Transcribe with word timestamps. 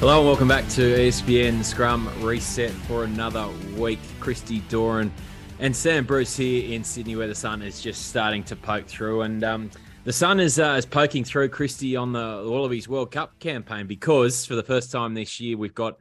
Hello 0.00 0.18
and 0.18 0.28
welcome 0.28 0.46
back 0.46 0.68
to 0.68 0.80
ESPN 0.80 1.64
Scrum 1.64 2.08
Reset 2.22 2.70
for 2.70 3.02
another 3.02 3.48
week. 3.76 3.98
Christy 4.20 4.60
Doran 4.68 5.12
and 5.58 5.74
Sam 5.74 6.06
Bruce 6.06 6.36
here 6.36 6.72
in 6.72 6.84
Sydney, 6.84 7.16
where 7.16 7.26
the 7.26 7.34
sun 7.34 7.62
is 7.62 7.80
just 7.80 8.06
starting 8.06 8.44
to 8.44 8.54
poke 8.54 8.86
through. 8.86 9.22
And 9.22 9.42
um, 9.42 9.72
the 10.04 10.12
sun 10.12 10.38
is, 10.38 10.60
uh, 10.60 10.76
is 10.78 10.86
poking 10.86 11.24
through 11.24 11.48
Christy 11.48 11.96
on 11.96 12.12
the 12.12 12.44
Wallabies 12.46 12.88
World 12.88 13.10
Cup 13.10 13.40
campaign 13.40 13.88
because 13.88 14.46
for 14.46 14.54
the 14.54 14.62
first 14.62 14.92
time 14.92 15.14
this 15.14 15.40
year, 15.40 15.56
we've 15.56 15.74
got 15.74 15.96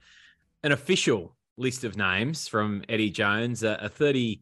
an 0.61 0.73
official 0.73 1.35
list 1.57 1.83
of 1.83 1.97
names 1.97 2.47
from 2.47 2.83
Eddie 2.87 3.09
Jones, 3.09 3.63
a, 3.63 3.79
a 3.81 3.89
30, 3.89 4.41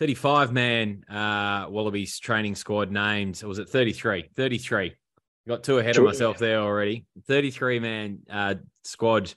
35 0.00 0.52
man 0.52 1.04
uh, 1.04 1.66
Wallabies 1.70 2.18
training 2.18 2.56
squad 2.56 2.90
named, 2.90 3.40
or 3.44 3.46
was 3.46 3.60
it 3.60 3.68
33? 3.68 4.30
33 4.34 4.96
Got 5.48 5.62
two 5.62 5.78
ahead 5.78 5.96
of 5.96 6.04
myself 6.04 6.38
there 6.38 6.58
already. 6.58 7.04
33 7.26 7.78
man 7.78 8.18
uh, 8.28 8.56
squad, 8.82 9.32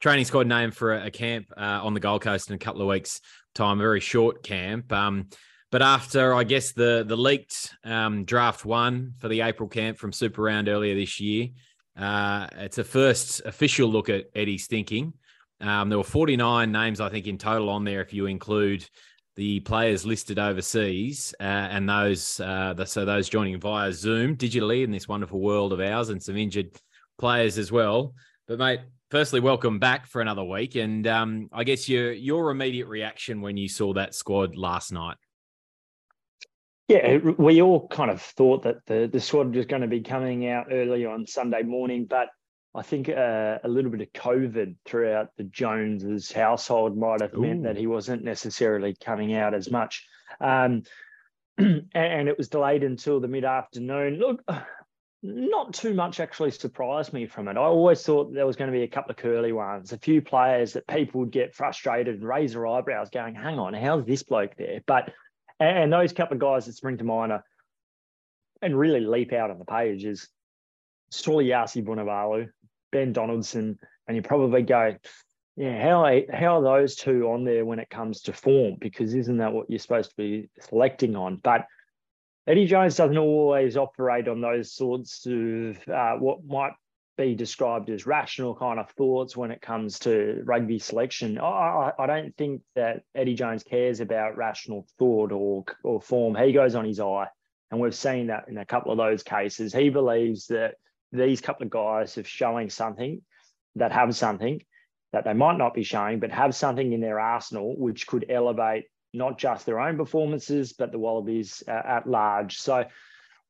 training 0.00 0.24
squad 0.24 0.48
name 0.48 0.72
for 0.72 0.94
a, 0.94 1.06
a 1.06 1.10
camp 1.10 1.46
uh, 1.56 1.80
on 1.82 1.94
the 1.94 2.00
Gold 2.00 2.22
Coast 2.22 2.50
in 2.50 2.56
a 2.56 2.58
couple 2.58 2.82
of 2.82 2.88
weeks' 2.88 3.20
time, 3.54 3.78
a 3.78 3.82
very 3.82 4.00
short 4.00 4.42
camp. 4.42 4.92
Um, 4.92 5.28
but 5.70 5.80
after, 5.80 6.34
I 6.34 6.44
guess, 6.44 6.72
the, 6.72 7.04
the 7.06 7.16
leaked 7.16 7.74
um, 7.84 8.24
draft 8.24 8.64
one 8.64 9.14
for 9.18 9.28
the 9.28 9.42
April 9.42 9.68
camp 9.68 9.98
from 9.98 10.12
Super 10.12 10.42
Round 10.42 10.68
earlier 10.68 10.94
this 10.94 11.20
year, 11.20 11.48
uh, 11.96 12.48
it's 12.52 12.78
a 12.78 12.84
first 12.84 13.42
official 13.44 13.88
look 13.88 14.08
at 14.08 14.26
Eddie's 14.34 14.66
thinking. 14.66 15.12
Um, 15.60 15.88
there 15.88 15.98
were 15.98 16.04
49 16.04 16.72
names, 16.72 17.00
I 17.00 17.08
think, 17.08 17.26
in 17.26 17.38
total 17.38 17.70
on 17.70 17.84
there 17.84 18.02
if 18.02 18.12
you 18.12 18.26
include 18.26 18.86
the 19.36 19.60
players 19.60 20.04
listed 20.04 20.38
overseas 20.38 21.34
uh, 21.40 21.44
and 21.44 21.88
those 21.88 22.38
uh, 22.40 22.74
the, 22.74 22.84
so 22.84 23.04
those 23.04 23.28
joining 23.28 23.58
via 23.58 23.92
Zoom 23.92 24.36
digitally 24.36 24.84
in 24.84 24.90
this 24.90 25.08
wonderful 25.08 25.40
world 25.40 25.72
of 25.72 25.80
ours 25.80 26.10
and 26.10 26.22
some 26.22 26.36
injured 26.36 26.70
players 27.18 27.56
as 27.58 27.72
well. 27.72 28.14
But 28.46 28.58
mate, 28.58 28.80
firstly, 29.10 29.40
welcome 29.40 29.78
back 29.78 30.06
for 30.06 30.20
another 30.20 30.44
week, 30.44 30.74
and 30.74 31.06
um, 31.06 31.48
I 31.52 31.64
guess 31.64 31.88
your 31.88 32.12
your 32.12 32.50
immediate 32.50 32.88
reaction 32.88 33.40
when 33.40 33.56
you 33.56 33.68
saw 33.68 33.94
that 33.94 34.14
squad 34.14 34.56
last 34.56 34.92
night. 34.92 35.16
Yeah, 36.88 37.18
we 37.38 37.62
all 37.62 37.88
kind 37.88 38.10
of 38.10 38.20
thought 38.20 38.64
that 38.64 38.84
the 38.86 39.08
the 39.10 39.20
squad 39.20 39.54
was 39.54 39.66
going 39.66 39.82
to 39.82 39.88
be 39.88 40.02
coming 40.02 40.48
out 40.48 40.66
early 40.70 41.06
on 41.06 41.26
Sunday 41.26 41.62
morning, 41.62 42.06
but 42.08 42.28
I 42.74 42.82
think 42.82 43.08
uh, 43.08 43.58
a 43.62 43.68
little 43.68 43.90
bit 43.90 44.00
of 44.00 44.12
COVID 44.12 44.76
throughout 44.84 45.36
the 45.36 45.44
Joneses 45.44 46.32
household 46.32 46.96
might 46.96 47.20
have 47.20 47.34
Ooh. 47.34 47.42
meant 47.42 47.64
that 47.64 47.76
he 47.76 47.86
wasn't 47.86 48.24
necessarily 48.24 48.94
coming 48.94 49.34
out 49.34 49.52
as 49.52 49.70
much. 49.70 50.06
Um, 50.40 50.82
and 51.58 52.28
it 52.28 52.38
was 52.38 52.48
delayed 52.48 52.82
until 52.82 53.20
the 53.20 53.28
mid 53.28 53.44
afternoon. 53.44 54.18
Look, 54.18 54.42
not 55.22 55.74
too 55.74 55.92
much 55.92 56.18
actually 56.18 56.50
surprised 56.50 57.12
me 57.12 57.26
from 57.26 57.46
it. 57.48 57.58
I 57.58 57.60
always 57.60 58.02
thought 58.02 58.32
there 58.32 58.46
was 58.46 58.56
going 58.56 58.72
to 58.72 58.76
be 58.76 58.84
a 58.84 58.88
couple 58.88 59.10
of 59.10 59.18
curly 59.18 59.52
ones, 59.52 59.92
a 59.92 59.98
few 59.98 60.22
players 60.22 60.72
that 60.72 60.86
people 60.86 61.20
would 61.20 61.30
get 61.30 61.54
frustrated 61.54 62.16
and 62.16 62.26
raise 62.26 62.54
their 62.54 62.66
eyebrows, 62.66 63.10
going, 63.10 63.34
hang 63.34 63.58
on, 63.58 63.74
how's 63.74 64.06
this 64.06 64.22
bloke 64.22 64.56
there? 64.56 64.82
But, 64.86 65.12
and 65.60 65.92
those 65.92 66.12
couple 66.12 66.34
of 66.34 66.40
guys 66.40 66.66
that 66.66 66.72
spring 66.72 66.96
to 66.98 67.04
mind 67.04 67.32
are, 67.32 67.44
and 68.62 68.78
really 68.78 69.00
leap 69.00 69.32
out 69.32 69.50
on 69.50 69.58
the 69.58 69.64
page 69.64 70.04
is 70.04 70.28
Suliasi 71.12 71.84
Vunivalu, 71.84 72.48
Ben 72.90 73.12
Donaldson, 73.12 73.78
and 74.08 74.16
you 74.16 74.22
probably 74.22 74.62
go, 74.62 74.96
yeah, 75.56 75.80
how 75.82 76.04
are, 76.04 76.22
how 76.32 76.58
are 76.58 76.62
those 76.62 76.96
two 76.96 77.28
on 77.28 77.44
there 77.44 77.64
when 77.64 77.78
it 77.78 77.90
comes 77.90 78.22
to 78.22 78.32
form? 78.32 78.76
Because 78.80 79.14
isn't 79.14 79.38
that 79.38 79.52
what 79.52 79.68
you're 79.68 79.78
supposed 79.78 80.10
to 80.10 80.16
be 80.16 80.48
selecting 80.60 81.14
on? 81.14 81.36
But 81.36 81.66
Eddie 82.46 82.66
Jones 82.66 82.96
doesn't 82.96 83.18
always 83.18 83.76
operate 83.76 84.26
on 84.26 84.40
those 84.40 84.72
sorts 84.72 85.26
of 85.26 85.78
uh, 85.88 86.16
what 86.16 86.44
might 86.44 86.72
be 87.18 87.34
described 87.34 87.90
as 87.90 88.06
rational 88.06 88.54
kind 88.54 88.80
of 88.80 88.90
thoughts 88.92 89.36
when 89.36 89.50
it 89.50 89.60
comes 89.60 89.98
to 90.00 90.42
rugby 90.44 90.78
selection. 90.78 91.38
I, 91.38 91.92
I, 91.98 92.06
don't 92.06 92.34
think 92.36 92.62
that 92.74 93.02
Eddie 93.14 93.34
Jones 93.34 93.62
cares 93.62 94.00
about 94.00 94.38
rational 94.38 94.86
thought 94.98 95.30
or 95.30 95.64
or 95.84 96.00
form. 96.00 96.34
He 96.34 96.52
goes 96.52 96.74
on 96.74 96.86
his 96.86 96.98
eye, 96.98 97.28
and 97.70 97.78
we've 97.78 97.94
seen 97.94 98.28
that 98.28 98.48
in 98.48 98.56
a 98.56 98.64
couple 98.64 98.92
of 98.92 98.98
those 98.98 99.22
cases. 99.22 99.74
He 99.74 99.90
believes 99.90 100.46
that 100.46 100.76
these 101.12 101.40
couple 101.40 101.64
of 101.64 101.70
guys 101.70 102.14
have 102.14 102.28
showing 102.28 102.70
something 102.70 103.22
that 103.76 103.92
have 103.92 104.14
something 104.16 104.62
that 105.12 105.24
they 105.24 105.34
might 105.34 105.58
not 105.58 105.74
be 105.74 105.82
showing, 105.82 106.20
but 106.20 106.30
have 106.30 106.54
something 106.54 106.92
in 106.92 107.00
their 107.00 107.20
arsenal 107.20 107.76
which 107.76 108.06
could 108.06 108.26
elevate 108.28 108.84
not 109.12 109.38
just 109.38 109.66
their 109.66 109.78
own 109.78 109.96
performances, 109.96 110.72
but 110.72 110.90
the 110.90 110.98
Wallabies 110.98 111.62
uh, 111.68 111.82
at 111.84 112.06
large. 112.06 112.56
So 112.56 112.84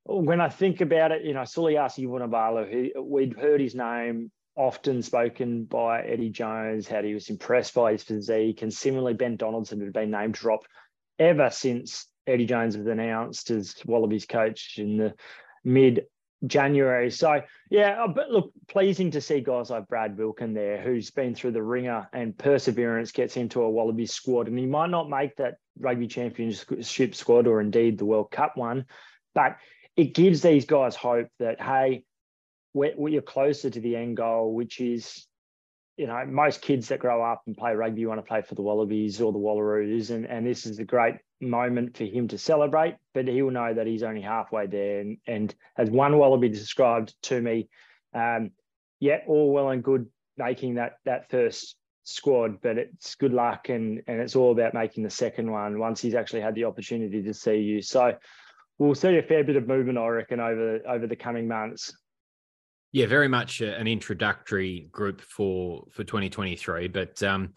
when 0.05 0.41
I 0.41 0.49
think 0.49 0.81
about 0.81 1.13
it, 1.13 1.25
you 1.25 1.35
know, 1.35 1.43
Suliasi 1.43 2.07
Vunivalu, 2.07 3.01
we'd 3.01 3.39
heard 3.39 3.61
his 3.61 3.75
name 3.75 4.33
often 4.57 5.03
spoken 5.03 5.65
by 5.65 6.03
Eddie 6.03 6.31
Jones, 6.31 6.89
how 6.89 7.03
he 7.03 7.15
was 7.15 7.31
impressed 7.31 7.75
by 7.75 7.93
his 7.93 8.03
physique, 8.03 8.63
and 8.63 8.73
similarly 8.73 9.15
Ben 9.15 9.37
Donaldson 9.37 9.81
had 9.81 9.93
been 9.93 10.11
name 10.11 10.33
dropped 10.33 10.67
ever 11.19 11.49
since 11.51 12.07
Eddie 12.27 12.47
Jones 12.47 12.77
was 12.77 12.87
announced 12.87 13.51
as 13.51 13.77
Wallabies 13.87 14.27
coach 14.27 14.75
in 14.79 14.97
the 14.97 15.15
mid 15.65 16.07
January. 16.47 17.11
So 17.11 17.43
yeah, 17.71 18.07
but 18.07 18.31
look, 18.31 18.53
pleasing 18.69 19.11
to 19.13 19.21
see 19.21 19.41
guys 19.41 19.71
like 19.71 19.89
Brad 19.89 20.17
Wilkin 20.17 20.55
there, 20.55 20.81
who's 20.81 21.11
been 21.11 21.35
through 21.35 21.53
the 21.53 21.63
ringer 21.63 22.09
and 22.13 22.37
perseverance 22.37 23.13
gets 23.13 23.37
into 23.37 23.63
a 23.63 23.71
Wallaby 23.71 24.07
squad, 24.07 24.49
and 24.49 24.59
he 24.59 24.67
might 24.67 24.91
not 24.91 25.09
make 25.09 25.37
that 25.37 25.57
rugby 25.79 26.07
championship 26.07 27.15
squad 27.15 27.47
or 27.47 27.61
indeed 27.61 27.99
the 27.99 28.05
World 28.05 28.31
Cup 28.31 28.57
one, 28.57 28.87
but 29.35 29.57
it 29.97 30.15
gives 30.15 30.43
these 30.43 30.65
guys 30.65 30.97
hope 30.97 31.29
that 31.39 31.61
hey, 31.61 32.05
we're, 32.75 32.95
we're 32.97 33.23
closer 33.23 33.71
to 33.71 33.81
the 33.81 33.97
end 33.97 34.17
goal, 34.17 34.55
which 34.55 34.81
is 34.81 35.27
you 35.97 36.07
know, 36.07 36.25
most 36.27 36.63
kids 36.63 36.89
that 36.89 36.99
grow 36.99 37.23
up 37.23 37.43
and 37.47 37.57
play 37.57 37.75
rugby 37.75 38.07
want 38.07 38.19
to 38.19 38.27
play 38.27 38.43
for 38.43 38.55
the 38.55 38.63
Wallabies 38.63 39.21
or 39.21 39.31
the 39.31 39.39
Wallaroos, 39.39 40.11
and, 40.11 40.27
and 40.27 40.47
this 40.47 40.67
is 40.67 40.79
a 40.79 40.85
great 40.85 41.17
moment 41.43 41.97
for 41.97 42.05
him 42.05 42.29
to 42.29 42.39
celebrate. 42.39 42.97
But 43.13 43.29
he 43.29 43.43
will 43.43 43.51
know 43.51 43.75
that 43.75 43.87
he's 43.87 44.03
only 44.03 44.23
halfway 44.23 44.67
there. 44.67 45.01
And, 45.01 45.19
and 45.27 45.55
as 45.77 45.91
one 45.91 46.17
Wallaby 46.17 46.49
described 46.49 47.15
to 47.25 47.41
me, 47.41 47.69
um, 48.15 48.53
yeah, 49.01 49.19
all 49.27 49.53
well 49.53 49.71
and 49.71 49.83
good 49.83 50.07
making 50.37 50.75
that 50.75 50.99
that 51.05 51.29
first 51.31 51.77
squad, 52.05 52.61
but 52.63 52.79
it's 52.79 53.15
good 53.15 53.33
luck 53.33 53.69
and 53.69 54.03
and 54.07 54.21
it's 54.21 54.37
all 54.37 54.53
about 54.53 54.75
making 54.75 55.05
the 55.05 55.11
second 55.11 55.51
one 55.51 55.79
once 55.79 56.01
he's 56.01 56.15
actually 56.15 56.41
had 56.41 56.55
the 56.55 56.65
opportunity 56.65 57.23
to 57.23 57.35
see 57.35 57.57
you. 57.57 57.83
So 57.83 58.17
we'll 58.79 58.95
see 58.95 59.17
a 59.17 59.23
fair 59.23 59.45
bit 59.45 59.57
of 59.57 59.69
movement, 59.69 59.99
I 59.99 60.07
reckon, 60.09 60.41
over 60.41 60.81
over 60.87 61.07
the 61.07 61.17
coming 61.17 61.49
months. 61.49 61.95
Yeah, 62.93 63.07
very 63.07 63.29
much 63.29 63.63
an 63.63 63.87
introductory 63.87 64.89
group 64.93 65.21
for 65.21 65.85
for 65.93 66.05
2023. 66.05 66.89
But 66.89 67.23
um, 67.23 67.55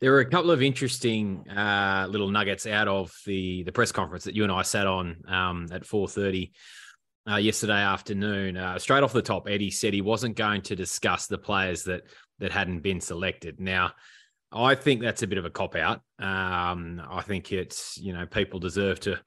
there 0.00 0.12
were 0.12 0.20
a 0.20 0.30
couple 0.30 0.50
of 0.50 0.62
interesting 0.62 1.48
uh, 1.48 2.06
little 2.08 2.30
nuggets 2.30 2.66
out 2.66 2.88
of 2.88 3.12
the 3.26 3.64
the 3.64 3.72
press 3.72 3.92
conference 3.92 4.24
that 4.24 4.36
you 4.36 4.44
and 4.44 4.52
I 4.52 4.62
sat 4.62 4.86
on 4.86 5.22
um, 5.26 5.66
at 5.72 5.84
4:30 5.84 6.52
uh, 7.28 7.36
yesterday 7.36 7.82
afternoon. 7.82 8.56
Uh, 8.56 8.78
straight 8.78 9.02
off 9.02 9.12
the 9.12 9.22
top, 9.22 9.48
Eddie 9.48 9.70
said 9.70 9.92
he 9.92 10.00
wasn't 10.00 10.36
going 10.36 10.62
to 10.62 10.76
discuss 10.76 11.26
the 11.26 11.38
players 11.38 11.84
that 11.84 12.02
that 12.38 12.52
hadn't 12.52 12.80
been 12.80 13.00
selected. 13.00 13.58
Now, 13.60 13.92
I 14.52 14.76
think 14.76 15.02
that's 15.02 15.22
a 15.22 15.26
bit 15.26 15.38
of 15.38 15.44
a 15.44 15.50
cop 15.50 15.74
out. 15.74 16.00
Um, 16.18 17.02
I 17.08 17.22
think 17.22 17.52
it's 17.52 17.98
you 17.98 18.12
know 18.12 18.26
people 18.26 18.60
deserve 18.60 19.00
to 19.00 19.18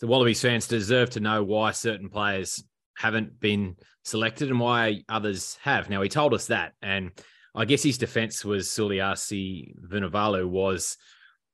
the 0.00 0.06
Wallabies 0.06 0.42
fans 0.42 0.66
deserve 0.66 1.10
to 1.10 1.20
know 1.20 1.42
why 1.42 1.70
certain 1.70 2.10
players 2.10 2.62
haven't 2.96 3.38
been 3.40 3.76
selected 4.04 4.50
and 4.50 4.60
why 4.60 5.02
others 5.08 5.56
have. 5.62 5.88
Now 5.88 6.02
he 6.02 6.08
told 6.08 6.34
us 6.34 6.48
that, 6.48 6.72
and 6.82 7.12
I 7.56 7.64
guess 7.64 7.82
his 7.82 7.98
defense 7.98 8.44
was 8.44 8.68
Suliasi 8.68 9.74
Vunivalu 9.80 10.46
was 10.46 10.98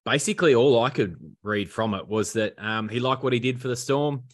basically 0.04 0.54
all 0.54 0.82
I 0.82 0.90
could 0.90 1.16
read 1.44 1.70
from 1.70 1.94
it 1.94 2.08
was 2.08 2.32
that 2.32 2.54
um, 2.58 2.88
he 2.88 2.98
liked 2.98 3.22
what 3.22 3.32
he 3.32 3.38
did 3.38 3.60
for 3.60 3.68
the 3.68 3.76
Storm 3.76 4.24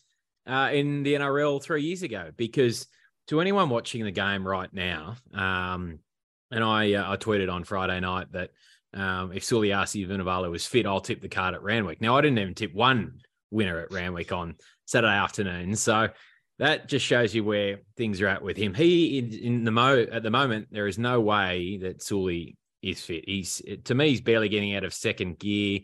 uh, 0.46 0.70
in 0.72 1.02
the 1.02 1.14
NRL 1.14 1.62
three 1.62 1.82
years 1.82 2.02
ago. 2.02 2.30
Because 2.36 2.86
to 3.28 3.40
anyone 3.42 3.68
watching 3.68 4.02
the 4.02 4.10
game 4.10 4.48
right 4.48 4.72
now, 4.72 5.16
um, 5.34 5.98
and 6.50 6.64
I 6.64 6.94
uh, 6.94 7.12
I 7.12 7.16
tweeted 7.16 7.52
on 7.52 7.64
Friday 7.64 8.00
night 8.00 8.32
that 8.32 8.50
um, 8.94 9.32
if 9.32 9.44
Suliasi 9.44 10.08
Vunivalu 10.08 10.50
was 10.50 10.64
fit, 10.64 10.86
I'll 10.86 11.02
tip 11.02 11.20
the 11.20 11.28
card 11.28 11.54
at 11.54 11.62
Randwick. 11.62 12.00
Now 12.00 12.16
I 12.16 12.22
didn't 12.22 12.38
even 12.38 12.54
tip 12.54 12.74
one 12.74 13.20
winner 13.50 13.80
at 13.80 13.92
Randwick 13.92 14.32
on 14.32 14.56
Saturday 14.86 15.12
afternoon, 15.12 15.76
so 15.76 16.08
that 16.58 16.88
just 16.88 17.06
shows 17.06 17.34
you 17.34 17.44
where 17.44 17.80
things 17.96 18.20
are 18.20 18.28
at 18.28 18.42
with 18.42 18.56
him. 18.56 18.74
He 18.74 19.18
in, 19.18 19.32
in 19.32 19.64
the 19.64 19.70
mo 19.70 20.06
at 20.10 20.22
the 20.22 20.30
moment, 20.30 20.68
there 20.70 20.86
is 20.86 20.98
no 20.98 21.20
way 21.20 21.78
that 21.82 22.02
Sully 22.02 22.56
is 22.82 23.00
fit. 23.00 23.24
He's 23.28 23.62
to 23.84 23.94
me, 23.94 24.10
he's 24.10 24.20
barely 24.20 24.48
getting 24.48 24.74
out 24.74 24.84
of 24.84 24.92
second 24.92 25.38
gear. 25.38 25.80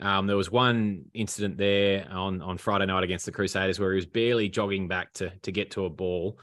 Um, 0.00 0.26
there 0.26 0.36
was 0.36 0.50
one 0.50 1.06
incident 1.14 1.58
there 1.58 2.06
on 2.10 2.42
on 2.42 2.58
Friday 2.58 2.86
night 2.86 3.04
against 3.04 3.26
the 3.26 3.32
Crusaders 3.32 3.80
where 3.80 3.92
he 3.92 3.96
was 3.96 4.06
barely 4.06 4.48
jogging 4.48 4.86
back 4.88 5.12
to 5.14 5.32
to 5.42 5.52
get 5.52 5.72
to 5.72 5.86
a 5.86 5.90
ball. 5.90 6.38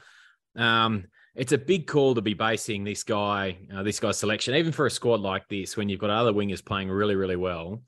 Um, 0.56 1.04
it's 1.36 1.52
a 1.52 1.58
big 1.58 1.86
call 1.86 2.14
to 2.14 2.22
be 2.22 2.34
basing 2.34 2.82
this 2.82 3.04
guy, 3.04 3.58
uh, 3.74 3.82
this 3.82 4.00
guy's 4.00 4.18
selection, 4.18 4.54
even 4.54 4.72
for 4.72 4.86
a 4.86 4.90
squad 4.90 5.20
like 5.20 5.46
this, 5.48 5.76
when 5.76 5.90
you've 5.90 6.00
got 6.00 6.08
other 6.08 6.32
wingers 6.32 6.64
playing 6.64 6.88
really, 6.88 7.14
really 7.14 7.36
well, 7.36 7.82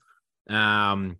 um, 0.49 1.17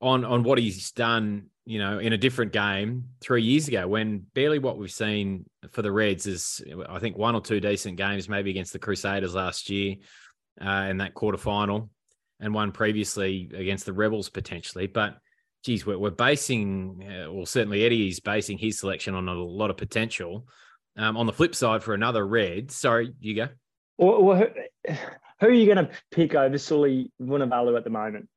on 0.00 0.24
on 0.24 0.42
what 0.42 0.58
he's 0.58 0.92
done 0.92 1.46
you 1.64 1.78
know, 1.78 1.98
in 1.98 2.12
a 2.12 2.18
different 2.18 2.52
game 2.52 3.04
three 3.20 3.42
years 3.42 3.68
ago 3.68 3.86
when 3.86 4.24
barely 4.34 4.58
what 4.58 4.78
we've 4.78 4.90
seen 4.90 5.44
for 5.70 5.82
the 5.82 5.92
Reds 5.92 6.26
is, 6.26 6.62
I 6.88 6.98
think, 6.98 7.16
one 7.16 7.34
or 7.34 7.40
two 7.40 7.60
decent 7.60 7.96
games, 7.96 8.28
maybe 8.28 8.50
against 8.50 8.72
the 8.72 8.78
Crusaders 8.78 9.34
last 9.34 9.70
year 9.70 9.96
uh, 10.60 10.86
in 10.90 10.98
that 10.98 11.14
quarterfinal 11.14 11.88
and 12.40 12.54
one 12.54 12.72
previously 12.72 13.50
against 13.54 13.86
the 13.86 13.92
Rebels 13.92 14.30
potentially. 14.30 14.86
But 14.86 15.18
geez, 15.62 15.84
we're, 15.84 15.98
we're 15.98 16.10
basing, 16.10 17.06
uh, 17.06 17.32
well, 17.32 17.46
certainly 17.46 17.84
Eddie 17.84 18.08
is 18.08 18.20
basing 18.20 18.58
his 18.58 18.78
selection 18.78 19.14
on 19.14 19.28
a 19.28 19.34
lot 19.34 19.70
of 19.70 19.76
potential. 19.76 20.46
Um, 20.96 21.16
on 21.16 21.26
the 21.26 21.32
flip 21.32 21.54
side, 21.54 21.82
for 21.82 21.94
another 21.94 22.26
Red, 22.26 22.70
sorry, 22.70 23.12
you 23.20 23.34
go. 23.34 23.48
Well, 23.96 24.36
who, 24.36 24.92
who, 25.40 25.46
are 25.46 25.50
you 25.50 25.72
going 25.72 25.86
to 25.86 25.92
pick 26.10 26.34
over 26.34 26.58
Suli 26.58 27.10
Vunivalu 27.20 27.76
at 27.76 27.84
the 27.84 27.90
moment? 27.90 28.28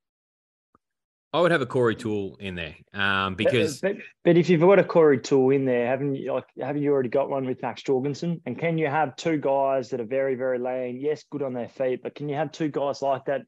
I 1.33 1.41
would 1.41 1.49
have 1.49 1.61
a 1.61 1.65
Corey 1.65 1.95
Toole 1.95 2.37
in 2.39 2.53
there 2.53 2.75
um, 2.93 3.33
because. 3.33 3.81
But, 3.81 3.95
but, 3.95 4.03
but, 4.23 4.37
if 4.37 4.49
you've 4.49 4.61
got 4.61 4.77
a 4.77 4.83
Corey 4.83 5.19
Toole 5.19 5.49
in 5.49 5.65
there, 5.65 5.87
haven't 5.87 6.15
you? 6.15 6.31
Like, 6.31 6.45
haven't 6.61 6.83
you 6.83 6.91
already 6.91 7.09
got 7.09 7.29
one 7.29 7.47
with 7.47 7.61
Max 7.63 7.81
Jorgensen? 7.81 8.39
And 8.45 8.57
can 8.57 8.77
you 8.77 8.87
have 8.87 9.15
two 9.15 9.37
guys 9.37 9.89
that 9.89 9.99
are 9.99 10.05
very, 10.05 10.35
very 10.35 10.59
lean? 10.59 10.99
Yes, 11.01 11.23
good 11.31 11.41
on 11.41 11.53
their 11.53 11.69
feet, 11.69 12.03
but 12.03 12.13
can 12.13 12.29
you 12.29 12.35
have 12.35 12.51
two 12.51 12.69
guys 12.69 13.01
like 13.01 13.25
that 13.25 13.41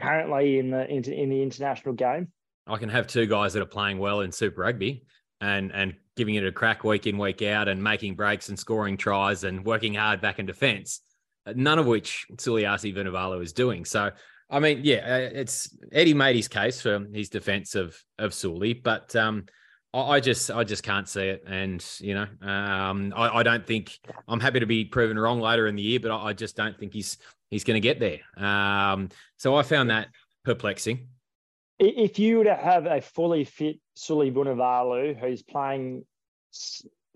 currently 0.00 0.58
in 0.58 0.70
the 0.70 0.88
in, 0.88 1.04
in 1.04 1.28
the 1.28 1.42
international 1.42 1.94
game? 1.94 2.28
I 2.66 2.78
can 2.78 2.88
have 2.88 3.06
two 3.06 3.26
guys 3.26 3.52
that 3.52 3.62
are 3.62 3.66
playing 3.66 3.98
well 3.98 4.22
in 4.22 4.32
Super 4.32 4.62
Rugby 4.62 5.04
and 5.42 5.70
and 5.74 5.94
giving 6.16 6.36
it 6.36 6.46
a 6.46 6.52
crack 6.52 6.84
week 6.84 7.06
in 7.06 7.18
week 7.18 7.42
out 7.42 7.68
and 7.68 7.82
making 7.82 8.16
breaks 8.16 8.48
and 8.48 8.58
scoring 8.58 8.96
tries 8.96 9.44
and 9.44 9.62
working 9.62 9.94
hard 9.94 10.22
back 10.22 10.38
in 10.38 10.46
defence. 10.46 11.02
None 11.54 11.78
of 11.78 11.86
which 11.86 12.26
Suliasi 12.36 12.94
Vunivalu 12.94 13.42
is 13.42 13.52
doing. 13.52 13.84
So 13.84 14.10
I 14.48 14.60
mean, 14.60 14.80
yeah, 14.84 14.98
uh, 14.98 15.30
it's 15.32 15.76
Eddie 15.92 16.14
made 16.14 16.36
his 16.36 16.48
case 16.48 16.80
for 16.80 17.04
his 17.12 17.28
defense 17.28 17.74
of 17.74 18.00
of 18.18 18.32
Sully, 18.32 18.74
but 18.74 19.14
um, 19.16 19.46
I, 19.92 20.00
I, 20.00 20.20
just 20.20 20.50
I 20.50 20.62
just 20.62 20.82
can't 20.82 21.08
see 21.08 21.28
it, 21.28 21.42
and 21.46 21.84
you 21.98 22.14
know, 22.14 22.26
um, 22.48 23.12
I, 23.16 23.38
I, 23.38 23.42
don't 23.42 23.66
think 23.66 23.98
I'm 24.28 24.40
happy 24.40 24.60
to 24.60 24.66
be 24.66 24.84
proven 24.84 25.18
wrong 25.18 25.40
later 25.40 25.66
in 25.66 25.74
the 25.74 25.82
year, 25.82 25.98
but 25.98 26.12
I, 26.12 26.28
I 26.28 26.32
just 26.32 26.56
don't 26.56 26.78
think 26.78 26.92
he's 26.92 27.18
he's 27.50 27.64
going 27.64 27.74
to 27.74 27.80
get 27.80 27.98
there. 27.98 28.20
Um, 28.36 29.08
so 29.36 29.56
I 29.56 29.62
found 29.62 29.90
that 29.90 30.08
perplexing. 30.44 31.08
If 31.78 32.18
you 32.18 32.38
were 32.38 32.44
to 32.44 32.54
have 32.54 32.86
a 32.86 33.00
fully 33.00 33.44
fit 33.44 33.80
Sully 33.94 34.30
Vunivalu 34.30 35.18
who's 35.18 35.42
playing 35.42 36.04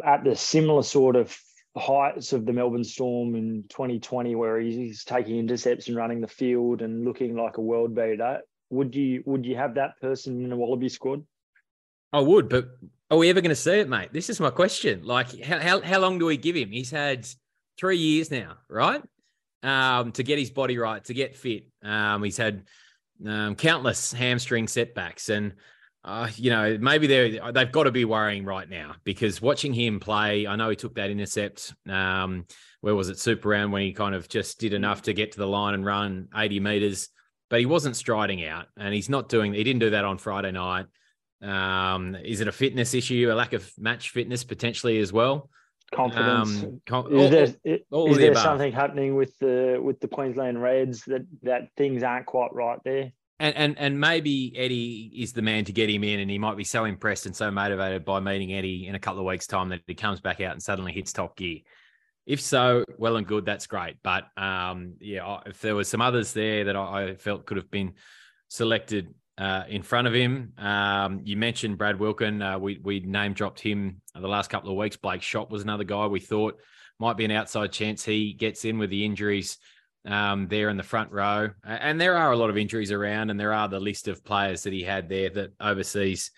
at 0.04 0.24
the 0.24 0.36
similar 0.36 0.82
sort 0.82 1.16
of 1.16 1.36
heights 1.76 2.32
of 2.32 2.46
the 2.46 2.52
Melbourne 2.52 2.84
Storm 2.84 3.34
in 3.34 3.64
2020, 3.68 4.34
where 4.34 4.58
he's 4.58 5.04
taking 5.04 5.38
intercepts 5.38 5.88
and 5.88 5.96
running 5.96 6.20
the 6.20 6.28
field 6.28 6.82
and 6.82 7.04
looking 7.04 7.36
like 7.36 7.58
a 7.58 7.62
world 7.62 7.94
beater, 7.94 8.40
would 8.70 8.94
you 8.94 9.22
would 9.26 9.44
you 9.44 9.56
have 9.56 9.74
that 9.74 10.00
person 10.00 10.44
in 10.44 10.52
a 10.52 10.56
Wallaby 10.56 10.88
squad? 10.88 11.24
I 12.12 12.20
would, 12.20 12.48
but 12.48 12.68
are 13.10 13.18
we 13.18 13.28
ever 13.30 13.40
going 13.40 13.50
to 13.50 13.56
see 13.56 13.80
it, 13.80 13.88
mate? 13.88 14.12
This 14.12 14.30
is 14.30 14.40
my 14.40 14.50
question. 14.50 15.02
Like, 15.04 15.42
how, 15.44 15.58
how, 15.58 15.80
how 15.80 15.98
long 16.00 16.18
do 16.18 16.26
we 16.26 16.36
give 16.36 16.56
him? 16.56 16.70
He's 16.70 16.90
had 16.90 17.26
three 17.78 17.98
years 17.98 18.30
now, 18.30 18.58
right? 18.68 19.02
Um, 19.62 20.12
to 20.12 20.22
get 20.22 20.38
his 20.38 20.50
body 20.50 20.78
right, 20.78 21.04
to 21.04 21.14
get 21.14 21.36
fit. 21.36 21.66
Um, 21.82 22.22
he's 22.22 22.36
had 22.36 22.64
um, 23.26 23.54
countless 23.56 24.12
hamstring 24.12 24.68
setbacks, 24.68 25.28
and 25.28 25.54
uh, 26.02 26.28
you 26.36 26.50
know, 26.50 26.78
maybe 26.80 27.06
they're 27.06 27.52
they've 27.52 27.72
got 27.72 27.84
to 27.84 27.90
be 27.90 28.06
worrying 28.06 28.44
right 28.44 28.68
now 28.68 28.94
because 29.04 29.42
watching 29.42 29.74
him 29.74 30.00
play, 30.00 30.46
I 30.46 30.56
know 30.56 30.70
he 30.70 30.76
took 30.76 30.94
that 30.94 31.10
intercept. 31.10 31.74
Um, 31.88 32.46
where 32.80 32.94
was 32.94 33.10
it, 33.10 33.18
Super 33.18 33.50
Round, 33.50 33.72
when 33.72 33.82
he 33.82 33.92
kind 33.92 34.14
of 34.14 34.28
just 34.28 34.58
did 34.58 34.72
enough 34.72 35.02
to 35.02 35.12
get 35.12 35.32
to 35.32 35.38
the 35.38 35.46
line 35.46 35.74
and 35.74 35.84
run 35.84 36.28
80 36.34 36.60
meters, 36.60 37.10
but 37.50 37.60
he 37.60 37.66
wasn't 37.66 37.96
striding 37.96 38.44
out, 38.46 38.66
and 38.78 38.94
he's 38.94 39.10
not 39.10 39.28
doing. 39.28 39.52
He 39.52 39.62
didn't 39.62 39.80
do 39.80 39.90
that 39.90 40.06
on 40.06 40.16
Friday 40.16 40.52
night. 40.52 40.86
Um, 41.42 42.16
is 42.16 42.40
it 42.40 42.48
a 42.48 42.52
fitness 42.52 42.94
issue, 42.94 43.28
a 43.30 43.34
lack 43.34 43.52
of 43.52 43.70
match 43.78 44.10
fitness 44.10 44.42
potentially 44.42 44.98
as 45.00 45.12
well? 45.12 45.50
Confidence. 45.92 46.62
Um, 46.62 46.80
com- 46.86 47.12
is 47.12 47.30
there, 47.30 47.80
all, 47.90 48.02
all 48.02 48.10
is 48.10 48.18
there 48.18 48.34
something 48.36 48.72
happening 48.72 49.16
with 49.16 49.36
the 49.38 49.78
with 49.82 50.00
the 50.00 50.08
Queensland 50.08 50.62
Reds 50.62 51.02
that 51.06 51.26
that 51.42 51.68
things 51.76 52.02
aren't 52.02 52.26
quite 52.26 52.54
right 52.54 52.78
there? 52.84 53.12
And 53.40 53.56
and 53.56 53.78
and 53.78 53.98
maybe 53.98 54.52
Eddie 54.56 55.10
is 55.16 55.32
the 55.32 55.42
man 55.42 55.64
to 55.64 55.72
get 55.72 55.88
him 55.88 56.04
in, 56.04 56.20
and 56.20 56.30
he 56.30 56.38
might 56.38 56.56
be 56.56 56.64
so 56.64 56.84
impressed 56.84 57.26
and 57.26 57.34
so 57.34 57.50
motivated 57.50 58.04
by 58.04 58.20
meeting 58.20 58.52
Eddie 58.52 58.86
in 58.86 58.94
a 58.94 58.98
couple 58.98 59.20
of 59.20 59.26
weeks' 59.26 59.46
time 59.46 59.70
that 59.70 59.80
he 59.86 59.94
comes 59.94 60.20
back 60.20 60.40
out 60.40 60.52
and 60.52 60.62
suddenly 60.62 60.92
hits 60.92 61.12
top 61.12 61.36
gear. 61.36 61.60
If 62.26 62.40
so, 62.40 62.84
well 62.98 63.16
and 63.16 63.26
good, 63.26 63.46
that's 63.46 63.66
great. 63.66 63.96
But 64.02 64.24
um, 64.36 64.94
yeah, 65.00 65.40
if 65.46 65.60
there 65.62 65.74
was 65.74 65.88
some 65.88 66.02
others 66.02 66.34
there 66.34 66.64
that 66.64 66.76
I 66.76 67.14
felt 67.14 67.46
could 67.46 67.56
have 67.56 67.70
been 67.70 67.94
selected 68.48 69.14
uh, 69.38 69.64
in 69.68 69.82
front 69.82 70.06
of 70.06 70.12
him, 70.12 70.52
um, 70.58 71.22
you 71.24 71.38
mentioned 71.38 71.78
Brad 71.78 71.98
Wilkin. 71.98 72.42
Uh, 72.42 72.58
we 72.58 72.78
we 72.82 73.00
name 73.00 73.32
dropped 73.32 73.60
him 73.60 74.02
the 74.14 74.28
last 74.28 74.50
couple 74.50 74.70
of 74.70 74.76
weeks. 74.76 74.96
Blake 74.96 75.22
Shott 75.22 75.50
was 75.50 75.62
another 75.62 75.84
guy 75.84 76.06
we 76.06 76.20
thought 76.20 76.60
might 76.98 77.16
be 77.16 77.24
an 77.24 77.30
outside 77.30 77.72
chance 77.72 78.04
he 78.04 78.34
gets 78.34 78.66
in 78.66 78.76
with 78.76 78.90
the 78.90 79.06
injuries 79.06 79.56
um, 80.06 80.48
there 80.48 80.68
in 80.68 80.76
the 80.76 80.82
front 80.82 81.12
row. 81.12 81.50
And 81.64 82.00
there 82.00 82.16
are 82.16 82.32
a 82.32 82.36
lot 82.36 82.50
of 82.50 82.56
injuries 82.56 82.92
around, 82.92 83.30
and 83.30 83.38
there 83.38 83.52
are 83.52 83.68
the 83.68 83.80
list 83.80 84.08
of 84.08 84.24
players 84.24 84.62
that 84.64 84.72
he 84.72 84.82
had 84.82 85.08
there 85.08 85.30
that 85.30 85.52
overseas 85.60 86.30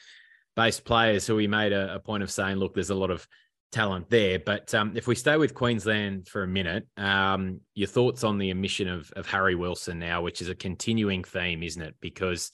based 0.55 0.85
players 0.85 1.27
who 1.27 1.39
he 1.39 1.47
made 1.47 1.73
a, 1.73 1.95
a 1.95 1.99
point 1.99 2.23
of 2.23 2.31
saying, 2.31 2.57
look, 2.57 2.75
there's 2.75 2.91
a 2.91 2.95
lot 2.95 3.11
of 3.11 3.27
talent 3.71 4.11
there. 4.11 4.39
But 4.39 4.75
um, 4.75 4.93
if 4.97 5.07
we 5.07 5.15
stay 5.15 5.37
with 5.37 5.55
Queensland 5.55 6.29
for 6.29 6.43
a 6.43 6.49
minute, 6.49 6.87
um, 6.97 7.61
your 7.75 7.89
thoughts 7.89 8.23
on 8.23 8.39
the 8.39 8.51
omission 8.51 8.89
of, 8.89 9.11
of 9.17 9.27
Harry 9.27 9.55
Wilson 9.55 9.99
now, 9.99 10.23
which 10.23 10.43
is 10.43 10.49
a 10.49 10.55
continuing 10.55 11.25
theme, 11.25 11.63
isn't 11.63 11.81
it? 11.81 11.95
Because 12.01 12.53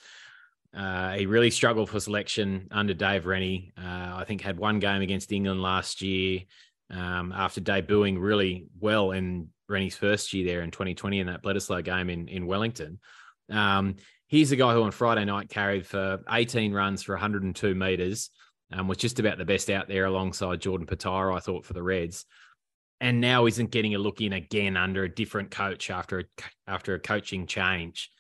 uh, 0.77 1.15
he 1.15 1.27
really 1.27 1.51
struggled 1.51 1.91
for 1.91 1.99
selection 1.99 2.69
under 2.71 2.95
Dave 2.95 3.27
Rennie. 3.27 3.73
Uh, 3.77 4.15
I 4.17 4.25
think 4.27 4.41
had 4.41 4.59
one 4.59 4.79
game 4.79 5.03
against 5.03 5.33
England 5.33 5.61
last 5.61 6.03
year 6.03 6.43
um, 6.91 7.33
after 7.33 7.61
debuting 7.61 8.17
really 8.21 8.67
well 8.79 9.11
in 9.11 9.49
Rennie's 9.69 9.97
first 9.97 10.33
year 10.33 10.47
there 10.47 10.63
in 10.63 10.71
2020 10.71 11.21
in 11.21 11.27
that 11.27 11.43
Bledisloe 11.43 11.85
game 11.85 12.11
in, 12.11 12.29
in 12.29 12.47
Wellington. 12.47 12.99
Um, 13.51 13.97
he's 14.27 14.53
a 14.53 14.57
guy 14.57 14.73
who 14.73 14.83
on 14.83 14.91
Friday 14.91 15.25
night 15.25 15.49
carried 15.49 15.87
for 15.87 16.21
18 16.31 16.73
runs 16.73 17.03
for 17.03 17.15
102 17.15 17.75
metres, 17.75 18.31
um, 18.73 18.89
was 18.89 18.99
just 18.99 19.19
about 19.19 19.39
the 19.39 19.45
best 19.45 19.71
out 19.71 19.89
there 19.89 20.05
alongside 20.05 20.61
Jordan 20.61 20.87
Petaia, 20.87 21.35
I 21.35 21.41
thought, 21.41 21.65
for 21.65 21.73
the 21.73 21.83
Reds. 21.83 22.25
And 23.01 23.21
now 23.21 23.47
isn't 23.47 23.71
getting 23.71 23.95
a 23.95 23.99
look 23.99 24.21
in 24.21 24.33
again 24.33 24.77
under 24.77 25.05
a 25.05 25.15
different 25.15 25.51
coach 25.51 25.91
after 25.91 26.21
a, 26.21 26.25
after 26.67 26.95
a 26.95 26.99
coaching 26.99 27.47
change. 27.47 28.11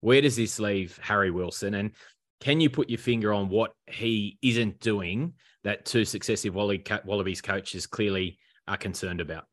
Where 0.00 0.20
does 0.20 0.36
this 0.36 0.60
leave 0.60 0.98
Harry 1.02 1.30
Wilson? 1.30 1.74
And 1.74 1.92
can 2.40 2.60
you 2.60 2.68
put 2.68 2.90
your 2.90 2.98
finger 2.98 3.32
on 3.32 3.48
what 3.48 3.72
he 3.86 4.38
isn't 4.42 4.80
doing 4.80 5.32
that 5.64 5.86
two 5.86 6.04
successive 6.04 6.54
Wallabies 6.54 7.40
coaches 7.40 7.86
clearly 7.86 8.38
are 8.68 8.76
concerned 8.76 9.22
about? 9.22 9.46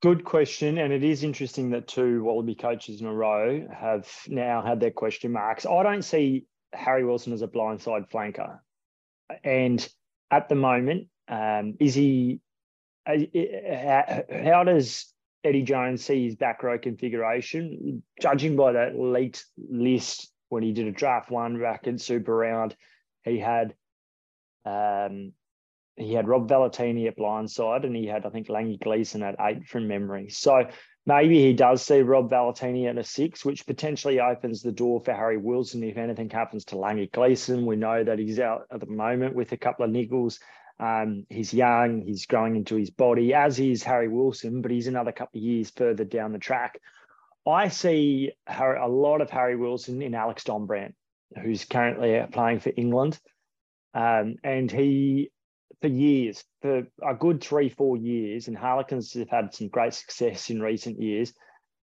Good 0.00 0.24
question, 0.24 0.78
and 0.78 0.92
it 0.92 1.02
is 1.02 1.24
interesting 1.24 1.70
that 1.70 1.88
two 1.88 2.22
Wallaby 2.22 2.54
coaches 2.54 3.00
in 3.00 3.08
a 3.08 3.12
row 3.12 3.66
have 3.72 4.08
now 4.28 4.62
had 4.62 4.78
their 4.78 4.92
question 4.92 5.32
marks. 5.32 5.66
I 5.66 5.82
don't 5.82 6.02
see 6.02 6.46
Harry 6.72 7.04
Wilson 7.04 7.32
as 7.32 7.42
a 7.42 7.48
blindside 7.48 8.08
flanker, 8.08 8.60
and 9.42 9.86
at 10.30 10.48
the 10.48 10.54
moment, 10.54 11.08
um, 11.26 11.74
is 11.80 11.94
he? 11.94 12.40
Uh, 13.06 14.22
how 14.44 14.62
does 14.62 15.12
Eddie 15.42 15.62
Jones 15.62 16.04
see 16.04 16.26
his 16.26 16.36
back 16.36 16.62
row 16.62 16.78
configuration? 16.78 18.04
Judging 18.20 18.54
by 18.54 18.72
that 18.72 18.96
leaked 18.96 19.44
list 19.56 20.30
when 20.48 20.62
he 20.62 20.72
did 20.72 20.86
a 20.86 20.92
draft 20.92 21.28
one 21.28 21.60
back 21.60 21.88
in 21.88 21.98
Super 21.98 22.36
Round, 22.36 22.76
he 23.24 23.38
had 23.38 23.74
um, 24.64 25.32
he 25.98 26.14
had 26.14 26.28
Rob 26.28 26.48
Valetini 26.48 27.08
at 27.08 27.18
blindside 27.18 27.84
and 27.84 27.94
he 27.94 28.06
had, 28.06 28.24
I 28.24 28.30
think, 28.30 28.48
Langi 28.48 28.78
Gleeson 28.78 29.22
at 29.22 29.36
eight 29.40 29.66
from 29.66 29.88
memory. 29.88 30.28
So 30.28 30.64
maybe 31.06 31.40
he 31.40 31.52
does 31.52 31.82
see 31.82 32.00
Rob 32.00 32.30
Valetini 32.30 32.88
at 32.88 32.98
a 32.98 33.04
six, 33.04 33.44
which 33.44 33.66
potentially 33.66 34.20
opens 34.20 34.62
the 34.62 34.72
door 34.72 35.00
for 35.00 35.12
Harry 35.12 35.38
Wilson 35.38 35.82
if 35.82 35.96
anything 35.96 36.30
happens 36.30 36.64
to 36.66 36.76
Langi 36.76 37.10
Gleeson. 37.10 37.66
We 37.66 37.76
know 37.76 38.04
that 38.04 38.18
he's 38.18 38.38
out 38.38 38.66
at 38.72 38.80
the 38.80 38.86
moment 38.86 39.34
with 39.34 39.52
a 39.52 39.56
couple 39.56 39.84
of 39.84 39.90
niggles. 39.90 40.38
Um, 40.80 41.26
he's 41.28 41.52
young, 41.52 42.02
he's 42.02 42.26
growing 42.26 42.54
into 42.54 42.76
his 42.76 42.90
body, 42.90 43.34
as 43.34 43.58
is 43.58 43.82
Harry 43.82 44.06
Wilson, 44.06 44.62
but 44.62 44.70
he's 44.70 44.86
another 44.86 45.10
couple 45.10 45.38
of 45.38 45.44
years 45.44 45.70
further 45.70 46.04
down 46.04 46.32
the 46.32 46.38
track. 46.38 46.78
I 47.44 47.68
see 47.68 48.32
Harry, 48.46 48.78
a 48.78 48.86
lot 48.86 49.20
of 49.20 49.30
Harry 49.30 49.56
Wilson 49.56 50.02
in 50.02 50.14
Alex 50.14 50.44
Dombrandt, 50.44 50.94
who's 51.42 51.64
currently 51.64 52.22
playing 52.30 52.60
for 52.60 52.72
England. 52.76 53.18
Um, 53.94 54.36
and 54.44 54.70
he 54.70 55.30
for 55.80 55.88
years, 55.88 56.44
for 56.60 56.86
a 57.06 57.14
good 57.14 57.42
three, 57.42 57.68
four 57.68 57.96
years, 57.96 58.48
and 58.48 58.56
Harlequins 58.56 59.12
have 59.14 59.28
had 59.28 59.54
some 59.54 59.68
great 59.68 59.94
success 59.94 60.50
in 60.50 60.60
recent 60.60 61.00
years. 61.00 61.32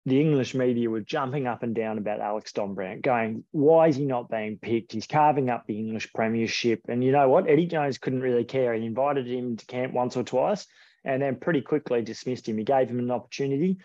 The 0.06 0.20
English 0.20 0.54
media 0.54 0.88
were 0.88 1.00
jumping 1.00 1.46
up 1.46 1.62
and 1.62 1.74
down 1.74 1.98
about 1.98 2.20
Alex 2.20 2.52
Dombrandt, 2.52 3.02
going, 3.02 3.44
Why 3.50 3.88
is 3.88 3.96
he 3.96 4.06
not 4.06 4.30
being 4.30 4.58
picked? 4.58 4.92
He's 4.92 5.06
carving 5.06 5.50
up 5.50 5.66
the 5.66 5.78
English 5.78 6.12
Premiership. 6.12 6.80
And 6.88 7.04
you 7.04 7.12
know 7.12 7.28
what? 7.28 7.48
Eddie 7.48 7.66
Jones 7.66 7.98
couldn't 7.98 8.22
really 8.22 8.44
care. 8.44 8.72
He 8.74 8.86
invited 8.86 9.26
him 9.26 9.56
to 9.56 9.66
camp 9.66 9.92
once 9.92 10.16
or 10.16 10.22
twice 10.22 10.66
and 11.04 11.22
then 11.22 11.36
pretty 11.36 11.60
quickly 11.60 12.02
dismissed 12.02 12.48
him. 12.48 12.58
He 12.58 12.64
gave 12.64 12.88
him 12.88 12.98
an 12.98 13.10
opportunity. 13.10 13.78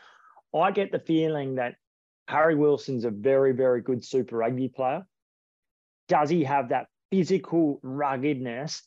I 0.54 0.72
get 0.72 0.92
the 0.92 1.00
feeling 1.00 1.56
that 1.56 1.75
Harry 2.28 2.56
Wilson's 2.56 3.06
a 3.06 3.12
very, 3.12 3.54
very 3.54 3.82
good 3.82 4.04
Super 4.04 4.38
Rugby 4.38 4.70
player. 4.70 5.06
Does 6.08 6.30
he 6.30 6.44
have 6.44 6.70
that 6.70 6.88
physical 7.12 7.80
ruggedness 7.84 8.84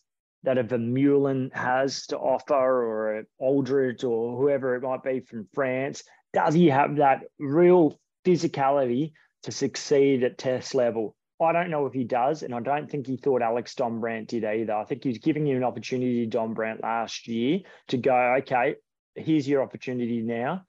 that 0.48 0.56
a 0.56 0.64
Vermeulen 0.64 1.54
has 1.54 2.06
to 2.06 2.16
offer, 2.16 2.54
or 2.54 3.18
a 3.18 3.24
Alldritt, 3.38 4.02
or 4.02 4.34
whoever 4.34 4.76
it 4.76 4.82
might 4.82 5.02
be 5.02 5.20
from 5.20 5.46
France? 5.52 6.02
Does 6.32 6.54
he 6.54 6.68
have 6.68 6.96
that 6.96 7.24
real 7.38 8.00
physicality 8.24 9.12
to 9.42 9.52
succeed 9.52 10.24
at 10.24 10.38
test 10.38 10.74
level? 10.74 11.14
I 11.38 11.52
don't 11.52 11.68
know 11.68 11.84
if 11.84 11.92
he 11.92 12.04
does, 12.04 12.42
and 12.42 12.54
I 12.54 12.60
don't 12.60 12.90
think 12.90 13.06
he 13.06 13.18
thought 13.18 13.42
Alex 13.42 13.74
Dombrandt 13.74 14.28
did 14.28 14.42
either. 14.42 14.72
I 14.72 14.84
think 14.84 15.04
he's 15.04 15.18
giving 15.18 15.46
you 15.46 15.58
an 15.58 15.64
opportunity, 15.64 16.26
Dombrandt, 16.26 16.82
last 16.82 17.28
year 17.28 17.60
to 17.88 17.98
go, 17.98 18.36
okay, 18.38 18.76
here's 19.16 19.46
your 19.46 19.62
opportunity 19.62 20.22
now. 20.22 20.62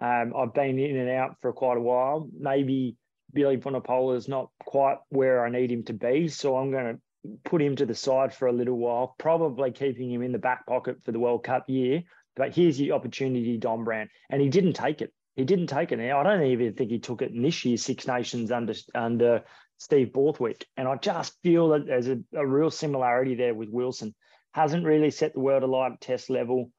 Um, 0.00 0.32
I've 0.34 0.54
been 0.54 0.78
in 0.78 0.96
and 0.96 1.10
out 1.10 1.36
for 1.42 1.52
quite 1.52 1.76
a 1.76 1.82
while. 1.82 2.30
Maybe 2.34 2.96
Billy 3.34 3.58
Vunipola 3.58 4.16
is 4.16 4.26
not 4.26 4.48
quite 4.64 4.96
where 5.10 5.44
I 5.44 5.50
need 5.50 5.70
him 5.70 5.82
to 5.84 5.92
be, 5.92 6.28
so 6.28 6.56
I'm 6.56 6.70
going 6.70 6.94
to 6.94 7.00
put 7.44 7.62
him 7.62 7.76
to 7.76 7.86
the 7.86 7.94
side 7.94 8.34
for 8.34 8.48
a 8.48 8.52
little 8.52 8.76
while, 8.76 9.14
probably 9.18 9.70
keeping 9.70 10.10
him 10.10 10.22
in 10.22 10.32
the 10.32 10.38
back 10.38 10.66
pocket 10.66 11.02
for 11.04 11.12
the 11.12 11.18
World 11.18 11.44
Cup 11.44 11.68
year. 11.68 12.02
But 12.34 12.54
here's 12.54 12.78
the 12.78 12.92
opportunity, 12.92 13.58
Dombrandt, 13.58 14.08
and 14.30 14.40
he 14.40 14.48
didn't 14.48 14.72
take 14.74 15.02
it. 15.02 15.12
He 15.36 15.44
didn't 15.44 15.68
take 15.68 15.92
it. 15.92 15.98
Now 15.98 16.20
I 16.20 16.22
don't 16.24 16.44
even 16.44 16.74
think 16.74 16.90
he 16.90 16.98
took 16.98 17.22
it 17.22 17.32
in 17.32 17.42
this 17.42 17.64
year's 17.64 17.82
Six 17.82 18.06
Nations 18.06 18.50
under 18.50 18.74
under 18.94 19.44
Steve 19.78 20.12
Borthwick. 20.12 20.66
And 20.76 20.86
I 20.86 20.96
just 20.96 21.40
feel 21.42 21.70
that 21.70 21.86
there's 21.86 22.08
a, 22.08 22.18
a 22.34 22.46
real 22.46 22.70
similarity 22.70 23.34
there 23.34 23.54
with 23.54 23.68
Wilson. 23.70 24.14
Hasn't 24.52 24.84
really 24.84 25.10
set 25.10 25.32
the 25.32 25.40
world 25.40 25.62
alight 25.62 25.92
at 25.92 26.00
test 26.00 26.30
level. 26.30 26.70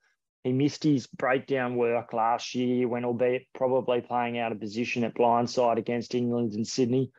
He 0.44 0.52
missed 0.52 0.84
his 0.84 1.08
breakdown 1.08 1.76
work 1.76 2.14
last 2.14 2.54
year 2.54 2.88
when, 2.88 3.06
albeit 3.06 3.48
probably 3.56 4.02
playing 4.02 4.38
out 4.38 4.52
of 4.52 4.60
position 4.60 5.04
at 5.04 5.16
blindside 5.16 5.78
against 5.78 6.16
England 6.16 6.54
and 6.54 6.68
Sydney. 6.68 7.12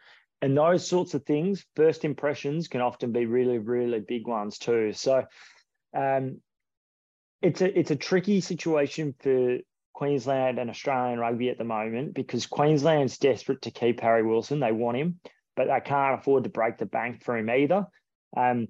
And 0.43 0.57
those 0.57 0.87
sorts 0.87 1.14
of 1.14 1.25
things, 1.25 1.64
first 1.75 2.05
impressions 2.05 2.69
can 2.69 2.81
often 2.81 3.12
be 3.12 3.26
really, 3.26 3.59
really 3.59 4.00
big 4.00 4.26
ones 4.26 4.59
too. 4.59 4.93
So 4.93 5.25
um, 5.97 6.41
it's 7.41 7.62
a 7.62 7.79
it's 7.79 7.91
a 7.91 7.97
tricky 7.97 8.41
situation 8.41 9.14
for 9.21 9.59
Queensland 9.95 10.59
and 10.59 10.69
Australian 10.69 11.19
rugby 11.19 11.49
at 11.49 11.59
the 11.59 11.64
moment 11.64 12.14
because 12.14 12.47
Queensland's 12.47 13.17
desperate 13.17 13.62
to 13.62 13.71
keep 13.71 14.00
Harry 14.00 14.23
Wilson. 14.23 14.61
They 14.61 14.73
want 14.73 14.99
him 14.99 15.21
but 15.57 15.69
they 15.69 15.81
can't 15.81 16.21
afford 16.21 16.45
to 16.45 16.50
break 16.50 16.79
the 16.79 16.87
bank 16.87 17.23
for 17.23 17.37
him 17.37 17.50
either. 17.50 17.87
Um, 18.37 18.69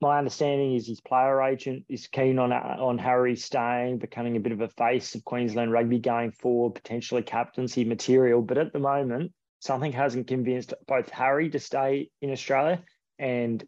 my 0.00 0.18
understanding 0.18 0.74
is 0.74 0.86
his 0.86 1.00
player 1.00 1.40
agent 1.42 1.84
is 1.88 2.08
keen 2.08 2.38
on 2.38 2.52
on 2.52 2.98
Harry 2.98 3.36
staying, 3.36 3.98
becoming 3.98 4.36
a 4.36 4.40
bit 4.40 4.52
of 4.52 4.60
a 4.60 4.68
face 4.68 5.14
of 5.14 5.24
Queensland 5.24 5.72
rugby 5.72 5.98
going 5.98 6.32
forward, 6.32 6.74
potentially 6.74 7.22
captaincy 7.22 7.84
material. 7.84 8.42
But 8.42 8.58
at 8.58 8.72
the 8.72 8.80
moment, 8.80 9.32
something 9.64 9.92
hasn't 9.92 10.26
convinced 10.26 10.74
both 10.86 11.08
Harry 11.08 11.48
to 11.48 11.58
stay 11.58 12.10
in 12.20 12.30
Australia, 12.30 12.82
and 13.18 13.64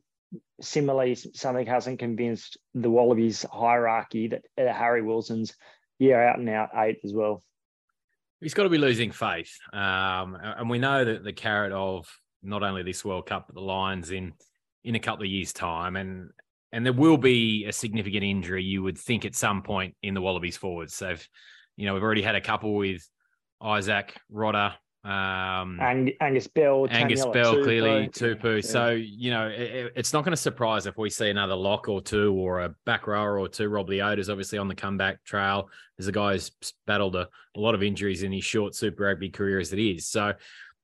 similarly, 0.60 1.14
something 1.14 1.66
hasn't 1.66 1.98
convinced 1.98 2.58
the 2.74 2.90
Wallabies 2.90 3.46
hierarchy 3.50 4.28
that 4.28 4.42
Harry 4.58 5.00
Wilson's 5.00 5.56
year 5.98 6.22
out 6.22 6.38
and 6.38 6.50
out 6.50 6.68
eight 6.76 6.98
as 7.02 7.14
well. 7.14 7.42
He's 8.42 8.52
got 8.52 8.64
to 8.64 8.68
be 8.68 8.76
losing 8.76 9.10
faith, 9.10 9.56
um, 9.72 10.36
and 10.38 10.68
we 10.68 10.78
know 10.78 11.02
that 11.02 11.24
the 11.24 11.32
carrot 11.32 11.72
of 11.72 12.06
not 12.42 12.62
only 12.62 12.82
this 12.82 13.02
World 13.02 13.24
Cup 13.24 13.46
but 13.46 13.54
the 13.54 13.62
Lions 13.62 14.10
in 14.10 14.34
in 14.84 14.96
a 14.96 15.00
couple 15.00 15.24
of 15.24 15.30
years' 15.30 15.54
time, 15.54 15.96
and 15.96 16.28
and 16.72 16.84
there 16.84 16.92
will 16.92 17.16
be 17.16 17.64
a 17.64 17.72
significant 17.72 18.22
injury. 18.22 18.62
You 18.62 18.82
would 18.82 18.98
think 18.98 19.24
at 19.24 19.34
some 19.34 19.62
point 19.62 19.94
in 20.02 20.12
the 20.12 20.20
Wallabies 20.20 20.58
forwards. 20.58 20.94
So, 20.94 21.08
if, 21.12 21.26
you 21.76 21.86
know, 21.86 21.94
we've 21.94 22.02
already 22.02 22.20
had 22.20 22.34
a 22.34 22.40
couple 22.42 22.74
with 22.74 23.08
Isaac 23.62 24.14
Rodda, 24.30 24.74
um, 25.06 25.78
Ang- 25.80 26.12
Angus 26.20 26.48
Bell, 26.48 26.88
Angus 26.90 27.24
Taniela 27.24 27.32
Bell, 27.32 27.54
Tupou. 27.54 27.62
clearly 27.62 28.08
Tupou. 28.08 28.56
Yeah. 28.56 28.68
So 28.68 28.90
you 28.90 29.30
know, 29.30 29.46
it, 29.46 29.92
it's 29.94 30.12
not 30.12 30.24
going 30.24 30.32
to 30.32 30.36
surprise 30.36 30.86
if 30.86 30.98
we 30.98 31.10
see 31.10 31.30
another 31.30 31.54
lock 31.54 31.88
or 31.88 32.02
two 32.02 32.34
or 32.34 32.62
a 32.62 32.74
back 32.84 33.06
rower 33.06 33.38
or 33.38 33.48
two. 33.48 33.68
Rob 33.68 33.88
Leota's 33.88 34.28
obviously 34.28 34.58
on 34.58 34.66
the 34.66 34.74
comeback 34.74 35.22
trail. 35.24 35.70
As 35.98 36.08
a 36.08 36.12
guy 36.12 36.32
who's 36.32 36.50
battled 36.86 37.14
a, 37.14 37.28
a 37.56 37.60
lot 37.60 37.74
of 37.74 37.82
injuries 37.82 38.22
in 38.22 38.32
his 38.32 38.44
short 38.44 38.74
Super 38.74 39.04
Rugby 39.04 39.30
career 39.30 39.60
as 39.60 39.72
it 39.72 39.78
is. 39.78 40.08
So 40.08 40.34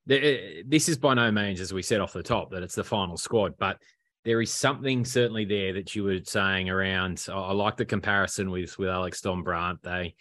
this 0.05 0.89
is 0.89 0.97
by 0.97 1.13
no 1.13 1.31
means, 1.31 1.59
as 1.59 1.73
we 1.73 1.81
said 1.81 2.01
off 2.01 2.13
the 2.13 2.23
top, 2.23 2.51
that 2.51 2.63
it's 2.63 2.75
the 2.75 2.83
final 2.83 3.17
squad, 3.17 3.55
but 3.57 3.77
there 4.25 4.41
is 4.41 4.51
something 4.51 5.03
certainly 5.03 5.45
there 5.45 5.73
that 5.73 5.95
you 5.95 6.03
were 6.03 6.19
saying 6.23 6.69
around. 6.69 7.25
I 7.31 7.51
like 7.51 7.77
the 7.77 7.85
comparison 7.85 8.49
with 8.51 8.77
with 8.79 8.89
Alex 8.89 9.21
Dombrandt. 9.21 9.81
They, 9.81 10.15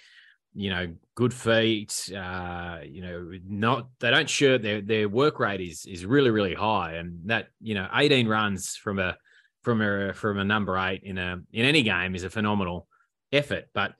you 0.54 0.70
know, 0.70 0.94
good 1.14 1.32
feet. 1.32 2.10
Uh, 2.14 2.78
you 2.84 3.02
know, 3.02 3.32
not 3.46 3.88
they 4.00 4.10
don't 4.10 4.28
shirt 4.28 4.62
their 4.62 4.80
their 4.80 5.08
work 5.08 5.38
rate 5.38 5.60
is 5.60 5.86
is 5.86 6.04
really 6.04 6.30
really 6.30 6.54
high, 6.54 6.94
and 6.94 7.20
that 7.26 7.48
you 7.60 7.74
know, 7.74 7.88
eighteen 7.94 8.28
runs 8.28 8.76
from 8.76 8.98
a 8.98 9.16
from 9.62 9.80
a 9.80 10.12
from 10.12 10.38
a 10.38 10.44
number 10.44 10.76
eight 10.78 11.02
in 11.04 11.18
a 11.18 11.38
in 11.52 11.64
any 11.64 11.82
game 11.82 12.14
is 12.14 12.24
a 12.24 12.30
phenomenal 12.30 12.86
effort, 13.32 13.64
but 13.72 13.94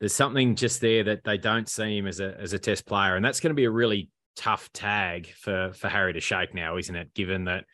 there's 0.00 0.14
something 0.14 0.56
just 0.56 0.80
there 0.80 1.04
that 1.04 1.24
they 1.24 1.38
don't 1.38 1.68
see 1.68 1.98
him 1.98 2.06
as 2.06 2.20
a 2.20 2.36
as 2.40 2.52
a 2.52 2.58
test 2.58 2.86
player, 2.86 3.16
and 3.16 3.24
that's 3.24 3.40
going 3.40 3.50
to 3.50 3.54
be 3.54 3.64
a 3.64 3.70
really 3.70 4.08
tough 4.34 4.72
tag 4.72 5.28
for 5.38 5.72
for 5.74 5.88
Harry 5.88 6.12
to 6.14 6.20
shake 6.20 6.54
now, 6.54 6.76
isn't 6.76 6.96
it? 6.96 7.12
Given 7.14 7.44
that 7.44 7.64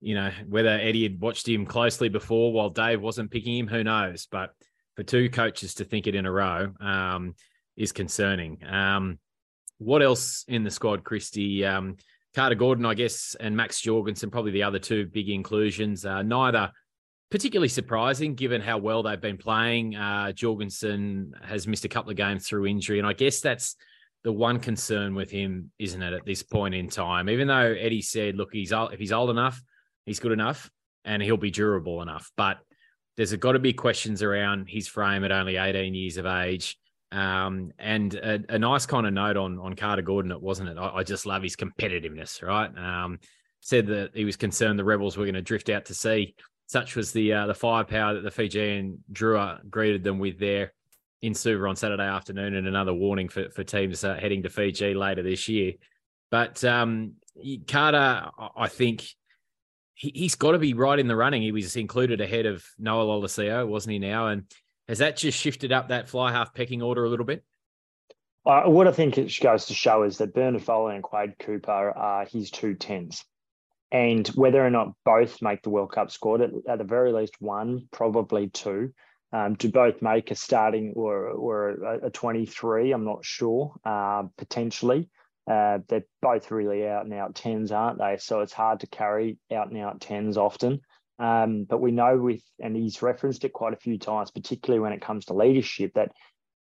you 0.00 0.14
know 0.14 0.30
whether 0.48 0.68
Eddie 0.68 1.02
had 1.02 1.20
watched 1.20 1.48
him 1.48 1.66
closely 1.66 2.08
before 2.08 2.52
while 2.52 2.70
Dave 2.70 3.02
wasn't 3.02 3.30
picking 3.30 3.58
him, 3.58 3.66
who 3.66 3.82
knows? 3.82 4.28
But 4.30 4.50
for 4.94 5.02
two 5.02 5.28
coaches 5.28 5.74
to 5.74 5.84
think 5.84 6.06
it 6.06 6.14
in 6.14 6.26
a 6.26 6.32
row 6.32 6.72
um, 6.80 7.34
is 7.76 7.92
concerning. 7.92 8.64
Um, 8.64 9.18
what 9.78 10.02
else 10.02 10.44
in 10.48 10.64
the 10.64 10.70
squad, 10.70 11.04
Christy? 11.04 11.64
Um, 11.64 11.96
Carter 12.34 12.54
Gordon, 12.54 12.86
I 12.86 12.94
guess, 12.94 13.36
and 13.38 13.56
Max 13.56 13.80
Jorgensen, 13.80 14.30
probably 14.30 14.52
the 14.52 14.62
other 14.62 14.78
two 14.78 15.06
big 15.06 15.28
inclusions. 15.28 16.04
Uh, 16.04 16.22
neither 16.22 16.70
particularly 17.30 17.68
surprising 17.68 18.34
given 18.34 18.60
how 18.60 18.78
well 18.78 19.02
they've 19.02 19.20
been 19.20 19.36
playing. 19.36 19.96
Uh, 19.96 20.32
Jorgensen 20.32 21.34
has 21.42 21.66
missed 21.66 21.84
a 21.84 21.88
couple 21.88 22.10
of 22.10 22.16
games 22.16 22.46
through 22.46 22.66
injury, 22.66 22.98
and 22.98 23.06
I 23.06 23.12
guess 23.12 23.40
that's 23.40 23.76
the 24.22 24.32
one 24.32 24.58
concern 24.58 25.14
with 25.14 25.30
him, 25.30 25.70
isn't 25.78 26.02
it, 26.02 26.12
at 26.12 26.24
this 26.24 26.42
point 26.42 26.74
in 26.74 26.88
time? 26.88 27.28
Even 27.28 27.48
though 27.48 27.74
Eddie 27.78 28.02
said, 28.02 28.36
look, 28.36 28.50
he's 28.52 28.72
old, 28.72 28.92
if 28.92 28.98
he's 28.98 29.12
old 29.12 29.30
enough, 29.30 29.60
he's 30.04 30.20
good 30.20 30.32
enough, 30.32 30.70
and 31.04 31.22
he'll 31.22 31.36
be 31.36 31.50
durable 31.50 32.02
enough. 32.02 32.30
But 32.36 32.58
there's 33.16 33.34
got 33.36 33.52
to 33.52 33.58
be 33.58 33.72
questions 33.72 34.22
around 34.22 34.68
his 34.68 34.88
frame 34.88 35.24
at 35.24 35.32
only 35.32 35.56
18 35.56 35.94
years 35.94 36.16
of 36.16 36.26
age. 36.26 36.78
Um, 37.12 37.72
and 37.78 38.14
a, 38.14 38.40
a, 38.48 38.58
nice 38.58 38.84
kind 38.84 39.06
of 39.06 39.12
note 39.12 39.36
on 39.36 39.58
on 39.60 39.76
Carter 39.76 40.02
Gordon, 40.02 40.32
it 40.32 40.42
wasn't 40.42 40.70
it? 40.70 40.76
I, 40.76 40.96
I 40.96 41.02
just 41.04 41.24
love 41.24 41.42
his 41.42 41.54
competitiveness, 41.54 42.42
right? 42.42 42.70
Um, 42.76 43.20
said 43.60 43.86
that 43.86 44.10
he 44.14 44.24
was 44.24 44.36
concerned 44.36 44.78
the 44.78 44.84
Rebels 44.84 45.16
were 45.16 45.24
going 45.24 45.34
to 45.34 45.42
drift 45.42 45.68
out 45.68 45.84
to 45.86 45.94
sea. 45.94 46.34
Such 46.66 46.96
was 46.96 47.12
the 47.12 47.32
uh, 47.32 47.46
the 47.46 47.54
firepower 47.54 48.14
that 48.14 48.22
the 48.22 48.30
Fijian 48.30 49.04
Drua 49.12 49.60
greeted 49.70 50.02
them 50.02 50.18
with 50.18 50.40
there 50.40 50.72
in 51.22 51.32
Suva 51.32 51.66
on 51.66 51.76
Saturday 51.76 52.02
afternoon, 52.02 52.54
and 52.54 52.66
another 52.66 52.92
warning 52.92 53.28
for, 53.28 53.50
for 53.50 53.62
teams 53.62 54.02
uh, 54.02 54.16
heading 54.16 54.42
to 54.42 54.50
Fiji 54.50 54.94
later 54.94 55.22
this 55.22 55.48
year. 55.48 55.74
But 56.30 56.64
um, 56.64 57.14
Carter, 57.68 58.30
I 58.56 58.68
think 58.68 59.04
he, 59.94 60.24
has 60.24 60.34
got 60.34 60.52
to 60.52 60.58
be 60.58 60.74
right 60.74 60.98
in 60.98 61.08
the 61.08 61.16
running. 61.16 61.42
He 61.42 61.52
was 61.52 61.76
included 61.76 62.20
ahead 62.20 62.46
of 62.46 62.64
Noah 62.78 63.04
Lolesio, 63.04 63.66
wasn't 63.66 63.94
he 63.94 63.98
now? 63.98 64.28
And 64.28 64.44
has 64.88 64.98
that 64.98 65.16
just 65.16 65.38
shifted 65.38 65.72
up 65.72 65.88
that 65.88 66.08
fly 66.08 66.32
half 66.32 66.54
pecking 66.54 66.82
order 66.82 67.04
a 67.04 67.08
little 67.08 67.26
bit? 67.26 67.44
Uh, 68.44 68.62
what 68.64 68.86
I 68.86 68.92
think 68.92 69.18
it 69.18 69.36
goes 69.40 69.66
to 69.66 69.74
show 69.74 70.04
is 70.04 70.18
that 70.18 70.32
Bernard 70.32 70.62
Foley 70.62 70.94
and 70.94 71.02
Quade 71.02 71.34
Cooper 71.38 71.90
are 71.90 72.24
his 72.26 72.50
two 72.50 72.74
tens. 72.74 73.24
And 73.90 74.26
whether 74.28 74.64
or 74.64 74.70
not 74.70 74.92
both 75.04 75.42
make 75.42 75.62
the 75.62 75.70
World 75.70 75.92
Cup 75.92 76.10
squad, 76.10 76.40
at, 76.40 76.50
at 76.68 76.78
the 76.78 76.84
very 76.84 77.12
least 77.12 77.34
one, 77.40 77.88
probably 77.92 78.48
two, 78.48 78.92
um, 79.32 79.56
to 79.56 79.68
both 79.68 80.02
make 80.02 80.30
a 80.30 80.36
starting 80.36 80.92
or 80.96 81.28
or 81.28 81.70
a, 81.70 82.06
a 82.06 82.10
23. 82.10 82.92
I'm 82.92 83.04
not 83.04 83.24
sure. 83.24 83.74
Uh, 83.84 84.24
potentially, 84.36 85.08
uh, 85.50 85.78
they're 85.88 86.06
both 86.22 86.50
really 86.50 86.86
out 86.86 87.04
and 87.04 87.14
out 87.14 87.34
tens, 87.34 87.72
aren't 87.72 87.98
they? 87.98 88.16
So 88.18 88.40
it's 88.40 88.52
hard 88.52 88.80
to 88.80 88.86
carry 88.86 89.38
out 89.52 89.70
and 89.70 89.78
out 89.78 90.00
tens 90.00 90.36
often. 90.36 90.80
Um, 91.18 91.64
but 91.64 91.80
we 91.80 91.92
know 91.92 92.18
with, 92.18 92.42
and 92.60 92.76
he's 92.76 93.02
referenced 93.02 93.44
it 93.44 93.52
quite 93.52 93.72
a 93.72 93.78
few 93.78 93.98
times, 93.98 94.30
particularly 94.30 94.80
when 94.80 94.92
it 94.92 95.00
comes 95.00 95.26
to 95.26 95.34
leadership, 95.34 95.92
that 95.94 96.12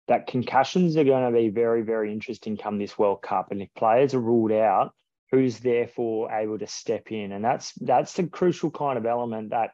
that 0.08 0.28
concussions 0.28 0.96
are 0.96 1.04
going 1.04 1.26
to 1.26 1.38
be 1.38 1.50
very, 1.50 1.82
very 1.82 2.14
interesting 2.14 2.56
come 2.56 2.78
this 2.78 2.98
World 2.98 3.22
Cup. 3.22 3.52
And 3.52 3.62
if 3.62 3.68
players 3.76 4.14
are 4.14 4.22
ruled 4.22 4.54
out, 4.54 4.94
who's 5.32 5.60
therefore 5.60 6.32
able 6.32 6.58
to 6.60 6.68
step 6.68 7.12
in? 7.12 7.34
And 7.34 7.44
that's 7.44 7.74
that's 7.74 8.14
the 8.14 8.28
crucial 8.28 8.72
kind 8.72 8.98
of 8.98 9.06
element 9.06 9.50
that 9.50 9.72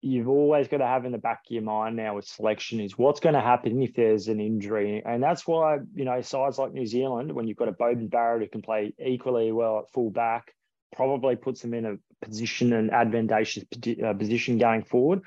you've 0.00 0.28
always 0.28 0.68
got 0.68 0.78
to 0.78 0.86
have 0.86 1.06
in 1.06 1.12
the 1.12 1.18
back 1.18 1.40
of 1.46 1.50
your 1.50 1.62
mind 1.62 1.96
now 1.96 2.14
with 2.14 2.26
selection 2.26 2.78
is 2.78 2.98
what's 2.98 3.20
going 3.20 3.34
to 3.34 3.40
happen 3.40 3.82
if 3.82 3.94
there's 3.94 4.28
an 4.28 4.38
injury. 4.38 5.02
And 5.04 5.22
that's 5.22 5.46
why, 5.46 5.78
you 5.94 6.04
know, 6.04 6.20
sides 6.20 6.58
like 6.58 6.72
New 6.72 6.86
Zealand, 6.86 7.32
when 7.32 7.48
you've 7.48 7.56
got 7.56 7.68
a 7.68 7.72
Beauden 7.72 8.10
Barrett 8.10 8.42
who 8.42 8.48
can 8.48 8.60
play 8.60 8.92
equally 9.02 9.50
well 9.50 9.78
at 9.78 9.90
full 9.92 10.10
back, 10.10 10.52
probably 10.94 11.36
puts 11.36 11.62
them 11.62 11.72
in 11.72 11.86
a 11.86 11.96
position, 12.24 12.72
and 12.72 12.90
advantageous 12.90 13.64
uh, 14.04 14.12
position 14.14 14.58
going 14.58 14.82
forward. 14.82 15.20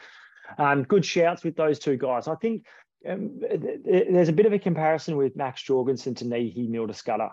Um, 0.58 0.84
good 0.84 1.06
shouts 1.06 1.44
with 1.44 1.56
those 1.56 1.80
two 1.80 1.98
guys. 1.98 2.28
I 2.28 2.36
think 2.36 2.66
um, 3.08 3.40
there's 3.86 4.30
a 4.30 4.34
bit 4.34 4.46
of 4.46 4.54
a 4.54 4.60
comparison 4.60 5.18
with 5.18 5.36
Max 5.36 5.62
Jorgensen 5.62 6.16
to 6.16 6.26
Nehe 6.26 6.70
Milner-Skudder 6.70 7.32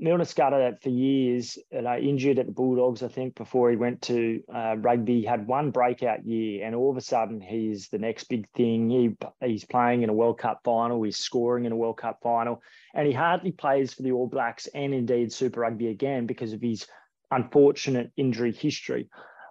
Milner 0.00 0.24
Skudder 0.24 0.80
for 0.82 0.88
years, 0.88 1.58
you 1.70 1.82
know, 1.82 1.96
injured 1.96 2.38
at 2.38 2.46
the 2.46 2.52
Bulldogs, 2.52 3.02
I 3.02 3.08
think, 3.08 3.34
before 3.34 3.70
he 3.70 3.76
went 3.76 4.00
to 4.02 4.42
uh, 4.52 4.76
rugby, 4.78 5.22
had 5.22 5.46
one 5.46 5.70
breakout 5.70 6.24
year, 6.24 6.64
and 6.64 6.74
all 6.74 6.90
of 6.90 6.96
a 6.96 7.02
sudden 7.02 7.40
he's 7.40 7.88
the 7.88 7.98
next 7.98 8.24
big 8.24 8.48
thing. 8.56 8.88
He 8.88 9.16
he's 9.46 9.64
playing 9.64 10.02
in 10.02 10.08
a 10.08 10.14
World 10.14 10.38
Cup 10.38 10.60
final, 10.64 11.02
he's 11.02 11.18
scoring 11.18 11.66
in 11.66 11.72
a 11.72 11.76
World 11.76 11.98
Cup 11.98 12.20
final, 12.22 12.62
and 12.94 13.06
he 13.06 13.12
hardly 13.12 13.52
plays 13.52 13.92
for 13.92 14.02
the 14.02 14.12
All 14.12 14.26
Blacks 14.26 14.66
and 14.68 14.94
indeed 14.94 15.32
Super 15.32 15.60
Rugby 15.60 15.88
again 15.88 16.26
because 16.26 16.52
of 16.52 16.62
his 16.62 16.86
unfortunate 17.30 18.12
injury 18.16 18.52
history. 18.52 19.08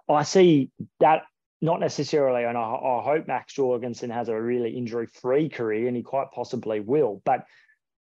I 0.08 0.22
see 0.24 0.70
that 0.98 1.22
not 1.60 1.80
necessarily, 1.80 2.44
and 2.44 2.56
I, 2.56 2.60
I 2.62 3.02
hope 3.04 3.26
Max 3.26 3.52
Jorgensen 3.52 4.10
has 4.10 4.28
a 4.28 4.40
really 4.40 4.76
injury-free 4.76 5.50
career, 5.50 5.86
and 5.86 5.96
he 5.96 6.02
quite 6.02 6.32
possibly 6.32 6.80
will, 6.80 7.22
but 7.24 7.44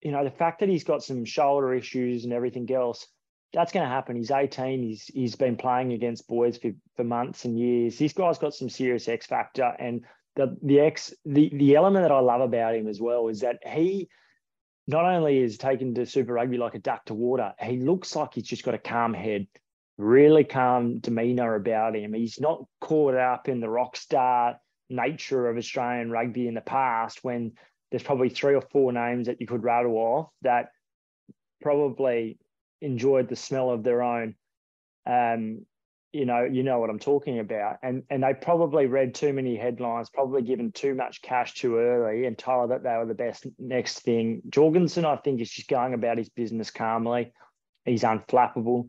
you 0.01 0.11
know, 0.11 0.23
the 0.23 0.31
fact 0.31 0.59
that 0.59 0.69
he's 0.69 0.83
got 0.83 1.03
some 1.03 1.25
shoulder 1.25 1.73
issues 1.73 2.23
and 2.23 2.33
everything 2.33 2.71
else, 2.71 3.05
that's 3.53 3.71
going 3.71 3.83
to 3.83 3.89
happen. 3.89 4.15
He's 4.15 4.31
18. 4.31 4.83
He's 4.83 5.05
he's 5.05 5.35
been 5.35 5.57
playing 5.57 5.93
against 5.93 6.27
boys 6.27 6.57
for, 6.57 6.71
for 6.95 7.03
months 7.03 7.45
and 7.45 7.59
years. 7.59 7.97
This 7.97 8.13
guy's 8.13 8.37
got 8.37 8.53
some 8.53 8.69
serious 8.69 9.07
X 9.07 9.25
factor, 9.25 9.73
and 9.79 10.05
the 10.35 10.55
the 10.61 10.79
X 10.79 11.13
the 11.25 11.49
the 11.53 11.75
element 11.75 12.03
that 12.03 12.11
I 12.11 12.19
love 12.19 12.41
about 12.41 12.75
him 12.75 12.87
as 12.87 13.01
well 13.01 13.27
is 13.27 13.41
that 13.41 13.59
he 13.67 14.07
not 14.89 15.05
only 15.05 15.37
is 15.37 15.59
taken 15.59 15.93
to 15.93 16.05
Super 16.07 16.33
Rugby 16.33 16.57
like 16.57 16.73
a 16.73 16.79
duck 16.79 17.05
to 17.05 17.13
water, 17.13 17.53
he 17.61 17.77
looks 17.77 18.15
like 18.15 18.33
he's 18.33 18.47
just 18.47 18.63
got 18.63 18.73
a 18.73 18.79
calm 18.79 19.13
head, 19.13 19.45
really 19.99 20.43
calm 20.43 20.97
demeanor 20.97 21.53
about 21.53 21.95
him. 21.95 22.11
He's 22.11 22.39
not 22.39 22.65
caught 22.81 23.13
up 23.13 23.47
in 23.47 23.59
the 23.59 23.69
rock 23.69 23.95
star 23.95 24.59
nature 24.89 25.47
of 25.47 25.57
Australian 25.57 26.09
rugby 26.09 26.47
in 26.47 26.55
the 26.55 26.61
past 26.61 27.19
when 27.21 27.51
there's 27.91 28.01
probably 28.01 28.29
three 28.29 28.55
or 28.55 28.63
four 28.71 28.91
names 28.91 29.27
that 29.27 29.39
you 29.39 29.45
could 29.45 29.63
rattle 29.63 29.95
off 29.95 30.29
that 30.41 30.69
probably 31.61 32.39
enjoyed 32.81 33.29
the 33.29 33.35
smell 33.35 33.69
of 33.69 33.83
their 33.83 34.01
own. 34.01 34.33
Um, 35.05 35.67
you 36.11 36.25
know, 36.25 36.43
you 36.43 36.63
know 36.63 36.79
what 36.79 36.89
I'm 36.89 36.99
talking 36.99 37.39
about, 37.39 37.77
and 37.83 38.03
and 38.09 38.23
they 38.23 38.33
probably 38.33 38.87
read 38.87 39.13
too 39.13 39.31
many 39.31 39.55
headlines, 39.55 40.09
probably 40.09 40.41
given 40.41 40.71
too 40.71 40.95
much 40.95 41.21
cash 41.21 41.53
too 41.53 41.77
early, 41.77 42.25
and 42.25 42.37
told 42.37 42.71
that 42.71 42.83
they 42.83 42.95
were 42.97 43.05
the 43.05 43.13
best 43.13 43.45
next 43.59 43.99
thing. 43.99 44.41
Jorgensen, 44.49 45.05
I 45.05 45.17
think, 45.17 45.39
is 45.39 45.51
just 45.51 45.67
going 45.67 45.93
about 45.93 46.17
his 46.17 46.29
business 46.29 46.71
calmly. 46.71 47.31
He's 47.85 48.03
unflappable. 48.03 48.87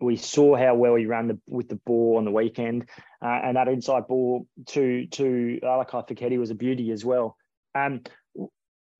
We 0.00 0.16
saw 0.16 0.56
how 0.56 0.74
well 0.74 0.94
he 0.94 1.04
ran 1.04 1.28
the, 1.28 1.38
with 1.46 1.68
the 1.68 1.80
ball 1.84 2.16
on 2.16 2.24
the 2.24 2.30
weekend, 2.30 2.88
uh, 3.20 3.40
and 3.44 3.56
that 3.56 3.68
inside 3.68 4.06
ball 4.06 4.46
to 4.68 5.06
to 5.06 5.58
Lalakai 5.62 6.08
Foketi 6.08 6.38
was 6.38 6.50
a 6.50 6.54
beauty 6.54 6.92
as 6.92 7.04
well. 7.04 7.36
Um, 7.74 8.02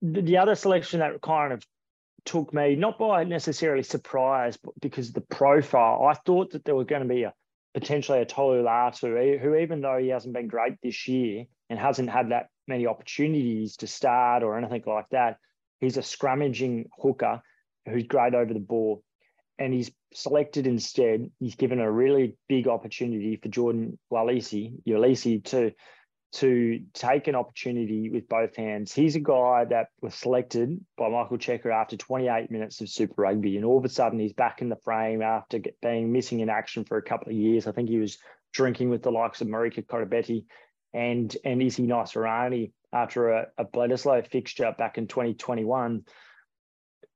the 0.02 0.37
other 0.37 0.54
selection 0.54 1.00
that 1.00 1.23
kind 1.23 1.52
of 1.54 1.64
took 2.26 2.52
me 2.52 2.75
not 2.76 2.99
by 2.99 3.25
necessarily 3.25 3.83
surprise, 3.83 4.59
but 4.59 4.75
because 4.80 5.09
of 5.09 5.14
the 5.14 5.21
profile, 5.23 6.04
I 6.04 6.14
thought 6.14 6.52
that 6.52 6.64
there 6.64 6.75
was 6.75 6.87
going 6.87 7.02
to 7.02 7.09
be 7.09 7.23
a 7.23 7.33
potentially 7.75 8.21
a 8.21 8.25
Tolu 8.25 8.62
Latu, 8.62 9.38
who 9.38 9.57
even 9.57 9.81
though 9.81 9.99
he 9.99 10.09
hasn't 10.09 10.33
been 10.33 10.47
great 10.47 10.75
this 10.83 11.09
year 11.09 11.45
and 11.69 11.78
hasn't 11.78 12.09
had 12.09 12.31
that 12.31 12.49
many 12.69 12.87
opportunities 12.87 13.76
to 13.78 13.87
start 13.87 14.43
or 14.43 14.57
anything 14.57 14.85
like 14.87 15.09
that, 15.11 15.38
he's 15.81 15.97
a 15.97 16.00
scrummaging 16.00 16.87
hooker 16.97 17.43
who's 17.87 18.04
great 18.04 18.35
over 18.35 18.54
the 18.54 18.61
ball. 18.61 19.02
And 19.59 19.73
he's 19.73 19.90
selected 20.12 20.66
instead, 20.66 21.31
he's 21.38 21.57
given 21.57 21.81
a 21.81 21.90
really 21.90 22.37
big 22.49 22.66
opportunity 22.69 23.37
for 23.37 23.49
Jordan 23.49 23.99
Uelese, 24.12 24.73
Uelese 24.87 25.45
to 25.47 25.73
to 26.35 26.81
take 26.95 27.29
an 27.29 27.37
opportunity 27.37 28.11
with 28.11 28.29
both 28.29 28.57
hands. 28.57 28.93
He's 28.93 29.14
a 29.14 29.21
guy 29.21 29.67
that 29.67 29.88
was 30.00 30.14
selected 30.17 30.85
by 30.99 31.09
Michael 31.09 31.38
Cheika 31.38 31.73
after 31.73 31.97
28 31.97 32.50
minutes 32.50 32.81
of 32.81 32.88
Super 32.88 33.23
Rugby, 33.23 33.57
and 33.57 33.64
all 33.64 33.79
of 33.79 33.85
a 33.85 33.88
sudden 33.88 34.19
he's 34.19 34.33
back 34.33 34.61
in 34.61 34.69
the 34.69 34.76
frame 34.85 35.23
after 35.23 35.61
being 35.81 36.12
missing 36.12 36.41
in 36.41 36.49
action 36.49 36.85
for 36.85 36.97
a 36.97 37.03
couple 37.03 37.29
of 37.29 37.37
years. 37.37 37.69
I 37.69 37.73
think 37.73 37.88
he 37.88 37.99
was 37.99 38.19
drinking 38.53 38.91
with 38.91 39.03
the 39.03 39.12
likes 39.12 39.41
of 39.43 39.49
Marika 39.49 39.87
Koroibete 39.87 40.45
and 40.93 41.37
and 41.45 41.62
Isi 41.62 41.87
Naisarani 41.87 42.73
after 42.93 43.31
a, 43.31 43.47
a 43.57 43.64
Bledisloe 43.64 44.26
fixture 44.26 44.75
back 44.76 44.99
in 44.99 45.07
2021. 45.07 46.03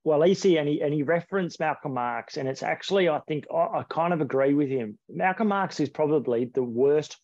Well, 0.05 0.23
Isi 0.23 0.59
and 0.59 0.69
he 0.69 0.81
and 0.81 0.95
he 0.95 1.03
referenced 1.03 1.59
Malcolm 1.59 1.95
Marx, 1.95 2.37
and 2.37 2.49
it's 2.49 2.62
actually 2.62 3.09
I 3.09 3.21
think 3.27 3.47
I, 3.53 3.79
I 3.79 3.85
kind 3.88 4.12
of 4.12 4.21
agree 4.21 4.55
with 4.55 4.69
him. 4.69 4.97
Malcolm 5.09 5.49
Marx 5.49 5.81
is 5.81 5.88
probably 5.88 6.45
the 6.55 6.62
worst 6.62 7.16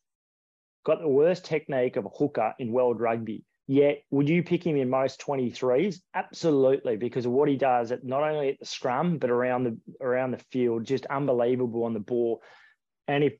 got 0.84 1.00
the 1.00 1.08
worst 1.08 1.44
technique 1.44 1.96
of 1.96 2.04
a 2.04 2.10
hooker 2.10 2.54
in 2.58 2.72
world 2.72 3.00
rugby. 3.00 3.44
Yet, 3.66 4.02
would 4.10 4.28
you 4.28 4.42
pick 4.42 4.64
him 4.64 4.76
in 4.76 4.90
most 4.90 5.20
23s? 5.20 6.00
Absolutely, 6.14 6.96
because 6.96 7.24
of 7.24 7.32
what 7.32 7.48
he 7.48 7.56
does 7.56 7.92
at 7.92 8.04
not 8.04 8.22
only 8.22 8.50
at 8.50 8.58
the 8.60 8.66
scrum 8.66 9.16
but 9.16 9.30
around 9.30 9.64
the 9.64 9.78
around 10.02 10.32
the 10.32 10.44
field, 10.50 10.84
just 10.84 11.06
unbelievable 11.06 11.84
on 11.84 11.94
the 11.94 12.00
ball. 12.00 12.42
And 13.08 13.24
if 13.24 13.34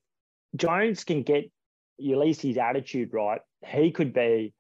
Jones 0.57 1.05
can 1.05 1.23
get 1.23 1.45
at 1.45 1.51
least 1.99 2.41
his 2.41 2.57
attitude 2.57 3.13
right, 3.13 3.43
he 3.67 3.91
could 3.91 4.15
be, 4.15 4.55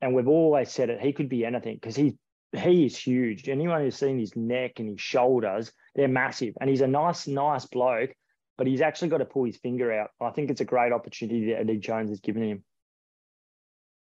and 0.00 0.14
we've 0.14 0.28
always 0.28 0.70
said 0.70 0.88
it, 0.88 1.00
he 1.00 1.12
could 1.12 1.28
be 1.28 1.44
anything 1.44 1.74
because 1.74 1.96
he's 1.96 2.14
he 2.56 2.86
is 2.86 2.96
huge. 2.96 3.48
Anyone 3.48 3.80
who's 3.80 3.96
seen 3.96 4.18
his 4.18 4.36
neck 4.36 4.78
and 4.78 4.88
his 4.88 5.00
shoulders, 5.00 5.72
they're 5.94 6.08
massive. 6.08 6.54
And 6.60 6.70
he's 6.70 6.80
a 6.80 6.86
nice, 6.86 7.26
nice 7.26 7.66
bloke 7.66 8.14
but 8.56 8.66
he's 8.66 8.80
actually 8.80 9.08
got 9.08 9.18
to 9.18 9.24
pull 9.24 9.44
his 9.44 9.56
finger 9.56 9.92
out. 9.92 10.10
I 10.20 10.30
think 10.30 10.50
it's 10.50 10.60
a 10.60 10.64
great 10.64 10.92
opportunity 10.92 11.46
that 11.46 11.60
Eddie 11.60 11.78
Jones 11.78 12.10
has 12.10 12.20
given 12.20 12.42
him. 12.42 12.64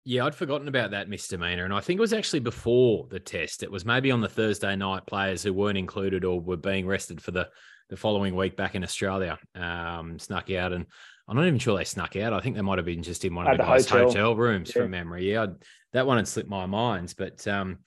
Yeah, 0.05 0.27
I'd 0.27 0.35
forgotten 0.35 0.67
about 0.67 0.91
that 0.91 1.09
misdemeanor. 1.09 1.65
And 1.65 1.73
I 1.73 1.81
think 1.81 1.99
it 1.99 2.01
was 2.01 2.13
actually 2.13 2.41
before 2.41 3.07
the 3.09 3.21
test. 3.21 3.63
It 3.63 3.71
was 3.71 3.85
maybe 3.85 4.11
on 4.11 4.21
the 4.21 4.29
Thursday 4.29 4.75
night 4.75 5.07
players 5.07 5.43
who 5.45 5.53
weren't 5.53 5.79
included 5.79 6.25
or 6.25 6.41
were 6.41 6.57
being 6.57 6.87
rested 6.87 7.21
for 7.21 7.31
the, 7.31 7.49
the 7.89 7.97
following 7.97 8.35
week 8.35 8.57
back 8.57 8.75
in 8.75 8.83
Australia 8.83 9.39
um, 9.55 10.19
snuck 10.19 10.51
out. 10.51 10.73
And 10.73 10.87
I'm 11.29 11.37
not 11.37 11.47
even 11.47 11.61
sure 11.61 11.79
they 11.79 11.85
snuck 11.85 12.17
out. 12.17 12.33
I 12.33 12.41
think 12.41 12.57
they 12.57 12.63
might 12.63 12.79
have 12.79 12.85
been 12.85 13.05
just 13.05 13.25
in 13.25 13.35
one 13.35 13.47
of 13.47 13.57
the, 13.57 13.63
the 13.63 13.69
hotel, 13.69 14.09
hotel 14.09 14.35
rooms 14.35 14.73
yeah. 14.75 14.83
from 14.83 14.91
memory. 14.91 15.31
Yeah, 15.31 15.45
I'd, 15.45 15.55
that 15.93 16.07
one 16.07 16.17
had 16.17 16.27
slipped 16.27 16.51
my 16.51 16.67
mind. 16.67 17.15
But 17.17 17.47
um, 17.47 17.79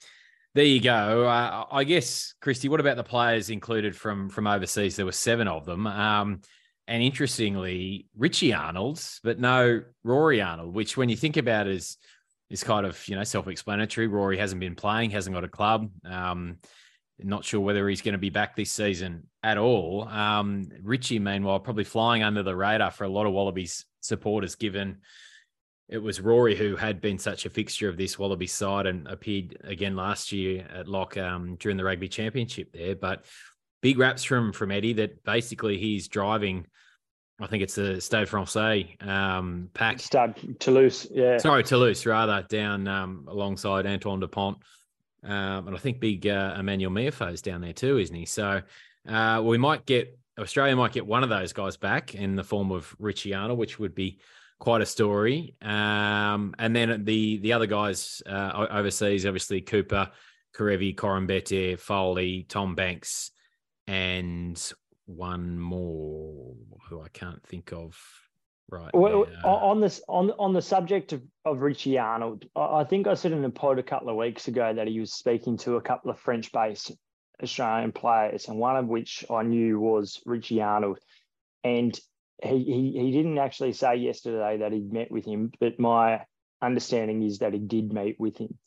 there 0.56 0.64
you 0.64 0.80
go. 0.80 1.26
Uh, 1.26 1.66
I 1.70 1.84
guess, 1.84 2.32
Christy, 2.40 2.70
what 2.70 2.80
about 2.80 2.96
the 2.96 3.04
players 3.04 3.50
included 3.50 3.94
from 3.94 4.30
from 4.30 4.46
overseas? 4.46 4.96
There 4.96 5.04
were 5.04 5.12
seven 5.12 5.48
of 5.48 5.66
them. 5.66 5.86
Um, 5.86 6.40
and 6.88 7.02
interestingly, 7.02 8.06
Richie 8.16 8.54
Arnold's, 8.54 9.20
but 9.22 9.38
no 9.38 9.82
Rory 10.02 10.40
Arnold, 10.40 10.74
which 10.74 10.96
when 10.96 11.10
you 11.10 11.16
think 11.16 11.36
about 11.36 11.66
is 11.66 11.98
is 12.48 12.64
kind 12.64 12.86
of 12.86 13.06
you 13.06 13.16
know 13.16 13.24
self-explanatory. 13.24 14.06
Rory 14.06 14.38
hasn't 14.38 14.60
been 14.60 14.74
playing, 14.74 15.10
hasn't 15.10 15.34
got 15.34 15.44
a 15.44 15.48
club. 15.48 15.90
Um, 16.06 16.56
not 17.18 17.44
sure 17.44 17.60
whether 17.60 17.86
he's 17.86 18.00
going 18.00 18.12
to 18.12 18.18
be 18.18 18.30
back 18.30 18.56
this 18.56 18.72
season 18.72 19.26
at 19.42 19.58
all. 19.58 20.08
Um, 20.08 20.68
Richie, 20.82 21.18
meanwhile, 21.18 21.60
probably 21.60 21.84
flying 21.84 22.22
under 22.22 22.42
the 22.42 22.56
radar 22.56 22.90
for 22.90 23.04
a 23.04 23.10
lot 23.10 23.26
of 23.26 23.34
Wallabies 23.34 23.84
supporters, 24.00 24.54
given 24.54 24.98
it 25.88 25.98
was 25.98 26.20
Rory 26.20 26.56
who 26.56 26.76
had 26.76 27.00
been 27.00 27.18
such 27.18 27.46
a 27.46 27.50
fixture 27.50 27.88
of 27.88 27.96
this 27.96 28.18
Wallaby 28.18 28.46
side 28.46 28.86
and 28.86 29.06
appeared 29.06 29.58
again 29.64 29.94
last 29.94 30.32
year 30.32 30.66
at 30.72 30.88
Lock 30.88 31.16
um, 31.16 31.56
during 31.56 31.76
the 31.76 31.84
Rugby 31.84 32.08
Championship 32.08 32.72
there. 32.72 32.96
But 32.96 33.24
big 33.82 33.98
raps 33.98 34.24
from 34.24 34.52
from 34.52 34.72
Eddie 34.72 34.94
that 34.94 35.22
basically 35.22 35.78
he's 35.78 36.08
driving. 36.08 36.66
I 37.38 37.46
think 37.46 37.62
it's 37.62 37.74
the 37.74 38.00
Stade 38.00 38.28
Francais 38.28 38.96
um, 39.00 39.68
pack. 39.74 40.00
Stade 40.00 40.58
Toulouse, 40.58 41.06
yeah. 41.10 41.36
Sorry, 41.36 41.62
Toulouse 41.62 42.06
rather 42.06 42.44
down 42.48 42.88
um, 42.88 43.26
alongside 43.28 43.86
Antoine 43.86 44.20
Dupont, 44.20 44.56
um, 45.22 45.68
and 45.68 45.76
I 45.76 45.78
think 45.78 46.00
big 46.00 46.26
uh, 46.26 46.56
Emmanuel 46.58 46.90
Meafou 46.90 47.32
is 47.32 47.42
down 47.42 47.60
there 47.60 47.74
too, 47.74 47.98
isn't 47.98 48.16
he? 48.16 48.24
So 48.24 48.62
uh, 49.06 49.42
we 49.44 49.58
might 49.58 49.86
get 49.86 50.18
Australia 50.38 50.74
might 50.74 50.92
get 50.92 51.06
one 51.06 51.22
of 51.22 51.28
those 51.28 51.52
guys 51.52 51.76
back 51.76 52.14
in 52.14 52.36
the 52.36 52.44
form 52.44 52.72
of 52.72 52.94
Richie 52.98 53.34
Arnold, 53.34 53.58
which 53.58 53.78
would 53.78 53.94
be 53.94 54.18
quite 54.58 54.82
a 54.82 54.86
story. 54.86 55.54
Um, 55.62 56.54
and 56.58 56.74
then 56.74 57.04
the 57.04 57.38
the 57.38 57.52
other 57.52 57.66
guys 57.66 58.22
uh, 58.26 58.66
overseas, 58.70 59.26
obviously 59.26 59.60
Cooper, 59.60 60.10
Kerevi, 60.54 60.94
Koroibete, 60.94 61.78
Foley, 61.78 62.46
Tom 62.48 62.74
Banks, 62.74 63.30
and 63.86 64.60
one 65.06 65.58
more 65.58 66.54
who 66.88 67.00
I 67.00 67.08
can't 67.08 67.42
think 67.46 67.72
of 67.72 67.96
right 68.68 68.90
well, 68.92 69.26
on 69.44 69.80
this 69.80 70.02
on 70.08 70.32
on 70.38 70.52
the 70.52 70.62
subject 70.62 71.12
of, 71.12 71.22
of 71.44 71.60
Richie 71.60 71.98
Arnold, 71.98 72.46
I 72.56 72.84
think 72.84 73.06
I 73.06 73.14
said 73.14 73.32
in 73.32 73.44
a 73.44 73.50
pod 73.50 73.78
a 73.78 73.82
couple 73.82 74.08
of 74.08 74.16
weeks 74.16 74.48
ago 74.48 74.72
that 74.74 74.88
he 74.88 74.98
was 74.98 75.12
speaking 75.12 75.56
to 75.58 75.76
a 75.76 75.80
couple 75.80 76.10
of 76.10 76.18
French-based 76.18 76.92
Australian 77.42 77.92
players, 77.92 78.48
and 78.48 78.58
one 78.58 78.76
of 78.76 78.86
which 78.86 79.24
I 79.30 79.42
knew 79.42 79.78
was 79.78 80.20
Richie 80.26 80.62
Arnold, 80.62 80.98
and 81.62 81.98
he 82.42 82.64
he, 82.64 82.98
he 83.00 83.12
didn't 83.12 83.38
actually 83.38 83.72
say 83.72 83.96
yesterday 83.96 84.58
that 84.58 84.72
he'd 84.72 84.92
met 84.92 85.10
with 85.10 85.24
him, 85.24 85.52
but 85.60 85.78
my 85.78 86.22
understanding 86.62 87.22
is 87.22 87.38
that 87.38 87.52
he 87.52 87.58
did 87.58 87.92
meet 87.92 88.16
with 88.18 88.36
him. 88.38 88.58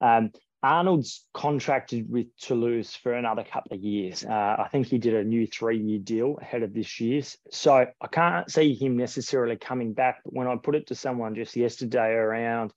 Um, 0.00 0.32
Arnold's 0.62 1.26
contracted 1.34 2.08
with 2.08 2.26
Toulouse 2.38 2.94
for 2.94 3.14
another 3.14 3.42
couple 3.42 3.76
of 3.76 3.82
years. 3.82 4.24
Uh, 4.24 4.56
I 4.58 4.68
think 4.70 4.86
he 4.86 4.98
did 4.98 5.14
a 5.14 5.24
new 5.24 5.44
three-year 5.46 5.98
deal 5.98 6.38
ahead 6.40 6.62
of 6.62 6.72
this 6.72 7.00
year's. 7.00 7.36
So 7.50 7.74
I 8.00 8.06
can't 8.06 8.48
see 8.48 8.74
him 8.74 8.96
necessarily 8.96 9.56
coming 9.56 9.92
back. 9.92 10.20
But 10.24 10.34
when 10.34 10.46
I 10.46 10.54
put 10.56 10.76
it 10.76 10.86
to 10.88 10.94
someone 10.94 11.34
just 11.34 11.56
yesterday 11.56 12.12
around, 12.12 12.72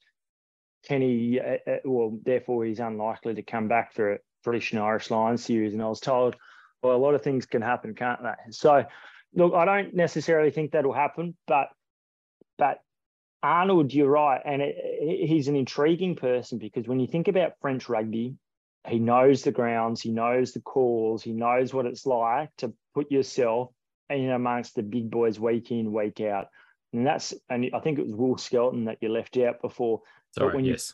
can 0.87 1.01
he? 1.01 1.39
Uh, 1.39 1.57
uh 1.69 1.77
well, 1.85 2.17
therefore 2.23 2.65
he's 2.65 2.79
unlikely 2.79 3.35
to 3.35 3.43
come 3.43 3.67
back 3.67 3.93
for 3.93 4.13
a 4.13 4.19
British 4.43 4.71
and 4.71 4.81
Irish 4.81 5.11
Lions 5.11 5.45
series. 5.45 5.73
And 5.73 5.81
I 5.81 5.87
was 5.87 5.99
told, 5.99 6.35
well, 6.81 6.95
a 6.95 6.97
lot 6.97 7.13
of 7.13 7.21
things 7.21 7.45
can 7.45 7.61
happen, 7.61 7.93
can't 7.93 8.21
they? 8.23 8.51
So, 8.51 8.83
look, 9.35 9.53
I 9.53 9.65
don't 9.65 9.93
necessarily 9.93 10.51
think 10.51 10.71
that'll 10.71 10.93
happen, 10.93 11.35
but 11.47 11.69
but 12.57 12.79
Arnold, 13.43 13.93
you're 13.93 14.09
right, 14.09 14.41
and 14.43 14.61
it, 14.61 14.75
he's 15.27 15.47
an 15.47 15.55
intriguing 15.55 16.15
person 16.15 16.57
because 16.57 16.87
when 16.87 16.99
you 16.99 17.07
think 17.07 17.27
about 17.27 17.59
French 17.61 17.89
rugby, 17.89 18.35
he 18.87 18.99
knows 18.99 19.43
the 19.43 19.51
grounds, 19.51 20.01
he 20.01 20.11
knows 20.11 20.53
the 20.53 20.61
calls, 20.61 21.23
he 21.23 21.31
knows 21.31 21.73
what 21.73 21.85
it's 21.85 22.05
like 22.05 22.49
to 22.57 22.73
put 22.93 23.11
yourself 23.11 23.71
in 24.09 24.29
amongst 24.29 24.75
the 24.75 24.83
big 24.83 25.09
boys 25.09 25.39
week 25.39 25.71
in, 25.71 25.91
week 25.91 26.21
out. 26.21 26.47
And 26.93 27.05
that's, 27.05 27.33
and 27.49 27.69
I 27.73 27.79
think 27.79 27.99
it 27.99 28.05
was 28.05 28.15
Will 28.15 28.37
Skelton 28.37 28.85
that 28.85 28.99
you 29.01 29.09
left 29.09 29.37
out 29.37 29.61
before. 29.61 30.01
Sorry, 30.31 30.49
but 30.49 30.55
when 30.55 30.65
yes. 30.65 30.93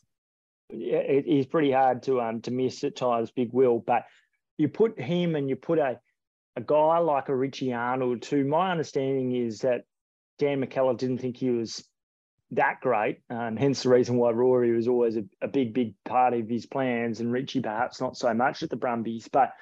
You, 0.69 0.95
it 0.95 1.27
is 1.27 1.45
pretty 1.45 1.71
hard 1.71 2.03
to 2.03 2.21
um 2.21 2.41
to 2.41 2.51
miss 2.51 2.83
at 2.83 2.95
times, 2.95 3.31
Big 3.31 3.51
Will. 3.51 3.79
But 3.79 4.05
you 4.57 4.69
put 4.69 4.99
him 4.99 5.35
and 5.35 5.49
you 5.49 5.55
put 5.55 5.79
a 5.79 5.99
a 6.55 6.61
guy 6.61 6.97
like 6.99 7.29
a 7.29 7.35
Richie 7.35 7.73
Arnold, 7.73 8.25
who 8.25 8.43
my 8.43 8.71
understanding 8.71 9.35
is 9.35 9.59
that 9.59 9.83
Dan 10.37 10.63
McKellar 10.63 10.97
didn't 10.97 11.19
think 11.19 11.37
he 11.37 11.49
was 11.49 11.87
that 12.51 12.81
great. 12.81 13.19
Um, 13.29 13.55
hence 13.55 13.83
the 13.83 13.89
reason 13.89 14.17
why 14.17 14.31
Rory 14.31 14.75
was 14.75 14.87
always 14.87 15.15
a, 15.15 15.23
a, 15.41 15.47
big, 15.47 15.73
big 15.73 15.93
part 16.03 16.33
of 16.33 16.49
his 16.49 16.65
plans, 16.65 17.19
and 17.19 17.31
Richie 17.31 17.61
perhaps 17.61 18.01
not 18.01 18.17
so 18.17 18.33
much 18.33 18.63
at 18.63 18.69
the 18.69 18.75
Brumbies. 18.75 19.29
But 19.29 19.53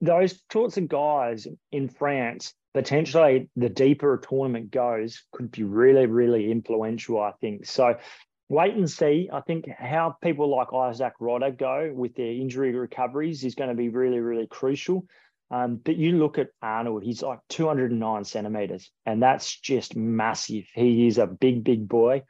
those 0.00 0.40
sorts 0.52 0.76
of 0.76 0.88
guys 0.88 1.46
in 1.72 1.88
France, 1.88 2.54
potentially 2.74 3.48
the 3.56 3.68
deeper 3.68 4.14
a 4.14 4.20
tournament 4.20 4.70
goes, 4.70 5.24
could 5.32 5.50
be 5.50 5.64
really, 5.64 6.06
really 6.06 6.50
influential, 6.50 7.20
I 7.20 7.32
think. 7.40 7.66
So 7.66 7.96
wait 8.48 8.74
and 8.74 8.88
see. 8.88 9.28
I 9.32 9.40
think 9.40 9.68
how 9.68 10.16
people 10.22 10.54
like 10.54 10.72
Isaac 10.72 11.14
Rodda 11.20 11.58
go 11.58 11.90
with 11.92 12.14
their 12.14 12.32
injury 12.32 12.72
recoveries 12.72 13.44
is 13.44 13.54
going 13.54 13.70
to 13.70 13.76
be 13.76 13.88
really, 13.88 14.20
really 14.20 14.46
crucial. 14.46 15.06
Um, 15.50 15.76
but 15.76 15.96
you 15.96 16.18
look 16.18 16.38
at 16.38 16.48
Arnold, 16.60 17.04
he's 17.04 17.22
like 17.22 17.38
209 17.50 18.24
centimeters, 18.24 18.90
and 19.04 19.22
that's 19.22 19.58
just 19.58 19.94
massive. 19.94 20.64
He 20.74 21.06
is 21.06 21.18
a 21.18 21.26
big, 21.26 21.62
big 21.62 21.88
boy, 21.88 22.24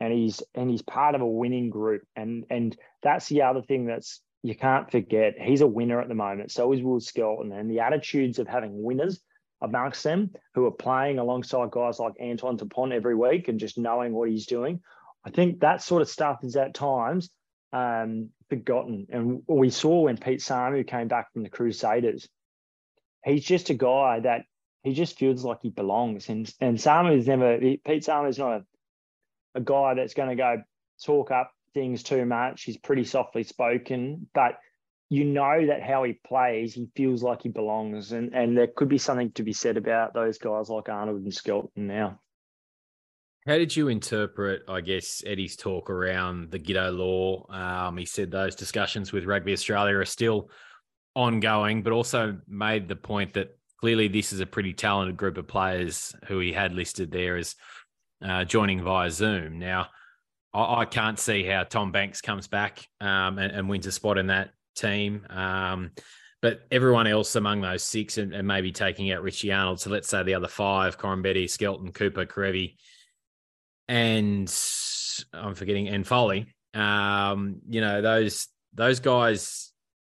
and 0.00 0.12
he's 0.12 0.42
and 0.54 0.68
he's 0.70 0.82
part 0.82 1.14
of 1.14 1.22
a 1.22 1.26
winning 1.26 1.70
group. 1.70 2.02
And 2.14 2.44
and 2.50 2.76
that's 3.02 3.28
the 3.28 3.42
other 3.42 3.62
thing 3.62 3.86
that's 3.86 4.20
you 4.42 4.54
can't 4.54 4.90
forget. 4.90 5.34
He's 5.40 5.62
a 5.62 5.66
winner 5.66 6.00
at 6.00 6.08
the 6.08 6.14
moment. 6.14 6.52
So 6.52 6.72
is 6.72 6.82
Will 6.82 7.00
Skelton, 7.00 7.52
and 7.52 7.70
the 7.70 7.80
attitudes 7.80 8.38
of 8.38 8.46
having 8.46 8.82
winners 8.82 9.20
amongst 9.60 10.04
them 10.04 10.30
who 10.54 10.66
are 10.66 10.70
playing 10.70 11.18
alongside 11.18 11.70
guys 11.70 11.98
like 11.98 12.14
Anton 12.20 12.56
Dupont 12.56 12.92
every 12.92 13.14
week 13.14 13.48
and 13.48 13.58
just 13.58 13.78
knowing 13.78 14.12
what 14.12 14.28
he's 14.28 14.46
doing. 14.46 14.80
I 15.24 15.30
think 15.30 15.60
that 15.60 15.82
sort 15.82 16.02
of 16.02 16.08
stuff 16.08 16.38
is 16.42 16.54
at 16.56 16.74
times 16.74 17.30
um, 17.72 18.30
forgotten. 18.48 19.06
And 19.10 19.42
we 19.48 19.70
saw 19.70 20.02
when 20.02 20.16
Pete 20.16 20.40
Samu 20.40 20.86
came 20.86 21.08
back 21.08 21.32
from 21.32 21.42
the 21.42 21.48
Crusaders 21.48 22.28
he's 23.24 23.44
just 23.44 23.70
a 23.70 23.74
guy 23.74 24.20
that 24.20 24.42
he 24.82 24.94
just 24.94 25.18
feels 25.18 25.44
like 25.44 25.58
he 25.62 25.70
belongs. 25.70 26.28
And 26.28 26.52
and 26.60 26.76
Samu 26.76 27.16
is 27.16 27.26
never 27.26 27.58
Pete 27.58 28.08
is 28.08 28.08
not 28.08 28.60
a, 28.60 28.64
a 29.54 29.60
guy 29.60 29.94
that's 29.94 30.14
going 30.14 30.30
to 30.30 30.36
go 30.36 30.62
talk 31.04 31.30
up 31.30 31.52
things 31.74 32.02
too 32.02 32.24
much. 32.24 32.62
He's 32.62 32.76
pretty 32.76 33.04
softly 33.04 33.44
spoken, 33.44 34.28
but 34.34 34.58
you 35.10 35.24
know 35.24 35.66
that 35.66 35.82
how 35.82 36.04
he 36.04 36.20
plays, 36.26 36.74
he 36.74 36.88
feels 36.94 37.22
like 37.22 37.42
he 37.42 37.48
belongs. 37.48 38.12
And 38.12 38.34
and 38.34 38.56
there 38.56 38.68
could 38.68 38.88
be 38.88 38.98
something 38.98 39.32
to 39.32 39.42
be 39.42 39.52
said 39.52 39.76
about 39.76 40.14
those 40.14 40.38
guys 40.38 40.68
like 40.68 40.88
Arnold 40.88 41.22
and 41.22 41.34
Skelton 41.34 41.86
now. 41.86 42.20
How 43.46 43.56
did 43.56 43.74
you 43.74 43.88
interpret, 43.88 44.62
I 44.68 44.82
guess, 44.82 45.22
Eddie's 45.24 45.56
talk 45.56 45.88
around 45.88 46.50
the 46.50 46.58
Giteau 46.58 46.94
law? 46.94 47.46
Um, 47.50 47.96
he 47.96 48.04
said 48.04 48.30
those 48.30 48.54
discussions 48.54 49.10
with 49.10 49.24
Rugby 49.24 49.54
Australia 49.54 49.96
are 49.96 50.04
still 50.04 50.50
ongoing, 51.18 51.82
but 51.82 51.92
also 51.92 52.38
made 52.46 52.86
the 52.86 52.94
point 52.94 53.34
that 53.34 53.58
clearly 53.80 54.06
this 54.06 54.32
is 54.32 54.38
a 54.38 54.46
pretty 54.46 54.72
talented 54.72 55.16
group 55.16 55.36
of 55.36 55.48
players 55.48 56.14
who 56.28 56.38
he 56.38 56.52
had 56.52 56.72
listed 56.72 57.10
there 57.10 57.36
as 57.36 57.56
uh, 58.24 58.44
joining 58.44 58.80
via 58.82 59.10
Zoom. 59.10 59.58
Now, 59.58 59.88
I, 60.54 60.82
I, 60.82 60.84
can't 60.84 61.18
see 61.18 61.42
how 61.42 61.64
Tom 61.64 61.90
Banks 61.90 62.20
comes 62.20 62.46
back 62.46 62.86
um, 63.00 63.38
and, 63.38 63.50
and, 63.50 63.68
wins 63.68 63.86
a 63.86 63.92
spot 63.92 64.16
in 64.16 64.28
that 64.28 64.50
team. 64.76 65.26
Um, 65.28 65.90
but 66.40 66.60
everyone 66.70 67.08
else 67.08 67.34
among 67.34 67.62
those 67.62 67.82
six, 67.82 68.16
and, 68.16 68.32
and, 68.32 68.46
maybe 68.46 68.70
taking 68.70 69.10
out 69.10 69.22
Richie 69.22 69.52
Arnold. 69.52 69.80
So 69.80 69.90
let's 69.90 70.08
say 70.08 70.22
the 70.22 70.34
other 70.34 70.46
five: 70.46 70.96
Betty, 71.20 71.48
Skelton, 71.48 71.90
Cooper, 71.90 72.26
Kerevi, 72.26 72.76
and 73.88 74.48
I'm 75.32 75.56
forgetting 75.56 75.88
and 75.88 76.06
Foley. 76.06 76.54
Um, 76.74 77.60
you 77.68 77.80
know 77.80 78.02
those 78.02 78.46
those 78.72 79.00
guys 79.00 79.67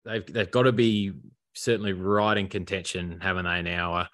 they've 0.07 0.33
they've 0.33 0.51
got 0.51 0.63
to 0.63 0.73
be 0.73 1.13
certainly 1.55 1.93
right 1.93 2.37
in 2.37 2.49
contention, 2.49 3.19
haven't 3.21 3.45
they? 3.45 3.63
Now, 3.63 4.09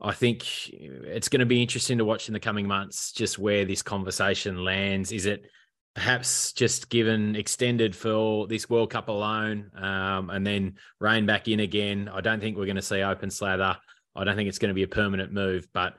I 0.00 0.12
think 0.12 0.70
it's 0.70 1.28
going 1.28 1.40
to 1.40 1.46
be 1.46 1.62
interesting 1.62 1.98
to 1.98 2.04
watch 2.04 2.28
in 2.28 2.34
the 2.34 2.40
coming 2.40 2.66
months 2.66 3.12
just 3.12 3.38
where 3.38 3.64
this 3.64 3.82
conversation 3.82 4.64
lands. 4.64 5.12
Is 5.12 5.26
it 5.26 5.44
perhaps 5.94 6.52
just 6.52 6.88
given 6.88 7.34
extended 7.34 7.96
for 7.96 8.46
this 8.46 8.70
World 8.70 8.90
Cup 8.90 9.08
alone, 9.08 9.70
um, 9.76 10.30
and 10.30 10.46
then 10.46 10.76
rein 11.00 11.26
back 11.26 11.48
in 11.48 11.60
again? 11.60 12.08
I 12.12 12.20
don't 12.20 12.40
think 12.40 12.56
we're 12.56 12.66
going 12.66 12.76
to 12.76 12.82
see 12.82 13.02
open 13.02 13.30
slather. 13.30 13.76
I 14.14 14.24
don't 14.24 14.36
think 14.36 14.48
it's 14.48 14.58
going 14.58 14.70
to 14.70 14.74
be 14.74 14.84
a 14.84 14.88
permanent 14.88 15.32
move, 15.32 15.68
but 15.72 15.94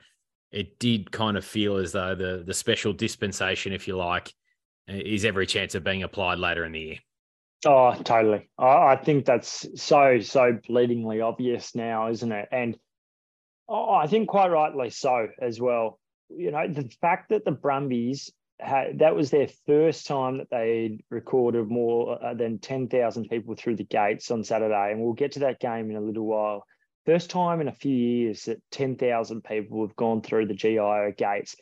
it 0.50 0.78
did 0.78 1.12
kind 1.12 1.36
of 1.36 1.44
feel 1.44 1.76
as 1.76 1.92
though 1.92 2.14
the 2.14 2.42
the 2.46 2.54
special 2.54 2.92
dispensation, 2.92 3.72
if 3.72 3.86
you 3.86 3.96
like, 3.96 4.32
is 4.88 5.24
every 5.24 5.46
chance 5.46 5.74
of 5.74 5.84
being 5.84 6.02
applied 6.02 6.38
later 6.38 6.64
in 6.64 6.72
the 6.72 6.80
year. 6.80 6.98
Oh, 7.66 7.94
totally. 7.94 8.48
I, 8.58 8.92
I 8.92 8.96
think 8.96 9.26
that's 9.26 9.66
so, 9.80 10.20
so 10.20 10.58
bleedingly 10.68 11.22
obvious 11.22 11.74
now, 11.74 12.08
isn't 12.08 12.32
it? 12.32 12.48
And 12.50 12.78
oh, 13.68 13.92
I 13.94 14.06
think 14.06 14.28
quite 14.28 14.50
rightly 14.50 14.90
so 14.90 15.28
as 15.40 15.60
well. 15.60 15.98
You 16.30 16.52
know, 16.52 16.66
the 16.68 16.90
fact 17.00 17.30
that 17.30 17.44
the 17.44 17.50
Brumbies 17.50 18.30
had, 18.58 19.00
that 19.00 19.14
was 19.14 19.30
their 19.30 19.48
first 19.66 20.06
time 20.06 20.38
that 20.38 20.50
they 20.50 21.04
recorded 21.10 21.68
more 21.68 22.22
uh, 22.24 22.34
than 22.34 22.60
10,000 22.60 23.28
people 23.28 23.54
through 23.56 23.76
the 23.76 23.84
gates 23.84 24.30
on 24.30 24.42
Saturday. 24.42 24.92
And 24.92 25.00
we'll 25.00 25.12
get 25.12 25.32
to 25.32 25.40
that 25.40 25.60
game 25.60 25.90
in 25.90 25.96
a 25.96 26.00
little 26.00 26.26
while. 26.26 26.64
First 27.04 27.30
time 27.30 27.60
in 27.60 27.68
a 27.68 27.72
few 27.72 27.94
years 27.94 28.44
that 28.44 28.62
10,000 28.70 29.42
people 29.42 29.86
have 29.86 29.96
gone 29.96 30.22
through 30.22 30.46
the 30.46 30.54
GIO 30.54 31.12
gates 31.16 31.56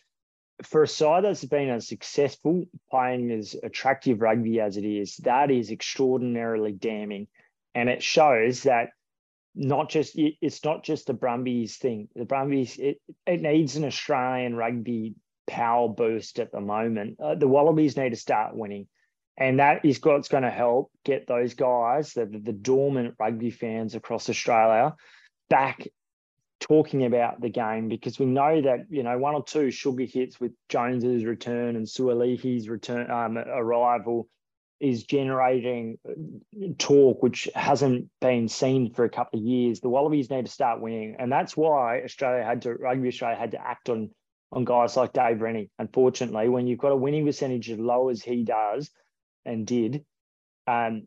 for 0.62 0.82
a 0.82 0.88
side 0.88 1.24
that's 1.24 1.44
been 1.44 1.68
as 1.68 1.86
successful 1.86 2.64
playing 2.90 3.30
as 3.30 3.54
attractive 3.62 4.20
rugby 4.20 4.60
as 4.60 4.76
it 4.76 4.84
is, 4.84 5.16
that 5.18 5.50
is 5.50 5.70
extraordinarily 5.70 6.72
damning. 6.72 7.28
And 7.74 7.88
it 7.88 8.02
shows 8.02 8.64
that 8.64 8.90
not 9.54 9.88
just 9.88 10.14
it's 10.16 10.64
not 10.64 10.84
just 10.84 11.06
the 11.06 11.14
Brumbies 11.14 11.76
thing. 11.76 12.08
The 12.14 12.24
Brumbies 12.24 12.78
it, 12.78 13.00
it 13.26 13.40
needs 13.40 13.76
an 13.76 13.84
Australian 13.84 14.56
rugby 14.56 15.14
power 15.46 15.88
boost 15.88 16.38
at 16.38 16.52
the 16.52 16.60
moment. 16.60 17.18
Uh, 17.20 17.34
the 17.34 17.48
Wallabies 17.48 17.96
need 17.96 18.10
to 18.10 18.16
start 18.16 18.56
winning, 18.56 18.86
and 19.36 19.58
that 19.58 19.84
is 19.84 20.00
what's 20.02 20.28
going 20.28 20.42
to 20.44 20.50
help 20.50 20.90
get 21.04 21.26
those 21.26 21.54
guys, 21.54 22.12
the, 22.12 22.26
the 22.26 22.52
dormant 22.52 23.14
rugby 23.18 23.50
fans 23.50 23.94
across 23.94 24.28
Australia, 24.28 24.94
back 25.48 25.86
talking 26.60 27.04
about 27.04 27.40
the 27.40 27.48
game 27.48 27.88
because 27.88 28.18
we 28.18 28.26
know 28.26 28.60
that 28.60 28.86
you 28.90 29.02
know 29.02 29.18
one 29.18 29.34
or 29.34 29.44
two 29.44 29.70
sugar 29.70 30.04
hits 30.04 30.40
with 30.40 30.52
Jones's 30.68 31.24
return 31.24 31.76
and 31.76 31.86
Suaalii's 31.86 32.68
return 32.68 33.10
um, 33.10 33.38
arrival 33.38 34.28
is 34.80 35.04
generating 35.04 35.98
talk 36.78 37.22
which 37.22 37.48
hasn't 37.54 38.08
been 38.20 38.48
seen 38.48 38.92
for 38.92 39.04
a 39.04 39.10
couple 39.10 39.40
of 39.40 39.44
years. 39.44 39.80
The 39.80 39.88
Wallabies 39.88 40.30
need 40.30 40.46
to 40.46 40.52
start 40.52 40.80
winning, 40.80 41.16
and 41.18 41.30
that's 41.30 41.56
why 41.56 42.02
Australia 42.02 42.44
had 42.44 42.62
to 42.62 42.74
Rugby 42.74 43.08
Australia 43.08 43.36
had 43.36 43.52
to 43.52 43.66
act 43.66 43.88
on 43.88 44.10
on 44.50 44.64
guys 44.64 44.96
like 44.96 45.12
Dave 45.12 45.40
Rennie. 45.40 45.70
Unfortunately, 45.78 46.48
when 46.48 46.66
you've 46.66 46.78
got 46.78 46.92
a 46.92 46.96
winning 46.96 47.26
percentage 47.26 47.70
as 47.70 47.78
low 47.78 48.08
as 48.08 48.22
he 48.22 48.44
does 48.44 48.90
and 49.44 49.66
did, 49.66 50.04
um, 50.66 51.06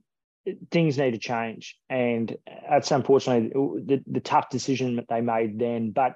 things 0.72 0.98
need 0.98 1.12
to 1.12 1.18
change. 1.18 1.78
And 1.90 2.36
that's 2.70 2.92
unfortunately 2.92 3.50
the, 3.86 4.04
the 4.08 4.20
tough 4.20 4.50
decision 4.50 4.96
that 4.98 5.08
they 5.10 5.22
made 5.22 5.60
then. 5.60 5.92
But 5.92 6.16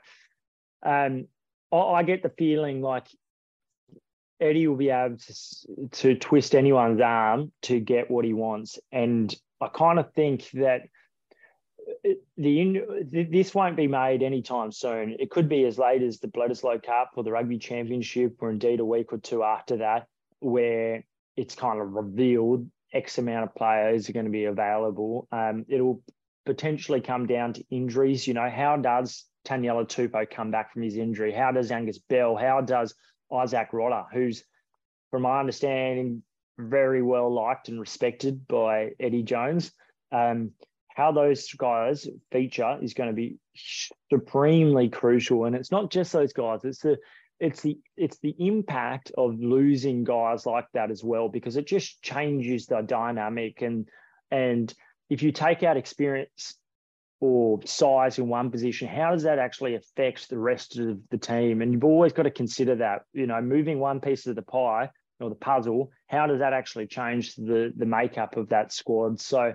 um, 0.85 1.27
I, 1.71 1.77
I, 1.77 2.03
get 2.03 2.23
the 2.23 2.31
feeling 2.38 2.81
like 2.81 3.07
Eddie 4.39 4.67
will 4.67 4.75
be 4.75 4.89
able 4.89 5.17
to, 5.17 5.88
to 5.91 6.15
twist 6.15 6.55
anyone's 6.55 7.01
arm 7.01 7.51
to 7.63 7.79
get 7.79 8.09
what 8.09 8.25
he 8.25 8.33
wants. 8.33 8.79
And 8.91 9.33
I 9.61 9.67
kind 9.67 9.99
of 9.99 10.13
think 10.13 10.49
that 10.51 10.83
the 12.38 12.81
this 13.11 13.53
won't 13.53 13.77
be 13.77 13.88
made 13.88 14.23
anytime 14.23 14.71
soon. 14.71 15.15
It 15.19 15.29
could 15.29 15.47
be 15.47 15.65
as 15.65 15.77
late 15.77 16.01
as 16.01 16.19
the 16.19 16.27
Bledisloe 16.27 16.81
Cup 16.83 17.11
or 17.15 17.23
the 17.23 17.31
Rugby 17.31 17.59
Championship, 17.59 18.38
or 18.39 18.49
indeed 18.49 18.79
a 18.79 18.85
week 18.85 19.13
or 19.13 19.17
two 19.17 19.43
after 19.43 19.77
that, 19.77 20.07
where 20.39 21.03
it's 21.38 21.55
kind 21.55 21.79
of 21.79 21.93
revealed 21.93 22.69
X 22.93 23.17
amount 23.17 23.43
of 23.43 23.56
players 23.56 24.10
are 24.10 24.13
going 24.13 24.26
to 24.26 24.32
be 24.32 24.45
available. 24.45 25.28
Um, 25.32 25.65
it'll 25.67 26.02
potentially 26.45 27.02
come 27.02 27.28
down 27.28 27.54
to 27.54 27.63
injuries. 27.69 28.28
You 28.28 28.34
know, 28.36 28.50
how 28.50 28.78
does 28.78 29.26
Taniela 29.45 29.88
Tupou 29.88 30.30
come 30.30 30.52
back 30.52 30.74
from 30.74 30.84
his 30.84 30.95
injury? 30.95 31.34
How 31.34 31.52
does 31.52 31.71
Angus 31.71 32.00
Bell? 32.00 32.36
How 32.36 32.62
does 32.62 32.93
Isaac 33.34 33.71
Rodda, 33.74 34.06
who's, 34.13 34.43
from 35.12 35.24
my 35.24 35.39
understanding, 35.39 36.24
very 36.58 37.02
well 37.02 37.34
liked 37.34 37.69
and 37.69 37.80
respected 37.80 38.48
by 38.48 38.91
Eddie 39.00 39.24
Jones? 39.24 39.71
Um, 40.12 40.52
how 40.95 41.12
those 41.12 41.52
guys 41.54 42.08
feature 42.32 42.78
is 42.82 42.93
going 42.93 43.10
to 43.10 43.15
be 43.15 43.38
supremely 44.10 44.89
crucial. 44.89 45.45
And 45.45 45.56
it's 45.56 45.71
not 45.71 45.91
just 45.91 46.13
those 46.13 46.32
guys; 46.34 46.63
it's 46.63 46.80
the 46.80 46.98
it's 47.39 47.62
the 47.62 47.78
it's 47.98 48.17
the 48.19 48.36
impact 48.39 49.12
of 49.17 49.39
losing 49.39 50.04
guys 50.04 50.45
like 50.45 50.67
that 50.74 50.91
as 50.91 51.04
well, 51.04 51.30
because 51.30 51.58
it 51.58 51.67
just 51.67 52.02
changes 52.02 52.65
the 52.65 52.82
dynamic. 52.82 53.62
And 53.62 53.88
and 54.32 54.74
if 55.10 55.21
you 55.21 55.32
take 55.32 55.63
out 55.63 55.78
experience 55.78 56.56
or 57.19 57.60
size 57.65 58.19
in 58.19 58.28
one 58.28 58.52
position, 58.52 58.88
how 58.88 59.12
does 59.12 59.24
that 59.24 59.39
actually 59.39 59.76
affect 59.76 60.30
the 60.30 60.38
rest 60.38 60.78
of 60.78 61.00
the 61.10 61.17
team? 61.17 61.62
And 61.62 61.74
you've 61.74 61.84
always 61.84 62.13
got 62.13 62.24
to 62.24 62.32
consider 62.32 62.76
that, 62.76 63.04
you 63.13 63.28
know, 63.28 63.41
moving 63.41 63.80
one 63.80 64.00
piece 64.00 64.28
of 64.28 64.36
the 64.36 64.41
pie 64.41 64.89
or 65.19 65.30
the 65.30 65.36
puzzle, 65.36 65.91
how 66.08 66.28
does 66.28 66.39
that 66.39 66.54
actually 66.54 66.88
change 66.88 67.36
the 67.36 67.74
the 67.76 67.86
makeup 67.86 68.38
of 68.38 68.50
that 68.50 68.71
squad? 68.71 69.19
So 69.19 69.54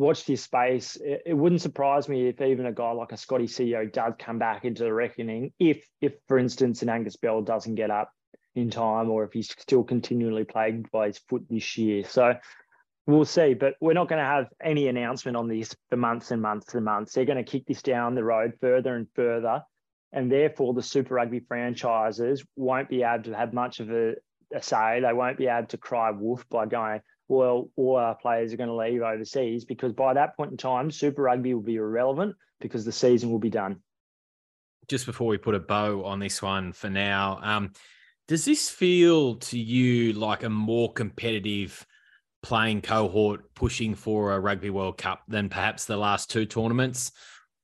watch 0.00 0.24
this 0.24 0.42
space. 0.42 0.96
It, 0.96 1.22
it, 1.26 1.34
wouldn't 1.34 1.60
surprise 1.60 2.08
me 2.08 2.28
if 2.28 2.40
even 2.40 2.64
a 2.64 2.72
guy 2.72 2.90
like 2.92 3.12
a 3.12 3.18
Scotty 3.18 3.44
Sio 3.44 3.92
does 3.92 4.14
come 4.18 4.38
back 4.38 4.64
into 4.64 4.82
the 4.82 4.92
reckoning 4.92 5.52
if, 5.58 5.86
if 6.00 6.14
for 6.26 6.38
instance, 6.38 6.80
an 6.80 6.88
Angus 6.88 7.16
Bell 7.16 7.42
doesn't 7.42 7.74
get 7.74 7.90
up 7.90 8.10
in 8.54 8.70
time 8.70 9.10
or 9.10 9.24
if 9.24 9.32
he's 9.34 9.50
still 9.50 9.84
continually 9.84 10.44
plagued 10.44 10.90
by 10.90 11.08
his 11.08 11.18
foot 11.18 11.44
this 11.50 11.76
year. 11.76 12.02
So 12.04 12.34
we'll 13.06 13.26
see. 13.26 13.52
But 13.52 13.74
we're 13.78 13.92
not 13.92 14.08
going 14.08 14.20
to 14.20 14.24
have 14.24 14.46
any 14.62 14.88
announcement 14.88 15.36
on 15.36 15.48
this 15.48 15.76
for 15.90 15.98
months 15.98 16.30
and 16.30 16.40
months 16.40 16.74
and 16.74 16.84
months. 16.84 17.12
They're 17.12 17.26
going 17.26 17.44
to 17.44 17.50
kick 17.50 17.66
this 17.66 17.82
down 17.82 18.14
the 18.14 18.24
road 18.24 18.54
further 18.58 18.96
and 18.96 19.06
further. 19.14 19.62
And 20.14 20.32
therefore, 20.32 20.72
the 20.72 20.82
Super 20.82 21.14
Rugby 21.14 21.40
franchises 21.40 22.42
won't 22.56 22.88
be 22.88 23.02
able 23.02 23.24
to 23.24 23.36
have 23.36 23.52
much 23.52 23.80
of 23.80 23.90
a, 23.90 24.14
a 24.52 24.62
say. 24.62 25.00
They 25.02 25.12
won't 25.12 25.36
be 25.36 25.46
able 25.46 25.68
to 25.68 25.78
cry 25.78 26.10
wolf 26.10 26.48
by 26.48 26.64
going, 26.64 27.02
well, 27.30 27.70
all 27.76 27.96
our 27.96 28.16
players 28.16 28.52
are 28.52 28.56
going 28.56 28.68
to 28.68 28.74
leave 28.74 29.02
overseas 29.02 29.64
because 29.64 29.92
by 29.92 30.12
that 30.14 30.36
point 30.36 30.50
in 30.50 30.56
time, 30.56 30.90
Super 30.90 31.22
Rugby 31.22 31.54
will 31.54 31.62
be 31.62 31.76
irrelevant 31.76 32.34
because 32.60 32.84
the 32.84 32.90
season 32.90 33.30
will 33.30 33.38
be 33.38 33.50
done. 33.50 33.76
Just 34.88 35.06
before 35.06 35.28
we 35.28 35.38
put 35.38 35.54
a 35.54 35.60
bow 35.60 36.04
on 36.04 36.18
this 36.18 36.42
one 36.42 36.72
for 36.72 36.90
now, 36.90 37.38
um, 37.40 37.72
does 38.26 38.44
this 38.44 38.68
feel 38.68 39.36
to 39.36 39.58
you 39.58 40.12
like 40.14 40.42
a 40.42 40.50
more 40.50 40.92
competitive 40.92 41.86
playing 42.42 42.82
cohort 42.82 43.54
pushing 43.54 43.94
for 43.94 44.32
a 44.32 44.40
Rugby 44.40 44.70
World 44.70 44.98
Cup 44.98 45.22
than 45.28 45.48
perhaps 45.48 45.84
the 45.84 45.96
last 45.96 46.30
two 46.30 46.46
tournaments? 46.46 47.12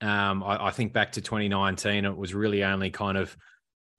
Um, 0.00 0.44
I, 0.44 0.66
I, 0.66 0.70
think 0.70 0.92
back 0.92 1.12
to 1.12 1.20
2019, 1.20 2.04
it 2.04 2.16
was 2.16 2.34
really 2.34 2.62
only 2.62 2.90
kind 2.90 3.18
of 3.18 3.36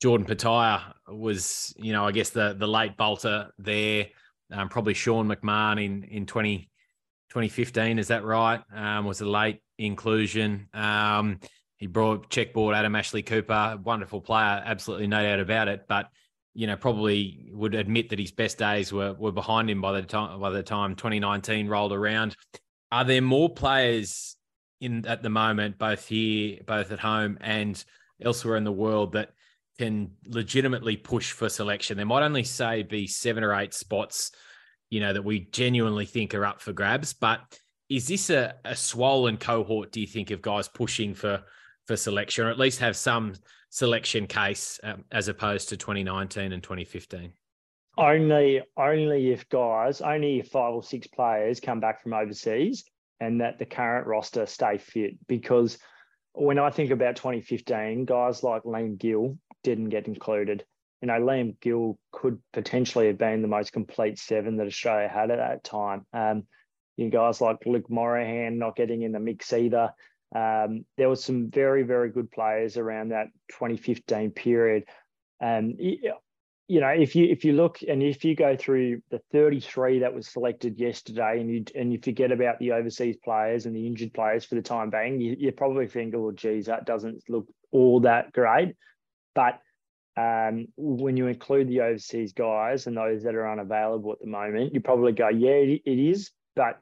Jordan 0.02 0.28
Petaia 0.28 0.94
was, 1.10 1.74
you 1.76 1.92
know, 1.92 2.06
I 2.06 2.14
guess 2.14 2.30
the 2.30 2.56
the 2.58 2.68
late 2.68 2.96
bolter 2.96 3.52
there 3.58 4.08
um, 4.52 4.70
probably 4.70 4.94
Sean 4.94 5.28
McMahon 5.28 5.84
in 5.84 6.04
in 6.04 6.26
20, 6.26 6.70
2015. 7.30 8.00
Is 8.00 8.08
that 8.08 8.24
right? 8.24 8.62
Um, 8.74 9.06
was 9.06 9.22
a 9.22 9.26
late 9.26 9.62
inclusion. 9.78 10.68
Um, 10.74 11.40
he 11.78 11.88
brought 11.88 12.30
checkboard 12.30 12.76
Adam 12.76 12.96
Ashley 12.96 13.22
Cooper, 13.22 13.80
wonderful 13.84 14.22
player, 14.22 14.62
absolutely 14.66 15.08
no 15.08 15.22
doubt 15.22 15.40
about 15.40 15.68
it. 15.68 15.86
But 15.88 16.10
you 16.54 16.66
know, 16.66 16.76
probably 16.76 17.50
would 17.54 17.76
admit 17.76 18.10
that 18.10 18.20
his 18.20 18.32
best 18.32 18.58
days 18.58 18.92
were 18.92 19.14
were 19.14 19.32
behind 19.32 19.70
him 19.70 19.82
by 19.82 19.94
the 19.94 20.02
time 20.02 20.40
by 20.40 20.50
the 20.50 20.64
time 20.64 20.96
2019 20.96 21.68
rolled 21.68 21.94
around. 21.94 22.36
Are 22.92 23.04
there 23.04 23.22
more 23.22 23.50
players 23.50 24.36
in 24.80 25.06
at 25.06 25.22
the 25.22 25.30
moment, 25.30 25.78
both 25.78 26.08
here, 26.08 26.60
both 26.66 26.92
at 26.92 27.00
home 27.00 27.38
and 27.42 27.84
elsewhere 28.22 28.56
in 28.56 28.64
the 28.64 28.72
world, 28.72 29.14
that 29.14 29.32
can 29.78 30.12
legitimately 30.26 30.98
push 30.98 31.32
for 31.32 31.50
selection. 31.50 31.98
There 31.98 32.06
might 32.06 32.24
only 32.24 32.44
say 32.44 32.84
be 32.84 33.08
seven 33.08 33.44
or 33.44 33.54
eight 33.54 33.74
spots, 33.74 34.32
you 34.90 35.00
know, 35.00 35.14
that 35.14 35.24
we 35.24 35.42
genuinely 35.52 36.06
think 36.06 36.34
are 36.34 36.46
up 36.46 36.62
for 36.62 36.74
grabs. 36.74 37.14
But 37.14 37.42
is 37.90 38.08
this 38.08 38.30
a, 38.30 38.56
a 38.66 38.76
swollen 38.76 39.38
cohort? 39.38 39.92
Do 39.92 40.02
you 40.02 40.08
think 40.08 40.32
of 40.32 40.42
guys 40.42 40.68
pushing 40.68 41.14
for 41.14 41.44
for 41.86 41.96
selection, 41.96 42.46
or 42.46 42.50
at 42.50 42.60
least 42.60 42.80
have 42.80 42.98
some 42.98 43.34
selection 43.70 44.28
case 44.28 44.80
um, 44.84 45.06
as 45.12 45.30
opposed 45.30 45.70
to 45.70 45.78
2019 45.78 46.52
and 46.52 46.62
2015? 46.62 47.32
Only, 47.98 48.62
only 48.78 49.32
if 49.32 49.48
guys, 49.50 50.02
only 50.02 50.40
if 50.40 50.50
five 50.50 50.74
or 50.74 50.84
six 50.84 51.08
players 51.08 51.60
come 51.60 51.80
back 51.80 52.04
from 52.04 52.14
overseas, 52.14 52.84
and 53.20 53.42
that 53.42 53.58
the 53.58 53.66
current 53.66 54.06
roster 54.06 54.46
stay 54.46 54.78
fit. 54.78 55.14
Because 55.28 55.78
when 56.34 56.60
I 56.60 56.70
think 56.70 56.92
about 56.92 57.16
2015, 57.16 58.06
guys 58.06 58.44
like 58.44 58.64
Liam 58.64 58.98
Gill 58.98 59.38
didn't 59.64 59.90
get 59.90 60.08
included. 60.08 60.66
You 61.02 61.08
know, 61.08 61.20
Liam 61.20 61.60
Gill 61.62 61.98
could 62.12 62.40
potentially 62.54 63.08
have 63.08 63.18
been 63.18 63.42
the 63.42 63.48
most 63.48 63.72
complete 63.72 64.18
seven 64.18 64.58
that 64.58 64.68
Australia 64.68 65.08
had 65.08 65.32
at 65.32 65.38
that 65.38 65.64
time. 65.64 66.06
Um, 66.14 66.44
you 66.96 67.10
guys 67.10 67.40
like 67.40 67.66
Luke 67.66 67.90
Morahan 67.90 68.58
not 68.58 68.76
getting 68.76 69.04
in 69.04 69.12
the 69.12 69.20
mix 69.20 69.54
either. 69.54 69.92
Um, 70.36 70.86
there 70.98 71.10
was 71.10 71.24
some 71.24 71.50
very, 71.52 71.84
very 71.84 72.10
good 72.10 72.32
players 72.32 72.78
around 72.78 73.10
that 73.10 73.28
2015 73.52 74.32
period. 74.32 74.84
Um, 75.40 75.76
you 76.70 76.82
know, 76.82 76.90
if 76.90 77.16
you 77.16 77.26
if 77.26 77.46
you 77.46 77.54
look 77.54 77.80
and 77.88 78.04
if 78.04 78.26
you 78.26 78.36
go 78.36 78.58
through 78.58 79.02
the 79.10 79.22
33 79.32 80.00
that 80.00 80.14
was 80.14 80.28
selected 80.28 80.78
yesterday, 80.78 81.40
and 81.40 81.50
you 81.50 81.64
and 81.76 81.94
you 81.94 82.00
forget 82.04 82.32
about 82.32 82.60
the 82.60 82.74
overseas 82.74 83.16
players 83.24 83.66
and 83.66 83.76
the 83.76 83.88
injured 83.88 84.14
players 84.14 84.44
for 84.44 84.56
the 84.56 84.62
time 84.62 84.90
being, 84.90 85.22
you, 85.22 85.36
you 85.40 85.52
probably 85.54 85.88
think, 85.88 86.14
oh, 86.14 86.32
geez, 86.32 86.66
that 86.66 86.86
doesn't 86.86 87.24
look 87.30 87.48
all 87.72 88.02
that 88.02 88.34
great. 88.34 88.76
But 89.38 89.62
um, 90.20 90.68
when 90.78 91.16
you 91.16 91.28
include 91.28 91.68
the 91.68 91.82
overseas 91.82 92.34
guys 92.34 92.88
and 92.88 92.98
those 92.98 93.22
that 93.22 93.36
are 93.36 93.48
unavailable 93.48 94.14
at 94.14 94.20
the 94.20 94.26
moment, 94.26 94.74
you 94.74 94.82
probably 94.82 95.12
go, 95.12 95.30
yeah, 95.30 95.52
it, 95.52 95.82
is, 95.86 96.32
but 96.56 96.80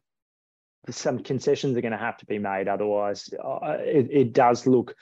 some 0.90 1.20
concessions 1.20 1.76
are 1.76 1.82
going 1.82 1.92
to 1.92 1.98
have 1.98 2.16
to 2.20 2.26
be 2.26 2.40
made. 2.40 2.70
Otherwise, 2.70 3.30
uh, 3.44 3.76
it, 3.80 4.08
it, 4.10 4.34
does 4.34 4.66
look, 4.66 4.96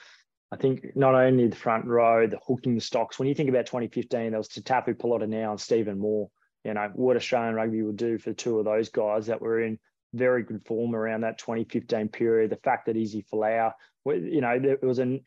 I 0.50 0.56
think, 0.56 0.96
not 0.96 1.14
only 1.14 1.46
the 1.46 1.54
front 1.54 1.84
row, 1.84 2.26
the 2.26 2.40
hooking 2.44 2.80
stocks. 2.80 3.20
When 3.20 3.28
you 3.28 3.36
think 3.36 3.50
about 3.50 3.66
2015, 3.66 4.32
there 4.32 4.38
was 4.38 4.48
Tatafu 4.48 4.96
Polota-Nau 4.96 5.52
and 5.52 5.60
Stephen 5.60 6.00
Moore. 6.00 6.28
You 6.64 6.74
know, 6.74 6.90
what 6.94 7.16
Australian 7.16 7.54
rugby 7.54 7.82
would 7.82 7.96
do 7.96 8.18
for 8.18 8.32
two 8.32 8.58
of 8.58 8.64
those 8.64 8.88
guys 8.88 9.26
that 9.26 9.40
were 9.40 9.62
in 9.62 9.78
very 10.12 10.42
good 10.42 10.66
form 10.66 10.96
around 10.96 11.20
that 11.20 11.38
2015 11.38 12.08
period. 12.08 12.50
The 12.50 12.56
fact 12.56 12.86
that 12.86 12.96
Izzy 12.96 13.24
Folau, 13.32 13.70
you 14.06 14.40
know, 14.40 14.58
there 14.58 14.78
was 14.82 14.98
an 14.98 15.20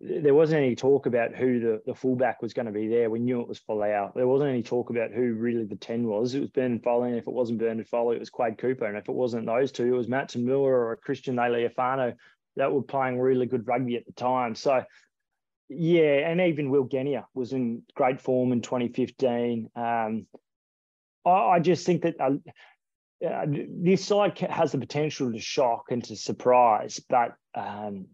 there 0.00 0.34
wasn't 0.34 0.62
any 0.62 0.76
talk 0.76 1.06
about 1.06 1.34
who 1.34 1.58
the, 1.58 1.82
the 1.86 1.94
fullback 1.94 2.42
was 2.42 2.52
going 2.52 2.66
to 2.66 2.72
be 2.72 2.86
there. 2.86 3.08
We 3.08 3.18
knew 3.18 3.40
it 3.40 3.48
was 3.48 3.60
Folau. 3.60 4.12
There 4.14 4.28
wasn't 4.28 4.50
any 4.50 4.62
talk 4.62 4.90
about 4.90 5.10
who 5.10 5.32
really 5.32 5.64
the 5.64 5.76
10 5.76 6.06
was. 6.06 6.34
It 6.34 6.40
was 6.40 6.50
Bernard 6.50 6.82
Foley. 6.82 7.10
And 7.10 7.18
if 7.18 7.26
it 7.26 7.32
wasn't 7.32 7.58
Bernard 7.58 7.88
Foley, 7.88 8.16
it 8.16 8.20
was 8.20 8.28
Quade 8.28 8.58
Cooper. 8.58 8.84
And 8.84 8.98
if 8.98 9.08
it 9.08 9.14
wasn't 9.14 9.46
those 9.46 9.72
two, 9.72 9.86
it 9.86 9.96
was 9.96 10.08
Matt 10.08 10.28
To'omua 10.28 10.58
or 10.58 10.98
Christian 11.02 11.36
Lealiifano 11.36 12.14
that 12.56 12.72
were 12.72 12.82
playing 12.82 13.18
really 13.18 13.46
good 13.46 13.66
rugby 13.66 13.96
at 13.96 14.04
the 14.04 14.12
time. 14.12 14.54
So, 14.54 14.84
yeah, 15.70 16.28
and 16.28 16.42
even 16.42 16.70
Will 16.70 16.84
Genia 16.84 17.26
was 17.32 17.52
in 17.52 17.82
great 17.94 18.20
form 18.20 18.52
in 18.52 18.60
2015. 18.60 19.70
Um, 19.74 20.26
I, 21.24 21.30
I, 21.30 21.60
just 21.60 21.86
think 21.86 22.02
that 22.02 22.20
uh, 22.20 22.36
uh, 23.26 23.46
this 23.48 24.04
side 24.04 24.38
has 24.38 24.72
the 24.72 24.78
potential 24.78 25.32
to 25.32 25.40
shock 25.40 25.86
and 25.90 26.04
to 26.04 26.16
surprise, 26.16 27.00
but 27.08 27.34
um, 27.54 28.06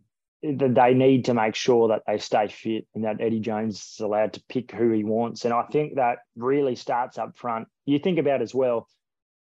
they 0.43 0.95
need 0.95 1.27
to 1.27 1.35
make 1.35 1.55
sure 1.55 1.89
that 1.89 2.03
they 2.07 2.19
stay 2.19 2.49
fit 2.49 2.87
and 2.95 3.05
that 3.05 3.21
Eddie 3.21 3.41
Jones 3.41 3.95
is 3.95 4.01
allowed 4.01 4.33
to 4.33 4.43
pick 4.49 4.73
who 4.73 4.91
he 4.91 5.05
wants. 5.05 5.45
And 5.45 5.55
I 5.55 5.63
think 5.65 5.97
that 5.97 6.19
really 6.37 6.75
starts 6.75 7.17
up 7.17 7.39
front. 7.39 7.69
You 7.87 7.99
think 8.01 8.19
about 8.19 8.43
as 8.43 8.55
well, 8.55 8.89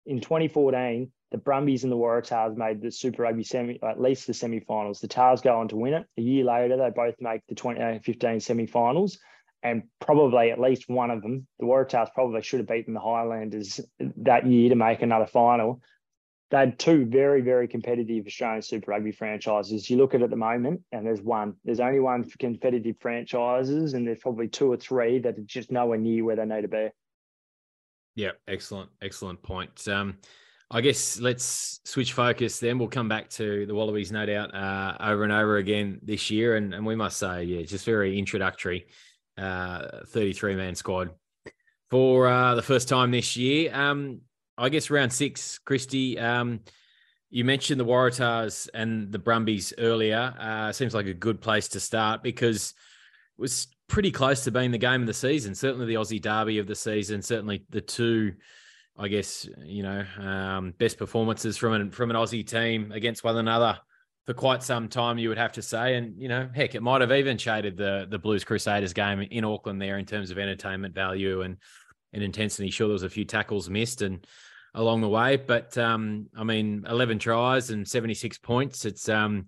in 0.06 0.20
2014, 0.20 1.12
the 1.32 1.38
Brumbies 1.38 1.84
and 1.84 1.92
the 1.92 1.98
Waratahs 1.98 2.58
made 2.58 2.82
the 2.82 2.92
Super 2.92 3.24
Rugby 3.24 3.44
semi, 3.44 3.80
at 3.88 4.02
least 4.02 4.28
the 4.28 4.34
semi-finals. 4.34 5.00
The 5.00 5.08
Tahs 5.08 5.42
go 5.42 5.60
on 5.60 5.68
to 5.70 5.78
win 5.78 5.94
it. 5.94 6.06
A 6.18 6.22
year 6.22 6.44
later, 6.44 6.76
they 6.76 6.90
both 6.90 7.16
make 7.20 7.42
the 7.48 7.56
2015 7.56 8.40
semi-finals. 8.40 9.20
And 9.62 9.84
probably 10.00 10.52
at 10.52 10.60
least 10.60 10.90
one 10.90 11.12
of 11.12 11.22
them, 11.22 11.46
the 11.60 11.66
Waratahs 11.66 12.14
probably 12.14 12.42
should 12.42 12.60
have 12.60 12.68
beaten 12.68 12.94
the 12.94 13.00
Highlanders 13.00 13.80
that 14.18 14.48
year 14.48 14.70
to 14.70 14.76
make 14.76 15.02
another 15.02 15.28
final 15.28 15.82
they 16.52 16.58
had 16.58 16.80
two 16.80 17.06
very, 17.06 17.42
very 17.42 17.68
competitive 17.68 18.26
Australian 18.26 18.62
Super 18.64 18.92
Rugby 18.92 19.12
franchises. 19.12 19.90
You 19.90 19.98
look 19.98 20.16
at 20.16 20.22
it 20.22 20.26
at 20.26 20.30
the 20.32 20.36
moment, 20.36 20.82
and 20.92 21.06
there's 21.06 21.22
one. 21.22 21.54
There's 21.64 21.80
only 21.80 22.00
one 22.00 22.24
for 22.24 22.38
competitive 22.38 22.96
franchises, 23.00 23.94
and 23.94 24.08
there's 24.08 24.20
probably 24.20 24.48
two 24.48 24.72
or 24.72 24.78
three 24.78 25.20
that 25.20 25.38
are 25.38 25.44
just 25.44 25.72
nowhere 25.72 26.00
near 26.00 26.24
where 26.24 26.36
they 26.36 26.46
need 26.46 26.64
to 26.64 26.68
be. 26.68 26.90
Yeah, 28.16 28.32
excellent, 28.48 28.90
excellent 29.02 29.44
point. 29.44 29.88
Um, 29.88 30.18
I 30.72 30.82
guess 30.82 31.20
let's 31.20 31.82
switch 31.84 32.14
focus. 32.14 32.60
Then 32.60 32.80
we'll 32.80 32.88
come 32.88 33.08
back 33.08 33.30
to 33.32 33.66
the 33.68 33.76
Wallabies, 33.76 34.12
no 34.12 34.26
doubt, 34.26 34.54
uh, 34.54 34.98
over 35.00 35.24
and 35.24 35.34
over 35.34 35.58
again 35.58 36.00
this 36.02 36.32
year, 36.32 36.56
and, 36.56 36.74
and 36.74 36.86
we 36.86 36.96
must 36.96 37.18
say, 37.18 37.44
yeah, 37.44 37.62
just 37.62 37.86
very 37.86 38.18
introductory, 38.18 38.88
uh, 39.38 40.04
33 40.08 40.56
man 40.56 40.74
squad 40.74 41.12
for 41.92 42.28
uh, 42.28 42.56
the 42.56 42.62
first 42.62 42.90
time 42.90 43.12
this 43.12 43.38
year. 43.38 43.74
Um, 43.74 44.22
I 44.60 44.70
guess 44.70 44.90
round 44.90 45.14
six, 45.14 45.58
Christy. 45.60 46.20
Um, 46.20 46.60
you 47.30 47.46
mentioned 47.46 47.80
the 47.80 47.86
Waratahs 47.86 48.70
and 48.74 49.12
the 49.12 49.20
Brumbies 49.20 49.74
earlier. 49.78 50.34
Uh, 50.38 50.72
seems 50.72 50.94
like 50.94 51.06
a 51.06 51.14
good 51.14 51.42
place 51.42 51.70
to 51.70 51.80
start 51.80 52.24
because 52.24 52.74
it 53.38 53.42
was 53.42 53.68
pretty 53.88 54.12
close 54.12 54.44
to 54.44 54.52
being 54.52 54.72
the 54.72 54.78
game 54.78 55.02
of 55.02 55.08
the 55.08 55.14
season. 55.14 55.56
Certainly 55.56 55.86
the 55.86 55.94
Aussie 55.94 56.22
Derby 56.22 56.60
of 56.60 56.68
the 56.68 56.76
season. 56.76 57.22
Certainly 57.22 57.66
the 57.70 57.82
two, 57.82 58.34
I 58.98 59.08
guess 59.08 59.48
you 59.64 59.84
know 59.84 60.04
um, 60.20 60.74
best 60.78 60.98
performances 60.98 61.56
from 61.56 61.74
an 61.74 61.92
from 61.92 62.10
an 62.10 62.18
Aussie 62.18 62.46
team 62.46 62.92
against 62.92 63.24
one 63.24 63.38
another 63.38 63.80
for 64.26 64.34
quite 64.34 64.62
some 64.62 64.90
time. 64.90 65.18
You 65.18 65.30
would 65.30 65.38
have 65.38 65.54
to 65.54 65.62
say, 65.62 65.96
and 65.96 66.20
you 66.20 66.28
know, 66.28 66.50
heck, 66.54 66.76
it 66.76 66.84
might 66.84 67.02
have 67.02 67.12
even 67.12 67.38
shaded 67.38 67.78
the 67.78 68.08
the 68.10 68.20
Blues 68.20 68.44
Crusaders 68.44 68.94
game 68.94 69.22
in 69.22 69.46
Auckland 69.46 69.82
there 69.82 69.98
in 69.98 70.06
terms 70.06 70.32
of 70.32 70.38
entertainment 70.38 70.96
value 70.96 71.44
and 71.44 71.58
and 72.12 72.24
intensity. 72.24 72.72
Sure, 72.72 72.88
there 72.88 72.94
was 72.94 73.04
a 73.04 73.10
few 73.10 73.26
tackles 73.26 73.70
missed 73.70 74.02
and 74.02 74.26
along 74.74 75.02
the 75.02 75.10
way, 75.10 75.38
but 75.38 75.78
um, 75.78 76.28
I 76.38 76.44
mean, 76.44 76.86
eleven 76.88 77.20
tries 77.20 77.70
and 77.70 77.88
seventy 77.88 78.14
six 78.14 78.38
points. 78.38 78.86
It's 78.86 79.10
um, 79.10 79.46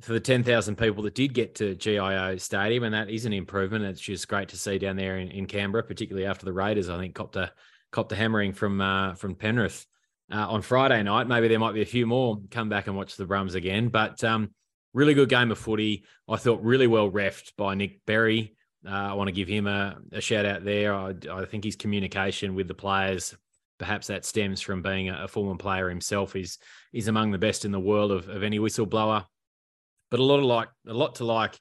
for 0.00 0.12
the 0.12 0.20
10,000 0.20 0.76
people 0.76 1.04
that 1.04 1.14
did 1.14 1.32
get 1.32 1.54
to 1.54 1.74
GIO 1.74 2.36
Stadium, 2.36 2.84
and 2.84 2.92
that 2.92 3.08
is 3.08 3.24
an 3.24 3.32
improvement. 3.32 3.84
It's 3.84 4.00
just 4.00 4.28
great 4.28 4.50
to 4.50 4.56
see 4.58 4.78
down 4.78 4.96
there 4.96 5.16
in, 5.16 5.30
in 5.30 5.46
Canberra, 5.46 5.84
particularly 5.84 6.26
after 6.26 6.44
the 6.44 6.52
Raiders, 6.52 6.90
I 6.90 6.98
think, 6.98 7.14
copped 7.14 7.36
a 7.36 7.50
copped 7.92 8.12
a 8.12 8.16
hammering 8.16 8.52
from 8.52 8.80
uh, 8.80 9.14
from 9.14 9.34
Penrith 9.34 9.86
uh, 10.30 10.48
on 10.50 10.62
Friday 10.62 11.02
night. 11.02 11.28
Maybe 11.28 11.48
there 11.48 11.58
might 11.58 11.74
be 11.74 11.82
a 11.82 11.86
few 11.86 12.06
more 12.06 12.38
come 12.50 12.68
back 12.68 12.86
and 12.86 12.96
watch 12.96 13.16
the 13.16 13.26
Brums 13.26 13.54
again. 13.54 13.88
But 13.88 14.22
um, 14.22 14.50
really 14.92 15.14
good 15.14 15.28
game 15.28 15.50
of 15.50 15.58
footy. 15.58 16.04
I 16.28 16.36
thought 16.36 16.62
really 16.62 16.86
well 16.86 17.10
refed 17.10 17.52
by 17.56 17.74
Nick 17.74 18.04
Berry. 18.04 18.54
Uh, 18.86 18.90
I 18.90 19.12
want 19.14 19.28
to 19.28 19.32
give 19.32 19.48
him 19.48 19.66
a, 19.66 19.96
a 20.12 20.20
shout 20.20 20.44
out 20.44 20.64
there. 20.64 20.94
I, 20.94 21.14
I, 21.30 21.44
think 21.44 21.64
his 21.64 21.74
communication 21.74 22.54
with 22.54 22.68
the 22.68 22.74
players, 22.74 23.36
perhaps 23.78 24.06
that 24.06 24.24
stems 24.24 24.60
from 24.60 24.82
being 24.82 25.08
a, 25.08 25.24
a 25.24 25.28
former 25.28 25.56
player 25.56 25.88
himself, 25.88 26.36
is 26.36 26.58
is 26.92 27.08
among 27.08 27.30
the 27.30 27.38
best 27.38 27.64
in 27.64 27.72
the 27.72 27.80
world 27.80 28.10
of, 28.10 28.28
of 28.28 28.42
any 28.42 28.58
whistleblower. 28.58 29.24
But 30.10 30.20
a 30.20 30.24
lot 30.24 30.38
of 30.38 30.44
like 30.44 30.68
a 30.86 30.94
lot 30.94 31.16
to 31.16 31.24
like 31.24 31.58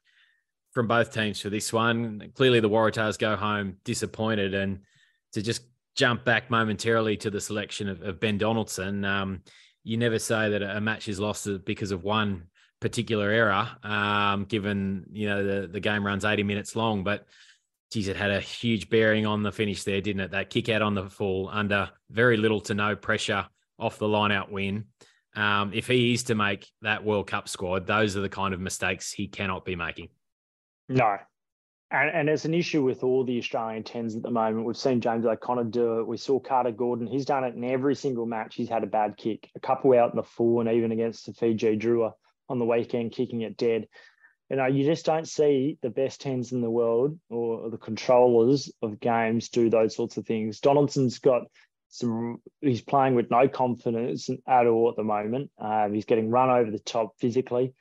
from 0.71 0.87
both 0.87 1.13
teams 1.13 1.41
for 1.41 1.49
this 1.49 1.71
one. 1.71 2.31
Clearly, 2.35 2.59
the 2.59 2.69
Waratahs 2.69 3.17
go 3.17 3.35
home 3.35 3.77
disappointed, 3.83 4.53
and 4.53 4.79
to 5.33 5.41
just 5.41 5.63
jump 5.95 6.25
back 6.25 6.51
momentarily 6.51 7.17
to 7.17 7.29
the 7.29 7.39
selection 7.39 7.87
of, 7.87 8.01
of 8.01 8.19
Ben 8.19 8.37
Donaldson, 8.37 9.05
um, 9.05 9.41
you 9.83 9.97
never 9.97 10.19
say 10.19 10.49
that 10.49 10.61
a 10.61 10.81
match 10.81 11.07
is 11.07 11.19
lost 11.19 11.47
because 11.65 11.91
of 11.91 12.03
one 12.03 12.47
particular 12.81 13.29
error, 13.29 13.69
um, 13.83 14.45
given 14.45 15.05
you 15.11 15.27
know 15.27 15.43
the 15.43 15.67
the 15.67 15.79
game 15.79 16.05
runs 16.05 16.25
eighty 16.25 16.43
minutes 16.43 16.75
long. 16.75 17.03
But 17.03 17.25
geez, 17.91 18.07
it 18.07 18.15
had 18.15 18.31
a 18.31 18.39
huge 18.39 18.89
bearing 18.89 19.25
on 19.25 19.43
the 19.43 19.51
finish 19.51 19.83
there, 19.83 20.01
didn't 20.01 20.21
it? 20.21 20.31
That 20.31 20.49
kick 20.49 20.69
out 20.69 20.81
on 20.81 20.93
the 20.93 21.09
full 21.09 21.49
under 21.49 21.89
very 22.09 22.37
little 22.37 22.61
to 22.61 22.73
no 22.73 22.95
pressure 22.95 23.45
off 23.79 23.97
the 23.97 24.07
line 24.07 24.31
out 24.31 24.51
win. 24.51 24.85
Um, 25.35 25.71
if 25.73 25.87
he 25.87 26.13
is 26.13 26.23
to 26.23 26.35
make 26.35 26.69
that 26.81 27.03
World 27.03 27.27
Cup 27.27 27.49
squad, 27.49 27.85
those 27.85 28.15
are 28.15 28.21
the 28.21 28.29
kind 28.29 28.53
of 28.53 28.59
mistakes 28.59 29.11
he 29.11 29.27
cannot 29.27 29.65
be 29.65 29.75
making. 29.75 30.09
No, 30.87 31.17
and, 31.91 32.09
and 32.09 32.29
it's 32.29 32.45
an 32.45 32.53
issue 32.53 32.83
with 32.83 33.03
all 33.03 33.23
the 33.23 33.37
Australian 33.37 33.83
tens 33.83 34.15
at 34.15 34.23
the 34.23 34.31
moment. 34.31 34.65
We've 34.65 34.75
seen 34.75 35.01
James 35.01 35.25
O'Connor 35.25 35.65
do 35.65 35.99
it. 35.99 36.07
We 36.07 36.17
saw 36.17 36.39
Carter 36.39 36.71
Gordon. 36.71 37.07
He's 37.07 37.25
done 37.25 37.43
it 37.43 37.55
in 37.55 37.63
every 37.63 37.95
single 37.95 38.25
match. 38.25 38.55
He's 38.55 38.69
had 38.69 38.83
a 38.83 38.87
bad 38.87 39.17
kick, 39.17 39.49
a 39.55 39.59
couple 39.59 39.93
out 39.93 40.11
in 40.11 40.17
the 40.17 40.23
full, 40.23 40.59
and 40.61 40.69
even 40.69 40.91
against 40.91 41.25
the 41.25 41.33
Fiji 41.33 41.77
Drua 41.77 42.13
on 42.49 42.59
the 42.59 42.65
weekend, 42.65 43.11
kicking 43.11 43.41
it 43.41 43.57
dead. 43.57 43.87
You 44.49 44.57
know, 44.57 44.67
you 44.67 44.85
just 44.85 45.05
don't 45.05 45.27
see 45.27 45.77
the 45.81 45.89
best 45.89 46.21
tens 46.21 46.51
in 46.51 46.61
the 46.61 46.69
world 46.69 47.17
or 47.29 47.69
the 47.69 47.77
controllers 47.77 48.71
of 48.81 48.99
games 48.99 49.49
do 49.49 49.69
those 49.69 49.95
sorts 49.95 50.17
of 50.17 50.25
things. 50.25 50.59
Donaldson's 50.59 51.19
got 51.19 51.43
some. 51.87 52.37
He's 52.61 52.81
playing 52.81 53.15
with 53.15 53.31
no 53.31 53.47
confidence 53.47 54.29
at 54.47 54.67
all 54.67 54.89
at 54.89 54.97
the 54.97 55.03
moment. 55.03 55.49
Um, 55.59 55.93
he's 55.93 56.05
getting 56.05 56.29
run 56.29 56.51
over 56.51 56.69
the 56.69 56.79
top 56.79 57.13
physically. 57.19 57.73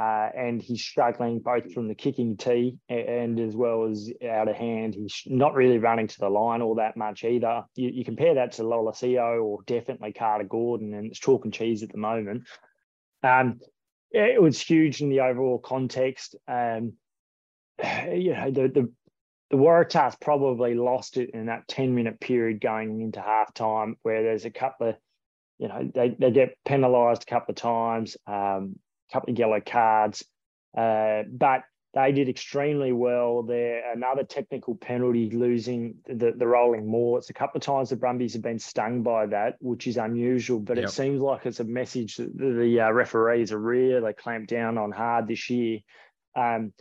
Uh, 0.00 0.30
and 0.34 0.62
he's 0.62 0.82
struggling 0.82 1.40
both 1.40 1.74
from 1.74 1.86
the 1.88 1.94
kicking 1.94 2.36
tee 2.36 2.78
and 2.88 3.38
as 3.38 3.54
well 3.54 3.84
as 3.84 4.10
out 4.26 4.48
of 4.48 4.56
hand. 4.56 4.94
He's 4.94 5.22
not 5.26 5.54
really 5.54 5.78
running 5.78 6.06
to 6.06 6.18
the 6.18 6.30
line 6.30 6.62
all 6.62 6.76
that 6.76 6.96
much 6.96 7.24
either. 7.24 7.64
You, 7.74 7.90
you 7.90 8.04
compare 8.04 8.34
that 8.36 8.52
to 8.52 8.62
Noah 8.62 8.92
Lolesio 8.92 9.42
or 9.44 9.58
definitely 9.66 10.12
Carter 10.12 10.44
Gordon, 10.44 10.94
and 10.94 11.06
it's 11.06 11.18
chalk 11.18 11.44
and 11.44 11.52
cheese 11.52 11.82
at 11.82 11.92
the 11.92 11.98
moment. 11.98 12.44
Um, 13.22 13.60
it 14.10 14.42
was 14.42 14.60
huge 14.60 15.00
in 15.00 15.08
the 15.08 15.20
overall 15.20 15.58
context. 15.58 16.36
Um, 16.48 16.94
you 18.12 18.34
know, 18.34 18.50
the, 18.50 18.68
the 18.68 18.92
the 19.50 19.56
Waratahs 19.56 20.20
probably 20.20 20.74
lost 20.74 21.16
it 21.16 21.30
in 21.30 21.46
that 21.46 21.66
10 21.66 21.92
minute 21.92 22.20
period 22.20 22.60
going 22.60 23.00
into 23.00 23.20
halftime, 23.20 23.94
where 24.02 24.22
there's 24.22 24.44
a 24.44 24.50
couple 24.50 24.90
of, 24.90 24.96
you 25.58 25.66
know, 25.66 25.90
they, 25.92 26.10
they 26.16 26.30
get 26.30 26.56
penalised 26.64 27.24
a 27.24 27.26
couple 27.26 27.50
of 27.52 27.56
times. 27.56 28.16
Um, 28.28 28.76
couple 29.12 29.32
of 29.32 29.38
yellow 29.38 29.60
cards, 29.60 30.24
uh, 30.76 31.24
but 31.30 31.62
they 31.92 32.12
did 32.12 32.28
extremely 32.28 32.92
well 32.92 33.42
there. 33.42 33.92
Another 33.92 34.22
technical 34.22 34.76
penalty, 34.76 35.30
losing 35.30 35.96
the, 36.06 36.32
the 36.36 36.46
rolling 36.46 36.86
maul. 36.86 37.18
It's 37.18 37.30
a 37.30 37.34
couple 37.34 37.58
of 37.58 37.64
times 37.64 37.90
the 37.90 37.96
Brumbies 37.96 38.34
have 38.34 38.42
been 38.42 38.60
stung 38.60 39.02
by 39.02 39.26
that, 39.26 39.56
which 39.60 39.88
is 39.88 39.96
unusual, 39.96 40.60
but 40.60 40.76
yep. 40.76 40.86
it 40.86 40.90
seems 40.90 41.20
like 41.20 41.46
it's 41.46 41.60
a 41.60 41.64
message 41.64 42.16
that 42.16 42.36
the, 42.36 42.52
the 42.52 42.80
uh, 42.80 42.90
referees 42.92 43.50
are 43.50 43.58
really 43.58 44.12
clamped 44.12 44.50
down 44.50 44.78
on 44.78 44.92
hard 44.92 45.26
this 45.26 45.50
year. 45.50 45.80
Um, 46.36 46.72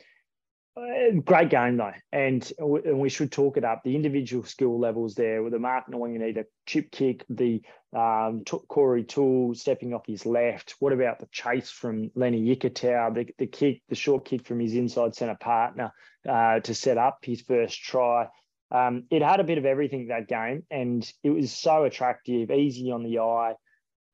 great 1.26 1.50
game 1.50 1.78
though, 1.78 1.94
and 2.12 2.52
and 2.60 3.00
we 3.00 3.10
should 3.10 3.32
talk 3.32 3.58
it 3.58 3.64
up. 3.64 3.82
The 3.84 3.96
individual 3.96 4.44
skill 4.44 4.80
levels 4.80 5.16
there 5.16 5.44
with 5.44 5.54
the 5.54 5.60
Mark 5.60 5.86
a 5.92 6.46
chip 6.66 6.92
kick, 6.92 7.26
the 7.30 7.62
um, 7.94 8.44
Corey 8.46 9.04
Toole 9.04 9.56
stepping 9.56 9.94
off 9.94 10.06
his 10.08 10.26
left. 10.26 10.76
What 10.80 10.94
about 10.94 11.20
the 11.20 11.28
chase 11.32 11.70
from 11.70 12.12
Lenny 12.16 12.56
Ikitau, 12.56 13.14
the, 13.14 13.34
the 13.38 13.48
kick, 13.48 13.82
the 13.90 13.96
short 13.96 14.26
kick 14.26 14.46
from 14.46 14.60
his 14.60 14.76
inside 14.76 15.16
centre 15.16 15.38
partner 15.40 15.92
uh, 16.28 16.60
to 16.62 16.74
set 16.74 16.98
up 16.98 17.20
his 17.24 17.42
first 17.42 17.82
try? 17.82 18.28
Um, 18.72 19.06
it 19.10 19.24
had 19.24 19.40
a 19.40 19.44
bit 19.44 19.58
of 19.58 19.66
everything 19.66 20.08
that 20.08 20.28
game, 20.28 20.64
and 20.70 21.12
it 21.24 21.32
was 21.32 21.52
so 21.52 21.86
attractive, 21.86 22.52
easy 22.52 22.92
on 22.92 23.04
the 23.04 23.20
eye. 23.20 23.56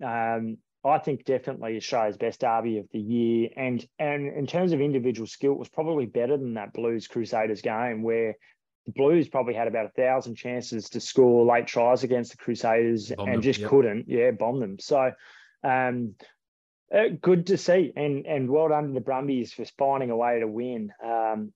Um, 0.03 0.57
I 0.85 0.99
think 0.99 1.25
definitely 1.25 1.77
Australia's 1.77 2.17
best 2.17 2.41
derby 2.41 2.77
of 2.77 2.85
the 2.91 2.99
year. 2.99 3.49
And 3.57 3.85
and 3.97 4.27
in 4.27 4.45
terms 4.45 4.71
of 4.71 4.81
individual 4.81 5.27
skill, 5.27 5.53
it 5.53 5.59
was 5.59 5.69
probably 5.69 6.05
better 6.05 6.37
than 6.37 6.53
that 6.53 6.73
Blues 6.73 7.07
Crusaders 7.07 7.61
game 7.61 8.03
where 8.03 8.35
the 8.85 8.91
Blues 8.91 9.27
probably 9.27 9.55
had 9.55 9.67
about 9.67 9.87
a 9.87 9.89
thousand 9.89 10.35
chances 10.35 10.89
to 10.89 10.99
score 10.99 11.43
late 11.43 11.65
tries 11.65 12.03
against 12.03 12.31
the 12.31 12.37
Crusaders 12.37 13.11
bomb 13.11 13.27
and 13.27 13.37
them, 13.37 13.41
just 13.41 13.61
yep. 13.61 13.69
couldn't. 13.69 14.05
Yeah, 14.07 14.31
bomb 14.31 14.59
them. 14.59 14.77
So 14.79 15.11
um, 15.63 16.13
uh, 16.93 17.09
good 17.19 17.47
to 17.47 17.57
see, 17.57 17.91
and 17.95 18.27
and 18.27 18.49
well 18.49 18.69
done 18.69 18.89
to 18.89 18.93
the 18.93 19.01
Brumbies 19.01 19.53
for 19.53 19.65
finding 19.77 20.11
a 20.11 20.15
way 20.15 20.39
to 20.39 20.47
win. 20.47 20.91
Um, 21.03 21.51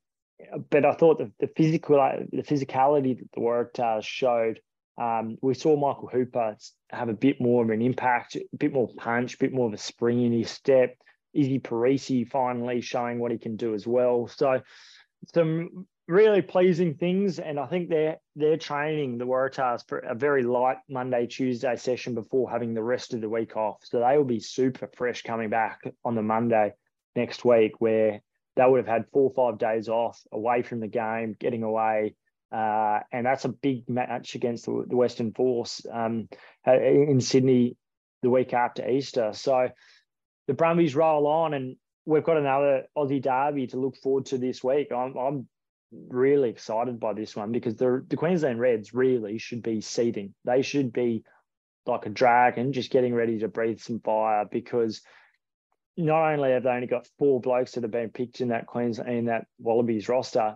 but 0.70 0.86
I 0.86 0.94
thought 0.94 1.20
the, 1.20 1.32
the 1.39 1.52
physical 1.56 1.98
the 2.32 2.42
physicality 2.42 3.20
that 3.20 3.32
the 3.34 3.42
Waratahs 3.42 4.06
showed 4.06 4.60
um, 5.00 5.38
we 5.42 5.54
saw 5.54 5.78
Michael 5.78 6.10
Hooper 6.10 6.58
have 6.90 7.08
a 7.08 7.14
bit 7.14 7.40
more 7.40 7.64
of 7.64 7.70
an 7.70 7.82
impact, 7.82 8.36
a 8.36 8.58
bit 8.58 8.74
more 8.74 8.90
punch, 8.98 9.36
a 9.36 9.38
bit 9.38 9.54
more 9.54 9.68
of 9.68 9.74
a 9.74 9.78
spring 9.78 10.22
in 10.24 10.34
his 10.34 10.52
step. 10.52 10.98
Izzy 11.34 11.60
Perese 11.60 12.30
finally 12.30 12.82
showing 12.82 13.20
what 13.20 13.32
he 13.32 13.38
can 13.38 13.56
do 13.56 13.74
as 13.74 13.88
well. 13.88 14.28
So 14.28 14.62
some 15.34 15.88
really 16.08 16.42
pleasing 16.42 16.96
things, 16.96 17.40
and 17.40 17.60
I 17.60 17.68
think 17.68 17.90
they're 17.90 18.18
they're 18.36 18.58
training 18.58 19.18
the 19.18 19.26
Waratahs 19.26 19.88
for 19.88 20.00
a 20.00 20.16
very 20.16 20.44
light 20.44 20.78
Monday 20.90 21.28
Tuesday 21.28 21.76
session 21.78 22.14
before 22.16 22.50
having 22.50 22.74
the 22.74 22.84
rest 22.84 23.14
of 23.14 23.22
the 23.22 23.30
week 23.30 23.56
off. 23.56 23.78
So 23.84 24.00
they 24.00 24.18
will 24.18 24.26
be 24.26 24.40
super 24.40 24.90
fresh 24.98 25.22
coming 25.22 25.50
back 25.50 25.82
on 26.04 26.16
the 26.16 26.24
Monday 26.24 26.74
next 27.16 27.46
week, 27.46 27.80
where 27.80 28.22
they 28.56 28.66
would 28.66 28.80
have 28.80 28.88
had 28.88 29.06
four 29.14 29.32
or 29.32 29.34
five 29.34 29.60
days 29.60 29.88
off 29.88 30.20
away 30.34 30.64
from 30.64 30.82
the 30.82 30.88
game, 30.88 31.38
getting 31.40 31.64
away, 31.64 32.16
uh, 32.52 33.00
and 33.12 33.26
that's 33.26 33.46
a 33.46 33.50
big 33.50 33.88
match 33.90 34.36
against 34.36 34.66
the, 34.66 34.72
Western 34.72 35.34
Force 35.34 35.86
um, 35.92 36.28
in 36.66 37.22
Sydney 37.22 37.78
the 38.22 38.30
week 38.30 38.54
after 38.54 38.88
Easter. 38.88 39.32
So 39.34 39.70
the 40.48 40.54
Brumbies 40.54 40.96
roll 40.96 41.28
on, 41.28 41.54
and 41.54 41.76
we've 42.06 42.24
got 42.24 42.38
another 42.38 42.84
Aussie 42.98 43.22
derby 43.22 43.68
to 43.68 43.78
look 43.78 43.96
forward 43.98 44.26
to 44.28 44.38
this 44.38 44.64
week. 44.64 44.92
I'm, 44.92 45.16
I'm 45.16 45.48
really 45.92 46.50
excited 46.50 47.00
by 47.00 47.14
this 47.14 47.36
one 47.36 47.52
because 47.52 47.76
the, 47.76 48.04
the 48.08 48.18
Queensland 48.18 48.60
Reds 48.60 48.94
really 48.94 49.38
should 49.38 49.62
be 49.62 49.82
seeding. 49.82 50.34
They 50.46 50.62
should 50.62 50.92
be 50.92 51.24
like 51.86 52.06
a 52.06 52.10
dragon, 52.10 52.74
just 52.74 52.92
getting 52.92 53.14
ready 53.14 53.40
to 53.40 53.48
breathe 53.48 53.80
some 53.80 54.00
fire 54.00 54.46
because 54.50 55.02
not 55.98 56.32
only 56.32 56.52
have 56.52 56.64
they 56.64 56.70
only 56.70 56.88
got 56.88 57.08
four 57.18 57.42
blokes 57.42 57.74
that 57.74 57.84
have 57.84 57.92
been 57.92 58.10
picked 58.10 58.42
in 58.42 58.50
that 58.50 58.68
Queensland 58.68 59.10
in 59.12 59.26
that 59.26 59.46
Wallabies 59.60 60.10
roster, 60.10 60.56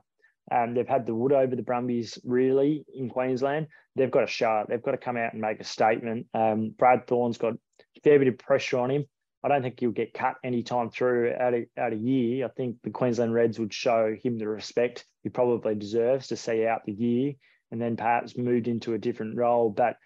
um, 0.52 0.74
they've 0.74 0.88
had 0.88 1.06
the 1.06 1.16
wood 1.16 1.32
over 1.32 1.56
the 1.56 1.62
Brumbies 1.62 2.20
really 2.24 2.86
in 2.94 3.10
Queensland. 3.10 3.68
They've 3.96 4.12
got 4.12 4.22
to 4.22 4.28
show 4.28 4.60
it. 4.60 4.68
They've 4.70 4.82
got 4.82 4.91
to 4.91 4.98
come 4.98 5.18
out 5.18 5.34
and 5.34 5.41
make 5.41 5.60
a 5.60 5.64
statement. 5.64 6.28
Um, 6.34 6.74
Brad 6.78 7.08
Thorn's 7.08 7.38
got 7.38 7.54
a 7.54 8.02
fair 8.04 8.20
bit 8.20 8.28
of 8.28 8.38
pressure 8.38 8.80
on 8.80 8.91
him. 8.91 9.06
I 9.44 9.50
don't 9.50 9.62
think 9.62 9.80
he'll 9.80 9.91
get 9.91 10.14
cut 10.14 10.36
anytime 10.44 10.89
through 10.89 11.34
out 11.38 11.54
of, 11.54 11.64
out 11.78 11.94
a 11.94 11.98
year. 11.98 12.46
I 12.46 12.50
think 12.50 12.78
the 12.84 12.91
Queensland 12.91 13.34
Reds 13.34 13.60
would 13.60 13.74
show 13.74 14.16
him 14.24 14.38
the 14.38 14.48
respect 14.48 15.06
he 15.22 15.30
probably 15.30 15.76
deserves 15.76 16.28
to 16.28 16.38
see 16.38 16.66
out 16.66 16.86
the 16.86 16.94
year 16.94 17.34
and 17.72 17.82
then 17.82 17.98
perhaps 17.98 18.38
moved 18.38 18.68
into 18.68 18.94
a 18.94 18.98
different 18.98 19.36
role. 19.38 19.70
But 19.70 19.98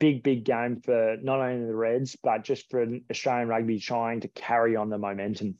big, 0.00 0.22
big 0.22 0.44
game 0.44 0.80
for 0.80 1.16
not 1.22 1.40
only 1.40 1.66
the 1.66 1.74
Reds, 1.74 2.16
but 2.22 2.42
just 2.42 2.68
for 2.70 2.84
Australian 3.10 3.48
rugby 3.48 3.78
trying 3.78 4.20
to 4.20 4.28
carry 4.28 4.76
on 4.76 4.90
the 4.90 4.98
momentum. 4.98 5.56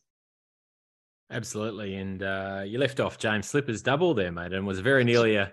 Absolutely. 1.31 1.97
And 1.97 2.23
uh, 2.23 2.63
you 2.65 2.79
left 2.79 3.01
off 3.01 3.19
James 3.19 3.47
Slipper's 3.47 3.83
double 3.83 4.15
there, 4.15 4.33
mate, 4.33 4.53
and 4.53 4.67
was 4.67 4.81
very 4.81 5.05
nearly 5.05 5.37
a 5.37 5.53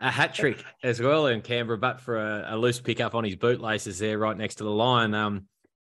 a 0.00 0.10
hat 0.12 0.32
trick 0.32 0.64
as 0.84 1.00
well 1.00 1.26
in 1.26 1.40
Canberra, 1.40 1.76
but 1.76 2.00
for 2.00 2.18
a, 2.18 2.54
a 2.54 2.56
loose 2.56 2.80
pickup 2.80 3.16
on 3.16 3.24
his 3.24 3.34
bootlaces 3.34 3.98
there, 3.98 4.16
right 4.16 4.36
next 4.36 4.56
to 4.56 4.64
the 4.64 4.70
line. 4.70 5.12
Um, 5.12 5.46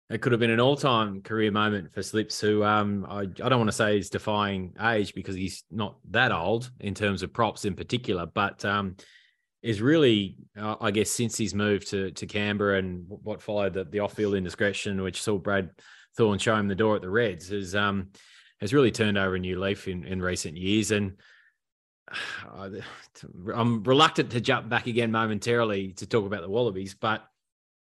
it 0.10 0.22
could 0.22 0.32
have 0.32 0.40
been 0.40 0.50
an 0.50 0.62
all-time 0.62 1.22
career 1.22 1.52
moment 1.52 1.94
for 1.94 2.02
Slips, 2.02 2.40
who 2.40 2.64
um, 2.64 3.06
I, 3.10 3.24
I 3.24 3.26
don't 3.26 3.58
want 3.58 3.68
to 3.68 3.76
say 3.76 3.98
is 3.98 4.10
defying 4.10 4.76
age 4.82 5.14
because 5.14 5.36
he's 5.36 5.66
not 5.70 5.98
that 6.12 6.32
old 6.32 6.72
in 6.80 6.94
terms 6.94 7.22
of 7.22 7.34
props 7.34 7.66
in 7.66 7.76
particular, 7.76 8.26
but 8.26 8.64
um, 8.64 8.96
is 9.62 9.82
really, 9.82 10.38
uh, 10.58 10.78
I 10.80 10.92
guess, 10.92 11.10
since 11.10 11.36
he's 11.36 11.54
moved 11.54 11.90
to 11.90 12.12
to 12.12 12.26
Canberra 12.26 12.78
and 12.78 13.04
what 13.10 13.42
followed 13.42 13.74
the, 13.74 13.84
the 13.84 14.00
off-field 14.00 14.36
indiscretion, 14.36 15.02
which 15.02 15.22
saw 15.22 15.38
Brad 15.38 15.72
Thorn 16.16 16.40
show 16.40 16.56
him 16.56 16.70
the 16.70 16.76
door 16.76 16.96
at 16.96 17.02
the 17.02 17.10
Reds, 17.10 17.52
is. 17.52 17.76
um, 17.76 18.12
has 18.60 18.74
really 18.74 18.92
turned 18.92 19.18
over 19.18 19.36
a 19.36 19.40
new 19.40 19.60
leaf 19.60 19.88
in, 19.88 20.04
in 20.06 20.22
recent 20.22 20.58
years. 20.58 20.92
And 20.92 21.14
I'm 22.54 23.84
reluctant 23.84 24.32
to 24.32 24.42
jump 24.42 24.70
back 24.70 24.88
again 24.88 25.12
momentarily 25.12 25.94
to 25.94 26.06
talk 26.06 26.26
about 26.26 26.42
the 26.42 26.50
Wallabies, 26.50 26.94
but 26.94 27.26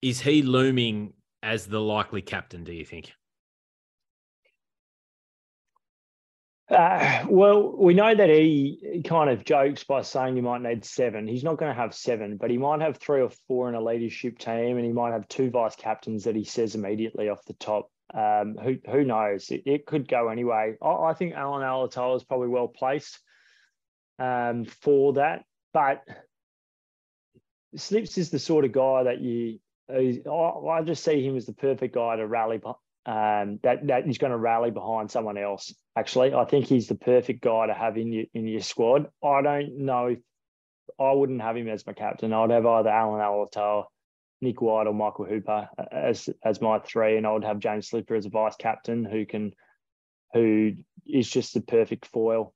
is 0.03 0.21
he 0.21 0.43
looming 0.43 1.13
as 1.43 1.67
the 1.67 1.81
likely 1.81 2.23
captain, 2.23 2.65
do 2.65 2.73
you 2.73 2.85
think? 2.85 3.13
Uh, 6.71 7.25
well, 7.29 7.75
we 7.79 7.95
know 7.95 8.15
that 8.15 8.29
he 8.29 9.03
kind 9.07 9.31
of 9.31 9.43
jokes 9.45 9.85
by 9.85 10.03
saying 10.03 10.35
he 10.35 10.43
might 10.43 10.61
need 10.61 10.85
seven. 10.85 11.27
He's 11.27 11.45
not 11.45 11.57
going 11.57 11.75
to 11.75 11.81
have 11.81 11.95
seven, 11.95 12.37
but 12.37 12.51
he 12.51 12.59
might 12.59 12.83
have 12.83 12.99
three 12.99 13.23
or 13.23 13.31
four 13.47 13.71
in 13.71 13.75
a 13.75 13.81
leadership 13.81 14.39
team, 14.39 14.77
and 14.77 14.85
he 14.85 14.93
might 14.93 15.13
have 15.13 15.27
two 15.29 15.51
vice 15.51 15.77
captains 15.77 16.25
that 16.25 16.37
he 16.37 16.45
says 16.45 16.75
immediately 16.75 17.31
off 17.31 17.43
the 17.47 17.55
top. 17.55 17.91
Um, 18.15 18.57
who 18.57 18.77
who 18.91 19.05
knows? 19.05 19.51
It, 19.51 19.63
it 19.67 19.87
could 19.87 20.09
go 20.09 20.29
anyway. 20.29 20.77
I, 20.83 20.89
I 20.89 21.15
think 21.15 21.35
Allan 21.35 21.63
Alaalatoa 21.63 22.17
is 22.17 22.25
probably 22.25 22.49
well 22.49 22.69
placed 22.69 23.19
um, 24.19 24.65
for 24.65 25.15
that, 25.15 25.45
but 25.75 26.03
Slips 27.77 28.17
is 28.17 28.31
the 28.31 28.39
sort 28.39 28.65
of 28.65 28.73
guy 28.73 29.05
that 29.05 29.21
you 29.21 29.59
I 29.91 30.83
just 30.85 31.05
see 31.05 31.25
him 31.25 31.37
as 31.37 31.47
the 31.47 31.53
perfect 31.53 31.95
guy 31.95 32.17
to 32.17 32.27
rally. 32.27 32.61
Um, 33.07 33.59
that 33.63 33.87
that 33.87 34.07
he's 34.07 34.19
going 34.19 34.33
to 34.33 34.39
rally 34.39 34.71
behind 34.71 35.11
someone 35.11 35.39
else. 35.39 35.75
Actually, 35.97 36.35
I 36.35 36.45
think 36.45 36.67
he's 36.67 36.89
the 36.89 36.95
perfect 36.95 37.43
guy 37.43 37.67
to 37.67 37.75
have 37.75 37.97
in 37.97 38.13
your 38.13 38.25
in 38.35 38.47
your 38.47 38.61
squad. 38.61 39.09
I 39.25 39.41
don't 39.41 39.79
know 39.79 40.09
if 40.09 40.19
I 41.01 41.13
wouldn't 41.13 41.41
have 41.41 41.57
him 41.57 41.69
as 41.69 41.87
my 41.87 41.95
captain. 41.95 42.33
I'd 42.33 42.51
have 42.51 42.67
either 42.67 42.91
Allan 42.91 43.21
Alaalatoa, 43.21 43.85
Nick 44.41 44.61
White, 44.63 44.87
or 44.87 44.95
Michael 44.95 45.25
Hooper 45.25 45.69
as 45.91 46.29
as 46.45 46.61
my 46.61 46.79
three, 46.79 47.17
and 47.17 47.27
I 47.27 47.33
would 47.33 47.45
have 47.45 47.59
James 47.59 47.89
Slipper 47.89 48.15
as 48.15 48.27
a 48.27 48.31
vice 48.31 48.57
captain 48.57 49.05
who 49.05 49.27
can 49.27 49.53
who 50.33 50.73
is 51.07 51.29
just 51.29 51.55
the 51.55 51.61
perfect 51.61 52.07
foil. 52.07 52.55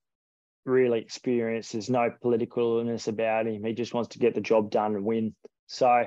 Really 0.64 1.00
experienced. 1.00 1.72
There's 1.72 1.90
no 1.90 2.10
politicalness 2.22 3.08
about 3.08 3.46
him. 3.46 3.64
He 3.64 3.72
just 3.72 3.94
wants 3.94 4.10
to 4.10 4.20
get 4.20 4.34
the 4.34 4.40
job 4.40 4.70
done 4.70 4.94
and 4.94 5.04
win. 5.04 5.34
So 5.66 6.06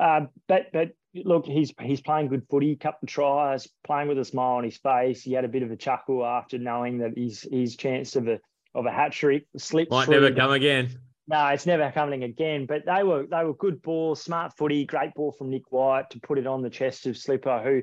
uh, 0.00 0.26
but 0.46 0.72
but 0.72 0.90
look, 1.14 1.46
he's 1.46 1.72
he's 1.80 2.00
playing 2.00 2.28
good 2.28 2.46
footy, 2.50 2.76
couple 2.76 3.00
of 3.02 3.08
tries, 3.08 3.68
playing 3.84 4.08
with 4.08 4.18
a 4.18 4.24
smile 4.24 4.56
on 4.56 4.64
his 4.64 4.76
face. 4.76 5.22
He 5.22 5.32
had 5.32 5.44
a 5.44 5.48
bit 5.48 5.62
of 5.62 5.70
a 5.70 5.76
chuckle 5.76 6.24
after 6.24 6.58
knowing 6.58 6.98
that 6.98 7.16
his 7.16 7.46
his 7.50 7.76
chance 7.76 8.16
of 8.16 8.28
a 8.28 8.38
of 8.74 8.86
a 8.86 8.90
hat 8.90 9.12
trick 9.12 9.46
slipped. 9.56 9.90
Might 9.90 10.08
never 10.08 10.30
come 10.30 10.52
again. 10.52 10.98
No, 11.28 11.48
it's 11.48 11.66
never 11.66 11.90
coming 11.90 12.22
again. 12.22 12.66
But 12.66 12.86
they 12.86 13.02
were 13.02 13.26
they 13.26 13.42
were 13.44 13.54
good 13.54 13.82
balls, 13.82 14.22
smart 14.22 14.56
footy, 14.56 14.84
great 14.84 15.14
ball 15.14 15.32
from 15.32 15.50
Nick 15.50 15.72
White 15.72 16.10
to 16.10 16.20
put 16.20 16.38
it 16.38 16.46
on 16.46 16.62
the 16.62 16.70
chest 16.70 17.06
of 17.06 17.16
Slipper, 17.16 17.60
who, 17.62 17.82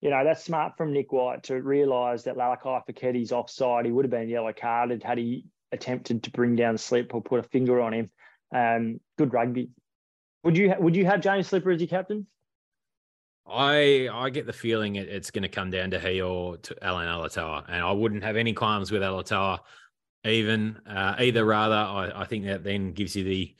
you 0.00 0.10
know, 0.10 0.24
that's 0.24 0.42
smart 0.42 0.76
from 0.76 0.92
Nick 0.92 1.12
White 1.12 1.44
to 1.44 1.62
realise 1.62 2.24
that 2.24 2.36
Lalakai 2.36 2.82
Foketi's 2.88 3.32
offside. 3.32 3.86
He 3.86 3.92
would 3.92 4.04
have 4.04 4.10
been 4.10 4.28
yellow 4.28 4.52
carded 4.52 5.04
had 5.04 5.18
he 5.18 5.44
attempted 5.70 6.24
to 6.24 6.30
bring 6.32 6.56
down 6.56 6.78
Slip 6.78 7.14
or 7.14 7.22
put 7.22 7.38
a 7.38 7.44
finger 7.44 7.80
on 7.80 7.94
him. 7.94 8.10
Um, 8.52 9.00
good 9.16 9.32
rugby. 9.32 9.70
Would 10.42 10.56
you 10.56 10.74
would 10.78 10.96
you 10.96 11.06
have 11.06 11.20
James 11.20 11.46
Slipper 11.46 11.70
as 11.70 11.80
your 11.80 11.88
captain? 11.88 12.26
I 13.46 14.08
I 14.12 14.30
get 14.30 14.46
the 14.46 14.52
feeling 14.52 14.96
it, 14.96 15.08
it's 15.08 15.30
going 15.30 15.42
to 15.42 15.48
come 15.48 15.70
down 15.70 15.90
to 15.92 16.00
he 16.00 16.20
or 16.20 16.56
to 16.56 16.84
Allan 16.84 17.06
Alaalatoa, 17.06 17.66
and 17.68 17.84
I 17.84 17.92
wouldn't 17.92 18.24
have 18.24 18.36
any 18.36 18.52
qualms 18.52 18.90
with 18.90 19.02
Alaalatoa 19.02 19.60
even 20.24 20.78
uh, 20.86 21.16
either. 21.18 21.44
Rather, 21.44 21.74
I, 21.74 22.12
I 22.14 22.24
think 22.24 22.44
that 22.46 22.64
then 22.64 22.92
gives 22.92 23.16
you 23.16 23.24
the 23.24 23.54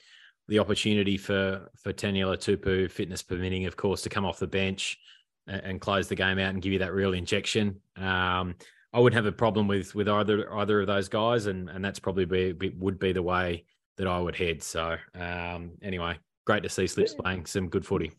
the 0.49 0.59
opportunity 0.59 1.17
for 1.17 1.69
for 1.77 1.93
Taniela 1.93 2.37
Tupou 2.37 2.91
fitness 2.91 3.23
permitting, 3.23 3.67
of 3.67 3.77
course, 3.77 4.03
to 4.03 4.09
come 4.09 4.25
off 4.25 4.39
the 4.39 4.47
bench 4.47 4.99
and, 5.47 5.63
and 5.63 5.81
close 5.81 6.09
the 6.09 6.17
game 6.17 6.39
out 6.39 6.51
and 6.51 6.63
give 6.63 6.73
you 6.73 6.81
that 6.81 6.93
real 6.93 7.15
injection. 7.15 7.81
Um, 7.97 8.57
I 8.93 8.99
wouldn't 8.99 9.17
have 9.17 9.33
a 9.33 9.37
problem 9.37 9.69
with 9.69 9.95
with 9.95 10.09
either 10.09 10.53
either 10.53 10.81
of 10.81 10.87
those 10.87 11.09
guys, 11.09 11.47
and 11.47 11.71
and 11.71 11.85
that's 11.85 11.99
probably 11.99 12.53
be, 12.53 12.71
would 12.71 12.99
be 12.99 13.13
the 13.13 13.23
way 13.23 13.65
that 13.97 14.07
I 14.07 14.19
would 14.19 14.37
head. 14.37 14.63
So 14.63 14.97
um, 15.15 15.73
anyway, 15.83 16.19
great 16.47 16.63
to 16.63 16.69
see 16.69 16.87
Slips 16.87 17.15
playing 17.15 17.47
some 17.47 17.69
good 17.69 17.87
footy. 17.87 18.13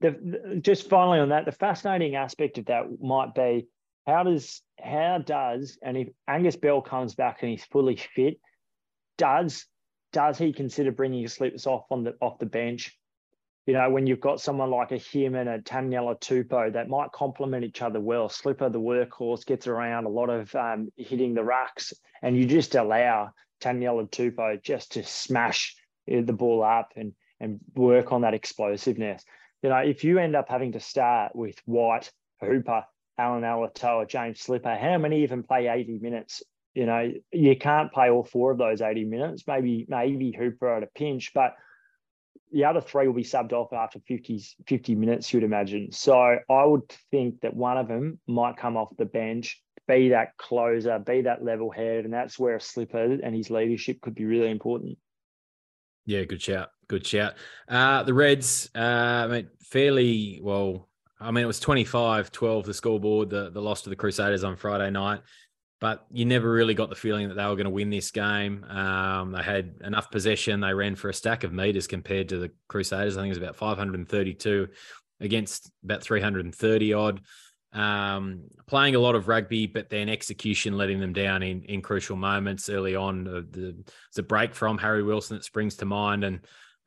The, 0.00 0.60
just 0.60 0.88
finally 0.88 1.18
on 1.18 1.30
that, 1.30 1.44
the 1.44 1.52
fascinating 1.52 2.14
aspect 2.14 2.58
of 2.58 2.66
that 2.66 3.00
might 3.00 3.34
be 3.34 3.66
how 4.08 4.22
does 4.22 4.62
how 4.80 5.18
does 5.18 5.78
and 5.82 5.96
if 5.96 6.08
Angus 6.26 6.56
Bell 6.56 6.80
comes 6.80 7.14
back 7.14 7.42
and 7.42 7.50
he's 7.50 7.64
fully 7.64 7.96
fit, 7.96 8.40
does 9.18 9.66
does 10.14 10.38
he 10.38 10.54
consider 10.54 10.90
bringing 10.90 11.28
Slips 11.28 11.66
off 11.66 11.84
on 11.90 12.04
the 12.04 12.14
off 12.20 12.38
the 12.38 12.46
bench? 12.46 12.96
You 13.66 13.74
know, 13.74 13.90
when 13.90 14.06
you've 14.06 14.20
got 14.20 14.40
someone 14.40 14.70
like 14.70 14.92
a 14.92 14.96
him 14.96 15.34
and 15.34 15.46
a 15.46 15.58
Taniela 15.58 16.18
Tupou 16.18 16.72
that 16.72 16.88
might 16.88 17.12
complement 17.12 17.66
each 17.66 17.82
other 17.82 18.00
well. 18.00 18.30
Slipper, 18.30 18.70
the 18.70 18.80
workhorse, 18.80 19.44
gets 19.44 19.66
around 19.66 20.06
a 20.06 20.08
lot 20.08 20.30
of 20.30 20.54
um, 20.54 20.88
hitting 20.96 21.34
the 21.34 21.42
rucks, 21.42 21.92
and 22.22 22.34
you 22.34 22.46
just 22.46 22.74
allow 22.76 23.28
Taniela 23.60 24.08
Tupou 24.08 24.62
just 24.62 24.92
to 24.92 25.04
smash 25.04 25.76
the 26.06 26.32
ball 26.32 26.62
up 26.62 26.92
and 26.96 27.12
and 27.40 27.60
work 27.74 28.10
on 28.10 28.22
that 28.22 28.32
explosiveness. 28.32 29.22
You 29.62 29.68
know, 29.68 29.76
if 29.76 30.02
you 30.02 30.18
end 30.18 30.34
up 30.34 30.48
having 30.48 30.72
to 30.72 30.80
start 30.80 31.36
with 31.36 31.56
White, 31.66 32.10
Hooper, 32.40 32.86
Allan 33.18 33.42
Alaalatoa, 33.42 34.08
James 34.08 34.40
Slipper, 34.40 34.76
how 34.76 34.98
many 34.98 35.22
even 35.22 35.42
play 35.42 35.66
80 35.68 35.98
minutes? 35.98 36.42
You 36.74 36.86
know, 36.86 37.12
you 37.32 37.56
can't 37.56 37.92
play 37.92 38.10
all 38.10 38.24
four 38.24 38.52
of 38.52 38.58
those 38.58 38.80
80 38.80 39.04
minutes. 39.04 39.44
Maybe, 39.46 39.86
maybe 39.88 40.32
Hooper 40.32 40.76
at 40.76 40.82
a 40.82 40.86
pinch, 40.86 41.32
but 41.34 41.54
the 42.52 42.64
other 42.64 42.80
three 42.80 43.06
will 43.06 43.14
be 43.14 43.24
subbed 43.24 43.52
off 43.52 43.72
after 43.72 43.98
50, 44.06 44.42
50 44.66 44.94
minutes, 44.94 45.32
you'd 45.32 45.42
imagine. 45.42 45.92
So 45.92 46.38
I 46.48 46.64
would 46.64 46.88
think 47.10 47.40
that 47.40 47.54
one 47.54 47.76
of 47.76 47.88
them 47.88 48.20
might 48.26 48.56
come 48.56 48.76
off 48.76 48.96
the 48.96 49.04
bench, 49.04 49.62
be 49.86 50.10
that 50.10 50.36
closer, 50.36 50.98
be 50.98 51.22
that 51.22 51.44
level 51.44 51.70
head. 51.70 52.04
And 52.04 52.12
that's 52.12 52.38
where 52.38 52.56
a 52.56 52.60
slipper 52.60 53.18
and 53.22 53.34
his 53.34 53.50
leadership 53.50 54.00
could 54.00 54.14
be 54.14 54.24
really 54.24 54.50
important. 54.50 54.98
Yeah, 56.06 56.24
good 56.24 56.40
shout. 56.40 56.70
Good 56.86 57.06
shout. 57.06 57.34
Uh, 57.68 58.02
the 58.02 58.14
Reds, 58.14 58.70
uh, 58.74 58.78
I 58.78 59.26
mean, 59.26 59.48
fairly 59.60 60.40
well. 60.42 60.87
I 61.20 61.30
mean, 61.30 61.44
it 61.44 61.48
was 61.48 61.60
25 61.60 62.30
12, 62.30 62.64
the 62.64 62.74
scoreboard, 62.74 63.30
the, 63.30 63.50
the 63.50 63.60
loss 63.60 63.82
to 63.82 63.90
the 63.90 63.96
Crusaders 63.96 64.44
on 64.44 64.56
Friday 64.56 64.90
night, 64.90 65.20
but 65.80 66.06
you 66.10 66.24
never 66.24 66.50
really 66.50 66.74
got 66.74 66.90
the 66.90 66.96
feeling 66.96 67.28
that 67.28 67.34
they 67.34 67.44
were 67.44 67.56
going 67.56 67.64
to 67.64 67.70
win 67.70 67.90
this 67.90 68.10
game. 68.10 68.64
Um, 68.64 69.32
they 69.32 69.42
had 69.42 69.76
enough 69.82 70.10
possession. 70.10 70.60
They 70.60 70.74
ran 70.74 70.96
for 70.96 71.08
a 71.08 71.14
stack 71.14 71.44
of 71.44 71.52
meters 71.52 71.86
compared 71.86 72.28
to 72.30 72.38
the 72.38 72.50
Crusaders. 72.68 73.16
I 73.16 73.20
think 73.20 73.28
it 73.28 73.38
was 73.38 73.38
about 73.38 73.56
532 73.56 74.68
against 75.20 75.70
about 75.82 76.02
330 76.02 76.92
odd 76.92 77.20
um, 77.72 78.44
playing 78.66 78.94
a 78.94 78.98
lot 78.98 79.14
of 79.14 79.28
rugby, 79.28 79.66
but 79.66 79.90
then 79.90 80.08
execution 80.08 80.76
letting 80.76 81.00
them 81.00 81.12
down 81.12 81.42
in, 81.42 81.62
in 81.64 81.82
crucial 81.82 82.16
moments 82.16 82.68
early 82.68 82.96
on. 82.96 83.28
Uh, 83.28 83.42
the, 83.50 83.76
the 84.14 84.22
break 84.22 84.54
from 84.54 84.78
Harry 84.78 85.02
Wilson 85.02 85.36
that 85.36 85.44
springs 85.44 85.76
to 85.76 85.84
mind, 85.84 86.24
and 86.24 86.40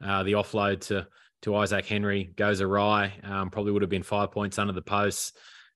uh, 0.03 0.23
the 0.23 0.34
offload 0.34 0.82
to 0.82 1.07
to 1.41 1.55
Isaac 1.55 1.85
Henry 1.85 2.25
goes 2.35 2.61
awry. 2.61 3.13
Um, 3.23 3.49
probably 3.49 3.71
would 3.71 3.81
have 3.81 3.89
been 3.89 4.03
five 4.03 4.31
points 4.31 4.59
under 4.59 4.73
the 4.73 4.81
posts. 4.81 5.33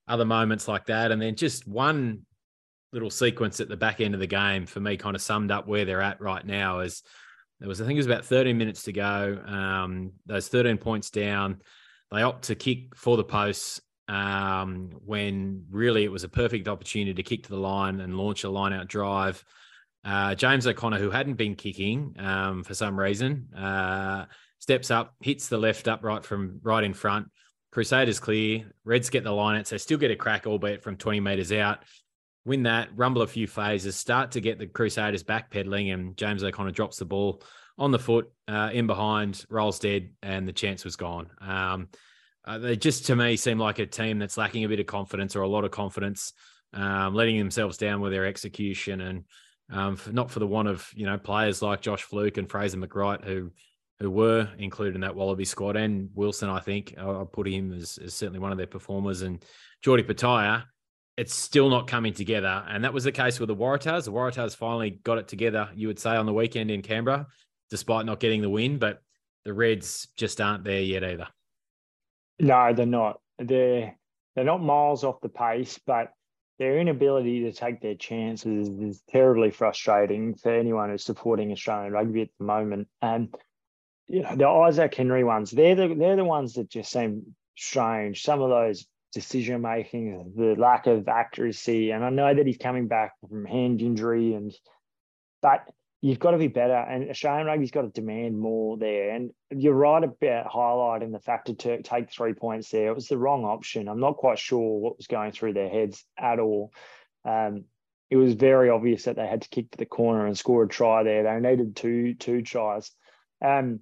Other 0.08 0.26
moments 0.26 0.68
like 0.68 0.86
that, 0.86 1.12
and 1.12 1.22
then 1.22 1.36
just 1.36 1.68
one 1.68 2.22
little 2.94 3.10
sequence 3.10 3.60
at 3.60 3.68
the 3.68 3.76
back 3.76 4.00
end 4.00 4.14
of 4.14 4.20
the 4.20 4.28
game 4.28 4.66
for 4.66 4.80
me 4.80 4.96
kind 4.98 5.16
of 5.16 5.22
summed 5.22 5.52
up 5.52 5.68
where 5.68 5.84
they're 5.84 6.02
at 6.02 6.22
right 6.22 6.46
now. 6.46 6.80
Is 6.80 7.02
there 7.60 7.68
was 7.68 7.82
I 7.82 7.86
think 7.86 7.96
it 7.96 8.00
was 8.00 8.06
about 8.06 8.26
13 8.26 8.58
minutes 8.58 8.84
to 8.84 8.94
go. 8.94 9.42
Um, 9.46 10.12
those 10.26 10.48
13 10.48 10.78
points 10.78 11.10
down, 11.10 11.62
they 12.12 12.22
opt 12.22 12.46
to 12.46 12.56
kick 12.56 12.96
for 12.96 13.18
the 13.18 13.24
posts 13.24 13.82
um, 14.08 14.92
when 15.04 15.66
really 15.72 16.04
it 16.04 16.12
was 16.12 16.24
a 16.24 16.30
perfect 16.30 16.68
opportunity 16.68 17.14
to 17.14 17.24
kick 17.24 17.44
to 17.44 17.50
the 17.50 17.58
line 17.58 18.00
and 18.02 18.18
launch 18.18 18.44
a 18.44 18.50
line 18.50 18.74
out 18.74 18.88
drive. 18.88 19.44
Uh, 20.04 20.36
James 20.36 20.68
O'Connor, 20.68 21.00
who 21.00 21.10
hadn't 21.10 21.34
been 21.34 21.56
kicking 21.56 22.16
um, 22.20 22.64
for 22.64 22.76
some 22.76 23.00
reason, 23.00 23.50
uh, 23.58 24.26
steps 24.66 24.90
up, 24.90 25.14
hits 25.22 25.48
the 25.48 25.60
left 25.60 25.88
upright 25.88 26.26
from 26.26 26.60
right 26.64 26.84
in 26.84 26.92
front. 26.92 27.28
Crusaders 27.72 28.20
clear. 28.20 28.66
Reds 28.84 29.12
get 29.12 29.24
the 29.24 29.32
line 29.32 29.60
out, 29.60 29.68
so 29.68 29.78
still 29.78 30.00
get 30.00 30.10
a 30.10 30.16
crack, 30.16 30.48
albeit 30.48 30.82
from 30.82 30.98
20 30.98 31.20
metres 31.20 31.52
out. 31.52 31.84
Win 32.46 32.64
that, 32.64 32.90
rumble 32.96 33.22
a 33.22 33.28
few 33.28 33.46
phases, 33.46 33.96
start 33.96 34.32
to 34.32 34.42
get 34.42 34.58
the 34.58 34.66
Crusaders 34.66 35.22
back 35.22 35.52
backpedaling, 35.52 35.94
and 35.94 36.18
James 36.18 36.44
O'Connor 36.44 36.72
drops 36.72 36.98
the 36.98 37.06
ball 37.06 37.44
on 37.78 37.92
the 37.92 38.00
foot, 38.00 38.32
uh, 38.48 38.72
in 38.74 38.88
behind, 38.88 39.46
rolls 39.50 39.78
dead, 39.78 40.10
and 40.24 40.48
the 40.48 40.54
chance 40.54 40.84
was 40.84 40.96
gone. 40.96 41.30
Um, 41.42 41.90
uh, 42.44 42.58
they 42.58 42.76
just 42.76 43.06
to 43.06 43.16
me 43.16 43.36
seem 43.38 43.60
like 43.60 43.78
a 43.78 43.86
team 43.86 44.18
that's 44.18 44.36
lacking 44.36 44.64
a 44.64 44.70
bit 44.70 44.80
of 44.80 44.88
confidence 44.88 45.36
or 45.36 45.44
a 45.44 45.48
lot 45.48 45.64
of 45.64 45.70
confidence, 45.70 46.34
um, 46.74 47.14
letting 47.14 47.38
themselves 47.38 47.78
down 47.78 48.02
with 48.02 48.12
their 48.12 48.26
execution. 48.26 49.00
And 49.02 49.26
um, 49.72 50.00
not 50.12 50.32
for 50.32 50.40
the 50.40 50.48
want 50.48 50.70
of 50.70 50.90
you 50.96 51.06
know 51.06 51.20
players 51.20 51.62
like 51.62 51.82
Josh 51.82 52.02
Flook 52.02 52.38
and 52.38 52.50
Fraser 52.50 52.78
McReight 52.78 53.24
who 53.24 53.52
who 54.00 54.12
were 54.12 54.50
included 54.58 54.96
in 54.96 55.02
that 55.02 55.16
Wallaby 55.16 55.46
squad, 55.46 55.76
and 55.76 56.10
Wilson. 56.14 56.50
I 56.50 56.60
think 56.60 56.96
I'll 56.98 57.26
put 57.26 57.48
him 57.48 57.74
as, 57.74 57.98
as 57.98 58.14
certainly 58.14 58.40
one 58.40 58.52
of 58.52 58.58
their 58.58 58.68
performers, 58.68 59.22
and 59.22 59.44
Geordie 59.82 60.04
Petaia. 60.04 60.64
It's 61.18 61.34
still 61.34 61.70
not 61.70 61.88
coming 61.88 62.12
together, 62.12 62.66
and 62.68 62.84
that 62.84 62.94
was 62.94 63.06
the 63.06 63.12
case 63.12 63.40
with 63.40 63.48
the 63.48 63.56
Waratahs. 63.56 64.04
The 64.04 64.12
Waratahs 64.12 64.54
finally 64.54 65.00
got 65.04 65.18
it 65.18 65.30
together. 65.30 65.70
You 65.74 65.88
would 65.88 66.00
say 66.00 66.18
on 66.18 66.26
the 66.26 66.34
weekend 66.34 66.70
in 66.70 66.82
Canberra, 66.82 67.28
despite 67.70 68.06
not 68.06 68.20
getting 68.20 68.42
the 68.42 68.50
win, 68.50 68.80
but 68.80 69.02
the 69.46 69.54
Reds 69.54 70.10
just 70.18 70.42
aren't 70.42 70.66
there 70.66 70.82
yet 70.82 71.06
either. 71.06 71.28
No, 72.40 72.74
they're 72.74 72.86
not. 72.86 73.22
They're 73.40 73.96
they're 74.36 74.44
not 74.44 74.62
miles 74.62 75.06
off 75.06 75.22
the 75.22 75.30
pace, 75.30 75.80
but 75.86 76.12
their 76.60 76.80
inability 76.80 77.44
to 77.44 77.52
take 77.52 77.82
their 77.82 77.96
chances 77.96 78.70
is 78.70 79.02
terribly 79.10 79.52
frustrating 79.52 80.36
for 80.36 80.54
anyone 80.54 80.90
who's 80.90 81.04
supporting 81.04 81.52
Australian 81.52 81.94
rugby 81.94 82.22
at 82.22 82.30
the 82.40 82.46
moment. 82.46 82.88
And 83.02 83.34
you 84.08 84.22
know, 84.22 84.36
the 84.36 84.48
Isaac 84.48 84.94
Henry 84.94 85.24
ones, 85.24 85.52
they're 85.52 85.76
the 85.76 85.96
they're 85.96 86.16
the 86.16 86.26
ones 86.26 86.54
that 86.54 86.70
just 86.70 86.92
seem 86.92 87.36
strange. 87.58 88.24
Some 88.24 88.42
of 88.42 88.50
those 88.50 88.86
decision 89.14 89.62
making, 89.62 90.34
the 90.36 90.56
lack 90.58 90.88
of 90.88 91.08
accuracy, 91.08 91.92
and 91.92 92.04
I 92.04 92.10
know 92.10 92.34
that 92.34 92.46
he's 92.46 92.58
coming 92.58 92.88
back 92.88 93.14
from 93.30 93.46
hand 93.46 93.82
injury, 93.82 94.34
and 94.34 94.54
but 95.42 95.68
you've 96.06 96.20
got 96.20 96.32
to 96.32 96.38
be 96.38 96.48
better. 96.48 96.76
And 96.76 97.10
Australian 97.10 97.48
rugby's 97.48 97.72
got 97.72 97.82
to 97.82 97.90
demand 97.90 98.38
more 98.38 98.78
there. 98.78 99.16
And 99.16 99.32
you're 99.50 99.74
right 99.74 100.04
about 100.04 100.52
highlighting 100.52 101.12
the 101.12 101.20
fact 101.20 101.48
to 101.58 101.82
take 101.82 102.12
three 102.12 102.34
points 102.34 102.70
there. 102.70 102.90
It 102.90 102.96
was 102.96 103.08
the 103.08 103.18
wrong 103.18 103.44
option. 103.44 103.88
I'm 103.88 104.00
not 104.00 104.18
quite 104.18 104.38
sure 104.38 104.80
what 104.80 104.98
was 104.98 105.08
going 105.08 105.32
through 105.32 105.54
their 105.54 105.70
heads 105.70 106.06
at 106.16 106.40
all. 106.40 106.72
Um, 107.24 107.66
it 108.12 108.18
was 108.18 108.34
very 108.34 108.70
obvious 108.70 109.06
that 109.06 109.16
they 109.16 109.26
had 109.26 109.42
to 109.42 109.50
kick 109.50 109.72
to 109.72 109.80
the 109.80 109.88
corner 109.88 110.28
and 110.28 110.38
score 110.38 110.64
a 110.64 110.68
try 110.68 111.02
there. 111.02 111.24
They 111.24 111.50
needed 111.50 111.76
two 111.76 112.14
two 112.14 112.44
tries. 112.44 112.92
Um, 113.44 113.82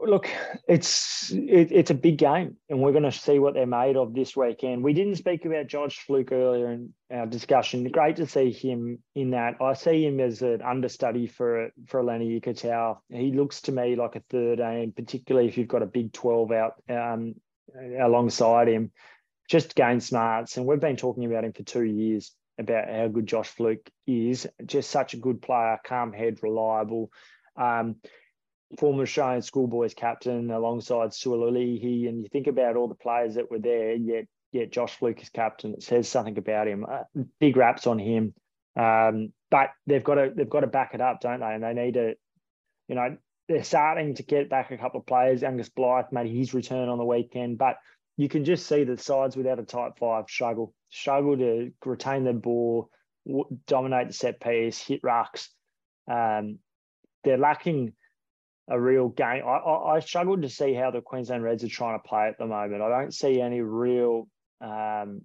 look, 0.00 0.28
it's 0.68 1.30
it, 1.32 1.72
it's 1.72 1.90
a 1.90 1.94
big 1.94 2.18
game, 2.18 2.56
and 2.68 2.80
we're 2.80 2.92
going 2.92 3.04
to 3.04 3.12
see 3.12 3.38
what 3.38 3.54
they're 3.54 3.66
made 3.66 3.96
of 3.96 4.14
this 4.14 4.36
weekend. 4.36 4.82
We 4.82 4.92
didn't 4.92 5.16
speak 5.16 5.44
about 5.44 5.66
Josh 5.66 5.98
Flook 6.06 6.32
earlier 6.32 6.70
in 6.70 6.92
our 7.10 7.26
discussion. 7.26 7.88
Great 7.90 8.16
to 8.16 8.26
see 8.26 8.52
him 8.52 9.02
in 9.14 9.30
that. 9.30 9.60
I 9.60 9.74
see 9.74 10.04
him 10.04 10.20
as 10.20 10.42
an 10.42 10.62
understudy 10.62 11.26
for 11.26 11.70
for 11.86 12.04
Lenny 12.04 12.40
Ikitau. 12.40 12.98
He 13.10 13.32
looks 13.32 13.62
to 13.62 13.72
me 13.72 13.96
like 13.96 14.16
a 14.16 14.22
third 14.30 14.60
aim, 14.60 14.92
particularly 14.92 15.48
if 15.48 15.58
you've 15.58 15.68
got 15.68 15.82
a 15.82 15.86
big 15.86 16.12
twelve 16.12 16.52
out 16.52 16.74
um, 16.88 17.34
alongside 18.00 18.68
him. 18.68 18.92
Just 19.48 19.74
gain 19.74 20.00
smarts, 20.00 20.58
and 20.58 20.66
we've 20.66 20.80
been 20.80 20.96
talking 20.96 21.24
about 21.24 21.44
him 21.44 21.54
for 21.54 21.62
two 21.62 21.84
years 21.84 22.32
about 22.58 22.88
how 22.90 23.08
good 23.08 23.26
Josh 23.26 23.48
Flook 23.48 23.88
is. 24.06 24.46
Just 24.66 24.90
such 24.90 25.14
a 25.14 25.18
good 25.18 25.40
player, 25.40 25.78
calm 25.86 26.12
head, 26.12 26.42
reliable. 26.42 27.10
Um, 27.58 27.96
former 28.78 29.02
Australian 29.02 29.42
schoolboys 29.42 29.94
captain 29.94 30.50
alongside 30.50 31.10
Suaalii. 31.10 32.08
And 32.08 32.22
you 32.22 32.28
think 32.30 32.46
about 32.46 32.76
all 32.76 32.88
the 32.88 32.94
players 32.94 33.34
that 33.34 33.50
were 33.50 33.58
there, 33.58 33.94
yet 33.94 34.26
yet 34.52 34.72
Josh 34.72 34.96
Flook 34.96 35.20
is 35.22 35.28
captain. 35.28 35.74
It 35.74 35.82
says 35.82 36.08
something 36.08 36.38
about 36.38 36.68
him. 36.68 36.86
Uh, 36.90 37.04
big 37.40 37.56
raps 37.56 37.86
on 37.86 37.98
him. 37.98 38.34
Um, 38.76 39.32
but 39.50 39.70
they've 39.86 40.04
got 40.04 40.14
to 40.14 40.32
they've 40.34 40.48
got 40.48 40.60
to 40.60 40.66
back 40.66 40.94
it 40.94 41.00
up, 41.00 41.20
don't 41.20 41.40
they? 41.40 41.54
And 41.54 41.62
they 41.62 41.74
need 41.74 41.94
to, 41.94 42.14
you 42.88 42.94
know, 42.94 43.16
they're 43.48 43.64
starting 43.64 44.14
to 44.14 44.22
get 44.22 44.50
back 44.50 44.70
a 44.70 44.78
couple 44.78 45.00
of 45.00 45.06
players. 45.06 45.42
Angus 45.42 45.70
Blyth 45.70 46.12
made 46.12 46.30
his 46.30 46.54
return 46.54 46.88
on 46.88 46.98
the 46.98 47.04
weekend, 47.04 47.58
but 47.58 47.76
you 48.16 48.28
can 48.28 48.44
just 48.44 48.66
see 48.66 48.84
the 48.84 48.98
sides 48.98 49.36
without 49.36 49.58
a 49.58 49.62
tight 49.62 49.92
five 49.98 50.24
struggle, 50.28 50.74
struggle 50.90 51.36
to 51.38 51.72
retain 51.84 52.24
the 52.24 52.32
ball, 52.32 52.90
dominate 53.66 54.08
the 54.08 54.12
set 54.12 54.40
piece, 54.40 54.78
hit 54.78 55.02
rucks. 55.02 55.48
Um, 56.10 56.58
they're 57.24 57.38
lacking 57.38 57.92
a 58.68 58.80
real 58.80 59.08
game. 59.08 59.42
I, 59.46 59.56
I, 59.56 59.96
I 59.96 60.00
struggled 60.00 60.42
to 60.42 60.48
see 60.48 60.74
how 60.74 60.90
the 60.90 61.00
Queensland 61.00 61.42
Reds 61.42 61.64
are 61.64 61.68
trying 61.68 61.98
to 61.98 62.06
play 62.06 62.28
at 62.28 62.38
the 62.38 62.46
moment. 62.46 62.82
I 62.82 62.88
don't 62.88 63.14
see 63.14 63.40
any 63.40 63.60
real. 63.60 64.28
Um, 64.60 65.22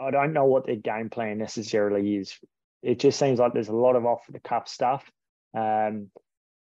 I 0.00 0.10
don't 0.10 0.32
know 0.32 0.46
what 0.46 0.66
their 0.66 0.76
game 0.76 1.08
plan 1.08 1.38
necessarily 1.38 2.16
is. 2.16 2.36
It 2.82 2.98
just 2.98 3.18
seems 3.18 3.38
like 3.38 3.52
there's 3.52 3.68
a 3.68 3.76
lot 3.76 3.96
of 3.96 4.04
off 4.04 4.22
the 4.28 4.40
cuff 4.40 4.68
stuff, 4.68 5.08
um, 5.56 6.10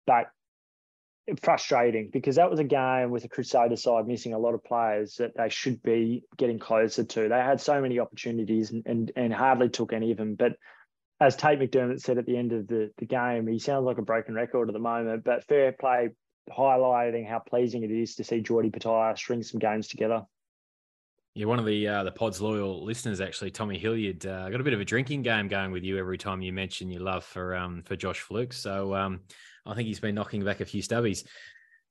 but 0.05 0.27
frustrating 1.41 2.09
because 2.11 2.35
that 2.35 2.49
was 2.49 2.59
a 2.59 2.63
game 2.63 3.11
with 3.11 3.23
the 3.23 3.29
Crusader 3.29 3.75
side 3.75 4.07
missing 4.07 4.33
a 4.33 4.39
lot 4.39 4.53
of 4.53 4.63
players 4.63 5.15
that 5.15 5.31
they 5.37 5.49
should 5.49 5.81
be 5.81 6.23
getting 6.37 6.59
closer 6.59 7.03
to. 7.03 7.29
They 7.29 7.35
had 7.35 7.61
so 7.61 7.81
many 7.81 7.99
opportunities 7.99 8.71
and, 8.71 8.83
and, 8.85 9.11
and 9.15 9.33
hardly 9.33 9.69
took 9.69 9.93
any 9.93 10.11
of 10.11 10.17
them. 10.17 10.35
But 10.35 10.53
as 11.21 11.35
Tate 11.35 11.59
McDermott 11.59 12.01
said 12.01 12.17
at 12.17 12.25
the 12.25 12.35
end 12.35 12.51
of 12.51 12.67
the, 12.67 12.91
the 12.97 13.05
game, 13.05 13.47
he 13.47 13.59
sounds 13.59 13.85
like 13.85 13.99
a 13.99 14.01
broken 14.01 14.33
record 14.33 14.67
at 14.67 14.73
the 14.73 14.79
moment, 14.79 15.23
but 15.23 15.43
fair 15.45 15.71
play 15.71 16.09
highlighting 16.49 17.29
how 17.29 17.37
pleasing 17.37 17.83
it 17.83 17.91
is 17.91 18.15
to 18.15 18.23
see 18.23 18.41
Geordie 18.41 18.71
Petaia 18.71 19.15
string 19.15 19.43
some 19.43 19.59
games 19.59 19.87
together. 19.87 20.23
Yeah, 21.35 21.45
one 21.45 21.59
of 21.59 21.65
the 21.65 21.87
uh, 21.87 22.03
the 22.03 22.11
pod's 22.11 22.41
loyal 22.41 22.83
listeners, 22.83 23.21
actually, 23.21 23.51
Tommy 23.51 23.77
Hilliard, 23.77 24.25
uh, 24.25 24.49
got 24.49 24.59
a 24.59 24.63
bit 24.63 24.73
of 24.73 24.81
a 24.81 24.85
drinking 24.85 25.21
game 25.21 25.47
going 25.47 25.71
with 25.71 25.83
you 25.83 25.97
every 25.97 26.17
time 26.17 26.41
you 26.41 26.51
mention 26.51 26.89
your 26.89 27.03
love 27.03 27.23
for 27.23 27.55
um 27.55 27.83
for 27.83 27.95
Josh 27.95 28.19
Flook. 28.19 28.51
So 28.51 28.93
um, 28.95 29.21
I 29.65 29.75
think 29.75 29.87
he's 29.87 29.99
been 29.99 30.15
knocking 30.15 30.43
back 30.43 30.59
a 30.59 30.65
few 30.65 30.81
stubbies. 30.81 31.23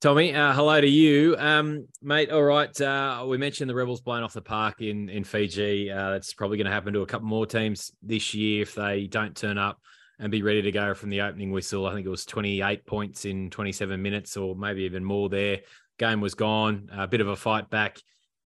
Tommy, 0.01 0.35
uh, 0.35 0.55
hello 0.55 0.81
to 0.81 0.89
you, 0.89 1.37
um, 1.39 1.87
mate. 2.01 2.31
All 2.31 2.43
right, 2.43 2.81
uh, 2.81 3.23
we 3.29 3.37
mentioned 3.37 3.69
the 3.69 3.75
Rebels 3.75 4.01
blown 4.01 4.23
off 4.23 4.33
the 4.33 4.41
park 4.41 4.81
in 4.81 5.11
in 5.11 5.25
Fiji. 5.25 5.91
Uh, 5.91 6.13
that's 6.13 6.33
probably 6.33 6.57
going 6.57 6.69
to 6.69 6.73
happen 6.73 6.95
to 6.95 7.03
a 7.03 7.07
couple 7.07 7.29
more 7.29 7.45
teams 7.45 7.93
this 8.03 8.33
year 8.33 8.63
if 8.63 8.75
they 8.75 9.09
don't 9.09 9.37
turn 9.37 9.59
up 9.59 9.79
and 10.19 10.31
be 10.31 10.41
ready 10.41 10.63
to 10.63 10.73
go 10.73 10.95
from 10.95 11.11
the 11.11 11.21
opening 11.21 11.51
whistle. 11.51 11.85
I 11.85 11.93
think 11.93 12.07
it 12.07 12.11
was 12.11 12.25
28 12.25 12.87
points 12.87 13.27
in 13.27 13.51
27 13.51 14.01
minutes, 14.01 14.39
or 14.39 14.57
maybe 14.57 14.85
even 14.85 15.05
more. 15.05 15.29
There, 15.29 15.61
game 15.99 16.23
was 16.23 16.35
gone. 16.35 16.89
A 16.95 17.07
bit 17.07 17.21
of 17.21 17.29
a 17.29 17.37
fight 17.37 17.69
back. 17.69 17.99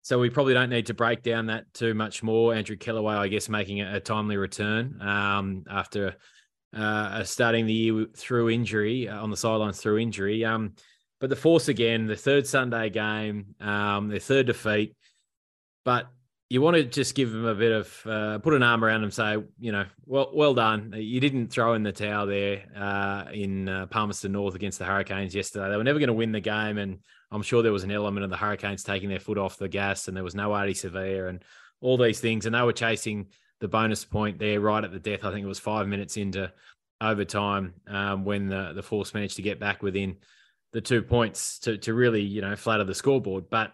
So 0.01 0.19
we 0.19 0.31
probably 0.31 0.55
don't 0.55 0.71
need 0.71 0.87
to 0.87 0.95
break 0.95 1.23
down 1.23 1.47
that 1.47 1.65
too 1.75 1.93
much 1.93 2.23
more. 2.23 2.55
Andrew 2.55 2.77
Kellaway, 2.77 3.17
I 3.17 3.29
guess, 3.29 3.51
making 3.51 3.83
a, 3.83 3.97
a 3.97 4.01
timely 4.01 4.39
return 4.39 4.99
um, 5.03 5.65
after 5.69 6.17
uh, 6.75 7.23
starting 7.23 7.67
the 7.67 7.75
year 7.75 8.07
through 8.17 8.49
injury 8.49 9.11
uh, 9.11 9.23
on 9.23 9.31
the 9.31 9.37
sidelines 9.37 9.79
through 9.79 9.99
injury. 9.99 10.43
Um, 10.43 10.73
but 11.25 11.31
the 11.31 11.37
Force 11.37 11.69
again, 11.69 12.05
the 12.07 12.17
third 12.17 12.47
Sunday 12.47 12.91
game, 12.91 13.55
um, 13.59 14.09
their 14.09 14.19
third 14.19 14.45
defeat. 14.45 14.95
But 15.83 16.07
you 16.51 16.61
want 16.61 16.77
to 16.77 16.85
just 16.85 17.15
give 17.15 17.33
them 17.33 17.47
a 17.47 17.55
bit 17.55 17.73
of 17.73 18.07
uh, 18.07 18.39
put 18.41 18.53
an 18.53 18.63
arm 18.63 18.85
around 18.85 19.01
them, 19.01 19.11
say, 19.11 19.39
you 19.59 19.73
know, 19.73 19.87
well, 20.05 20.33
well 20.35 20.53
done. 20.53 20.93
You 20.95 21.21
didn't 21.21 21.47
throw 21.47 21.73
in 21.73 21.83
the 21.83 21.93
towel 21.93 22.27
there 22.27 22.65
uh, 22.77 23.25
in 23.33 23.71
uh, 23.71 23.87
Palmerston 23.87 24.33
North 24.33 24.55
against 24.55 24.79
the 24.79 24.85
Hurricanes 24.85 25.35
yesterday. 25.35 25.71
They 25.71 25.79
were 25.79 25.83
never 25.83 25.99
going 25.99 26.09
to 26.09 26.13
win 26.13 26.33
the 26.33 26.41
game, 26.41 26.77
and 26.77 26.99
I'm 27.31 27.41
sure 27.41 27.63
there 27.63 27.73
was 27.73 27.85
an 27.85 27.91
element 27.91 28.25
of 28.25 28.29
the 28.29 28.37
Hurricanes 28.37 28.85
taking 28.85 29.09
their 29.09 29.19
foot 29.19 29.39
off 29.39 29.57
the 29.57 29.67
gas, 29.67 30.09
and 30.09 30.15
there 30.15 30.25
was 30.25 30.35
no 30.35 30.51
Ardie 30.51 30.73
Savea 30.73 31.31
and 31.31 31.43
all 31.81 31.97
these 31.97 32.21
things, 32.21 32.45
and 32.45 32.55
they 32.55 32.61
were 32.61 32.75
chasing 32.75 33.29
the 33.61 33.69
bonus 33.69 34.05
point 34.05 34.39
there 34.39 34.61
right 34.61 34.85
at 34.85 34.93
the 34.93 34.99
death. 34.99 35.25
I 35.25 35.33
think 35.33 35.43
it 35.43 35.49
was 35.49 35.59
five 35.59 35.89
minutes 35.89 36.19
into 36.19 36.53
overtime 37.01 37.73
um, 37.87 38.27
when 38.27 38.49
the 38.49 38.75
the 38.75 38.83
Force 38.83 39.15
managed 39.15 39.37
to 39.37 39.43
get 39.43 39.59
back 39.59 39.83
within 39.83 40.19
the 40.75 40.81
two 40.81 41.03
points 41.03 41.61
to 41.61 41.79
to 41.79 41.95
really 41.95 42.21
you 42.21 42.43
know 42.43 42.57
flatter 42.57 42.85
the 42.85 42.95
scoreboard, 42.95 43.49
but 43.49 43.73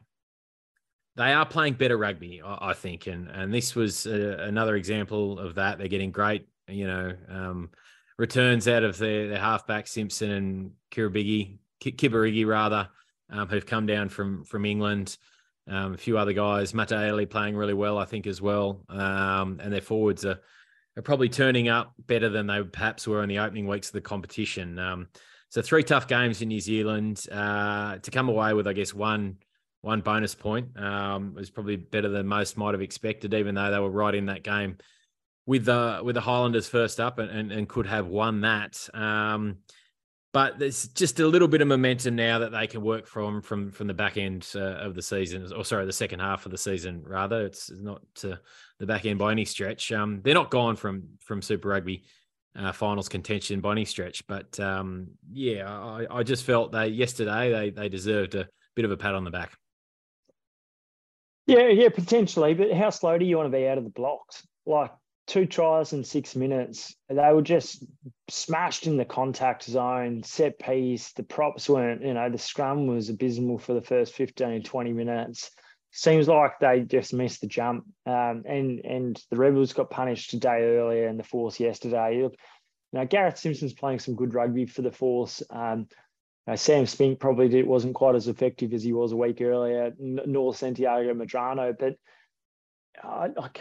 they 1.16 1.32
are 1.32 1.46
playing 1.46 1.74
better 1.74 1.96
rugby, 1.96 2.40
I, 2.44 2.70
I 2.70 2.74
think, 2.74 3.08
and 3.08 3.28
and 3.28 3.52
this 3.52 3.74
was 3.74 4.06
a, 4.06 4.44
another 4.44 4.76
example 4.76 5.40
of 5.40 5.56
that. 5.56 5.78
They're 5.78 5.88
getting 5.88 6.12
great, 6.12 6.46
you 6.68 6.86
know, 6.86 7.12
um, 7.28 7.70
returns 8.18 8.68
out 8.68 8.84
of 8.84 8.98
their, 8.98 9.28
their 9.28 9.40
halfback 9.40 9.86
Simpson 9.88 10.30
and 10.30 10.70
Kiribigi, 10.92 11.58
Kibarigi 11.82 12.46
rather, 12.46 12.88
um, 13.30 13.48
who've 13.48 13.66
come 13.66 13.86
down 13.86 14.10
from 14.10 14.44
from 14.44 14.64
England. 14.64 15.16
Um, 15.66 15.94
a 15.94 15.98
few 15.98 16.18
other 16.18 16.32
guys, 16.32 16.72
Mataele 16.72 17.30
playing 17.30 17.56
really 17.56 17.74
well, 17.74 17.96
I 17.96 18.04
think, 18.04 18.26
as 18.26 18.42
well, 18.42 18.84
um, 18.88 19.58
and 19.62 19.72
their 19.72 19.80
forwards 19.80 20.24
are 20.26 20.38
are 20.98 21.02
probably 21.02 21.30
turning 21.30 21.68
up 21.68 21.94
better 22.06 22.28
than 22.28 22.46
they 22.46 22.62
perhaps 22.62 23.08
were 23.08 23.22
in 23.22 23.28
the 23.28 23.38
opening 23.38 23.66
weeks 23.66 23.88
of 23.88 23.94
the 23.94 24.00
competition. 24.02 24.78
Um, 24.78 25.08
so 25.50 25.60
three 25.62 25.82
tough 25.82 26.06
games 26.06 26.40
in 26.40 26.48
New 26.48 26.60
Zealand 26.60 27.26
uh, 27.30 27.98
to 27.98 28.10
come 28.10 28.28
away 28.28 28.54
with, 28.54 28.66
I 28.66 28.72
guess, 28.72 28.94
one 28.94 29.36
one 29.82 30.00
bonus 30.00 30.34
point 30.34 30.78
um, 30.78 31.34
was 31.34 31.50
probably 31.50 31.76
better 31.76 32.08
than 32.08 32.26
most 32.26 32.56
might 32.56 32.74
have 32.74 32.82
expected, 32.82 33.34
even 33.34 33.54
though 33.54 33.70
they 33.70 33.78
were 33.78 33.90
right 33.90 34.14
in 34.14 34.26
that 34.26 34.42
game 34.42 34.76
with 35.46 35.64
the 35.64 36.00
with 36.04 36.14
the 36.14 36.20
Highlanders 36.20 36.68
first 36.68 37.00
up 37.00 37.18
and, 37.18 37.30
and, 37.30 37.50
and 37.52 37.68
could 37.68 37.86
have 37.86 38.06
won 38.06 38.42
that. 38.42 38.88
Um, 38.94 39.58
but 40.32 40.60
there's 40.60 40.86
just 40.88 41.18
a 41.18 41.26
little 41.26 41.48
bit 41.48 41.60
of 41.60 41.66
momentum 41.66 42.14
now 42.14 42.38
that 42.38 42.52
they 42.52 42.68
can 42.68 42.82
work 42.82 43.08
from 43.08 43.42
from 43.42 43.72
from 43.72 43.88
the 43.88 43.94
back 43.94 44.16
end 44.16 44.46
uh, 44.54 44.60
of 44.60 44.94
the 44.94 45.02
season, 45.02 45.52
or 45.52 45.64
sorry, 45.64 45.84
the 45.84 45.92
second 45.92 46.20
half 46.20 46.46
of 46.46 46.52
the 46.52 46.58
season. 46.58 47.02
Rather, 47.04 47.44
it's 47.44 47.72
not 47.72 48.02
uh, 48.22 48.36
the 48.78 48.86
back 48.86 49.04
end 49.04 49.18
by 49.18 49.32
any 49.32 49.44
stretch. 49.44 49.90
Um, 49.90 50.20
they're 50.22 50.34
not 50.34 50.50
gone 50.50 50.76
from 50.76 51.08
from 51.18 51.42
Super 51.42 51.70
Rugby 51.70 52.04
uh, 52.56 52.72
finals 52.72 53.08
contention 53.08 53.60
by 53.60 53.72
any 53.72 53.84
stretch. 53.84 54.26
But 54.26 54.58
um, 54.60 55.08
yeah, 55.32 55.68
I, 55.68 56.06
I, 56.10 56.22
just 56.22 56.44
felt 56.44 56.72
they 56.72 56.88
yesterday 56.88 57.50
they 57.50 57.70
they 57.70 57.88
deserved 57.88 58.34
a 58.34 58.48
bit 58.74 58.84
of 58.84 58.90
a 58.90 58.96
pat 58.96 59.14
on 59.14 59.24
the 59.24 59.30
back. 59.30 59.52
Yeah, 61.46 61.68
yeah, 61.68 61.88
potentially. 61.88 62.54
But 62.54 62.72
how 62.72 62.90
slow 62.90 63.18
do 63.18 63.24
you 63.24 63.36
want 63.36 63.50
to 63.50 63.56
be 63.56 63.66
out 63.66 63.78
of 63.78 63.84
the 63.84 63.90
blocks? 63.90 64.46
Like 64.66 64.92
two 65.26 65.46
tries 65.46 65.92
in 65.92 66.04
six 66.04 66.34
minutes. 66.34 66.94
They 67.08 67.32
were 67.32 67.42
just 67.42 67.84
smashed 68.28 68.86
in 68.86 68.96
the 68.96 69.04
contact 69.04 69.64
zone, 69.64 70.22
set 70.22 70.58
piece. 70.58 71.12
The 71.12 71.22
props 71.22 71.68
weren't, 71.68 72.02
you 72.02 72.14
know, 72.14 72.28
the 72.30 72.38
scrum 72.38 72.86
was 72.86 73.08
abysmal 73.08 73.58
for 73.58 73.74
the 73.74 73.82
first 73.82 74.14
15, 74.14 74.62
20 74.62 74.92
minutes. 74.92 75.50
Seems 75.92 76.28
like 76.28 76.60
they 76.60 76.80
just 76.80 77.12
missed 77.12 77.40
the 77.40 77.46
jump. 77.48 77.84
Um, 78.06 78.44
and 78.46 78.84
and 78.84 79.22
the 79.30 79.36
Rebels 79.36 79.72
got 79.72 79.90
punished 79.90 80.30
today 80.30 80.62
earlier 80.62 81.08
and 81.08 81.18
the 81.18 81.24
Force 81.24 81.58
yesterday. 81.58 82.22
Look, 82.22 82.36
now 82.92 83.04
Gareth 83.04 83.38
Simpson's 83.38 83.74
playing 83.74 83.98
some 83.98 84.14
good 84.14 84.34
rugby 84.34 84.66
for 84.66 84.82
the 84.82 84.92
Force. 84.92 85.42
Um, 85.50 85.88
uh, 86.46 86.56
Sam 86.56 86.86
Spink 86.86 87.20
probably 87.20 87.48
did, 87.48 87.66
wasn't 87.66 87.94
quite 87.94 88.14
as 88.14 88.28
effective 88.28 88.72
as 88.72 88.82
he 88.82 88.92
was 88.92 89.12
a 89.12 89.16
week 89.16 89.40
earlier, 89.40 89.92
nor 89.98 90.54
Santiago 90.54 91.12
Medrano, 91.12 91.74
but 91.78 91.94
uh, 93.02 93.28
like 93.36 93.60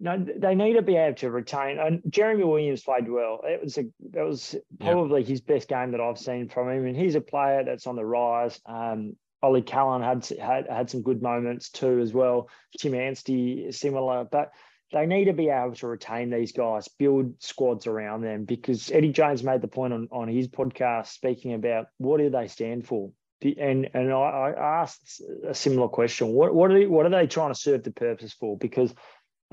no, 0.00 0.18
they 0.18 0.54
need 0.54 0.74
to 0.74 0.82
be 0.82 0.96
able 0.96 1.16
to 1.16 1.30
retain. 1.30 1.78
And 1.78 2.02
Jeremy 2.08 2.44
Williams 2.44 2.82
played 2.82 3.08
well. 3.08 3.40
It 3.44 3.62
was 3.62 3.78
a 3.78 3.84
that 4.10 4.24
was 4.24 4.56
probably 4.80 5.22
his 5.22 5.40
best 5.40 5.68
game 5.68 5.92
that 5.92 6.00
I've 6.00 6.18
seen 6.18 6.48
from 6.48 6.70
him, 6.70 6.86
and 6.86 6.96
he's 6.96 7.14
a 7.14 7.20
player 7.20 7.64
that's 7.64 7.86
on 7.86 7.96
the 7.96 8.04
rise. 8.04 8.60
Um, 8.66 9.16
Ollie 9.44 9.62
Callan 9.62 10.02
had 10.02 10.26
had 10.40 10.66
had 10.68 10.90
some 10.90 11.02
good 11.02 11.22
moments 11.22 11.68
too 11.68 12.00
as 12.00 12.12
well. 12.12 12.48
Tim 12.78 12.94
Anstey 12.94 13.70
similar, 13.72 14.24
but 14.24 14.52
they 14.92 15.06
need 15.06 15.26
to 15.26 15.32
be 15.32 15.50
able 15.50 15.74
to 15.74 15.86
retain 15.86 16.30
these 16.30 16.52
guys, 16.52 16.88
build 16.88 17.42
squads 17.42 17.86
around 17.86 18.22
them 18.22 18.44
because 18.44 18.90
Eddie 18.90 19.12
Jones 19.12 19.42
made 19.42 19.60
the 19.60 19.68
point 19.68 19.92
on, 19.92 20.08
on 20.10 20.28
his 20.28 20.48
podcast 20.48 21.08
speaking 21.08 21.52
about 21.52 21.86
what 21.98 22.18
do 22.18 22.30
they 22.30 22.48
stand 22.48 22.86
for. 22.86 23.10
And 23.42 23.90
and 23.92 24.10
I, 24.10 24.16
I 24.56 24.80
asked 24.80 25.20
a 25.46 25.54
similar 25.54 25.88
question. 25.88 26.28
What 26.28 26.54
what 26.54 26.70
are 26.70 26.78
they, 26.78 26.86
what 26.86 27.04
are 27.04 27.10
they 27.10 27.26
trying 27.26 27.52
to 27.52 27.58
serve 27.58 27.82
the 27.82 27.90
purpose 27.90 28.32
for? 28.32 28.56
Because 28.56 28.94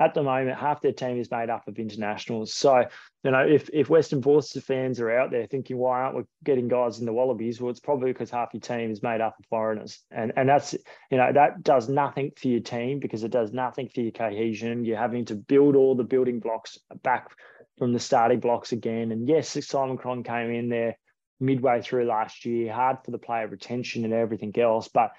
at 0.01 0.15
the 0.15 0.23
moment, 0.23 0.57
half 0.57 0.81
their 0.81 0.91
team 0.91 1.19
is 1.19 1.29
made 1.29 1.51
up 1.51 1.67
of 1.67 1.77
internationals. 1.77 2.53
So, 2.55 2.83
you 3.23 3.29
know, 3.29 3.45
if, 3.47 3.69
if 3.71 3.87
Western 3.87 4.23
Forces 4.23 4.63
fans 4.63 4.99
are 4.99 5.11
out 5.11 5.29
there 5.29 5.45
thinking, 5.45 5.77
why 5.77 6.01
aren't 6.01 6.17
we 6.17 6.23
getting 6.43 6.67
guys 6.67 6.99
in 6.99 7.05
the 7.05 7.13
Wallabies? 7.13 7.61
Well, 7.61 7.69
it's 7.69 7.79
probably 7.79 8.11
because 8.11 8.31
half 8.31 8.49
your 8.51 8.61
team 8.61 8.89
is 8.89 9.03
made 9.03 9.21
up 9.21 9.35
of 9.37 9.45
foreigners. 9.45 9.99
And, 10.09 10.33
and 10.35 10.49
that's, 10.49 10.73
you 11.11 11.17
know, 11.17 11.31
that 11.31 11.61
does 11.61 11.87
nothing 11.87 12.31
for 12.35 12.47
your 12.47 12.61
team 12.61 12.99
because 12.99 13.23
it 13.23 13.31
does 13.31 13.53
nothing 13.53 13.89
for 13.93 14.01
your 14.01 14.11
cohesion. 14.11 14.85
You're 14.85 14.97
having 14.97 15.25
to 15.25 15.35
build 15.35 15.75
all 15.75 15.95
the 15.95 16.03
building 16.03 16.39
blocks 16.39 16.79
back 17.03 17.29
from 17.77 17.93
the 17.93 17.99
starting 17.99 18.39
blocks 18.39 18.71
again. 18.71 19.11
And 19.11 19.27
yes, 19.27 19.55
Simon 19.67 19.97
Cron 19.97 20.23
came 20.23 20.49
in 20.49 20.69
there 20.69 20.97
midway 21.39 21.81
through 21.81 22.05
last 22.05 22.43
year, 22.45 22.73
hard 22.73 22.97
for 23.05 23.11
the 23.11 23.19
player 23.19 23.47
retention 23.47 24.03
and 24.03 24.13
everything 24.13 24.57
else, 24.57 24.87
but 24.87 25.11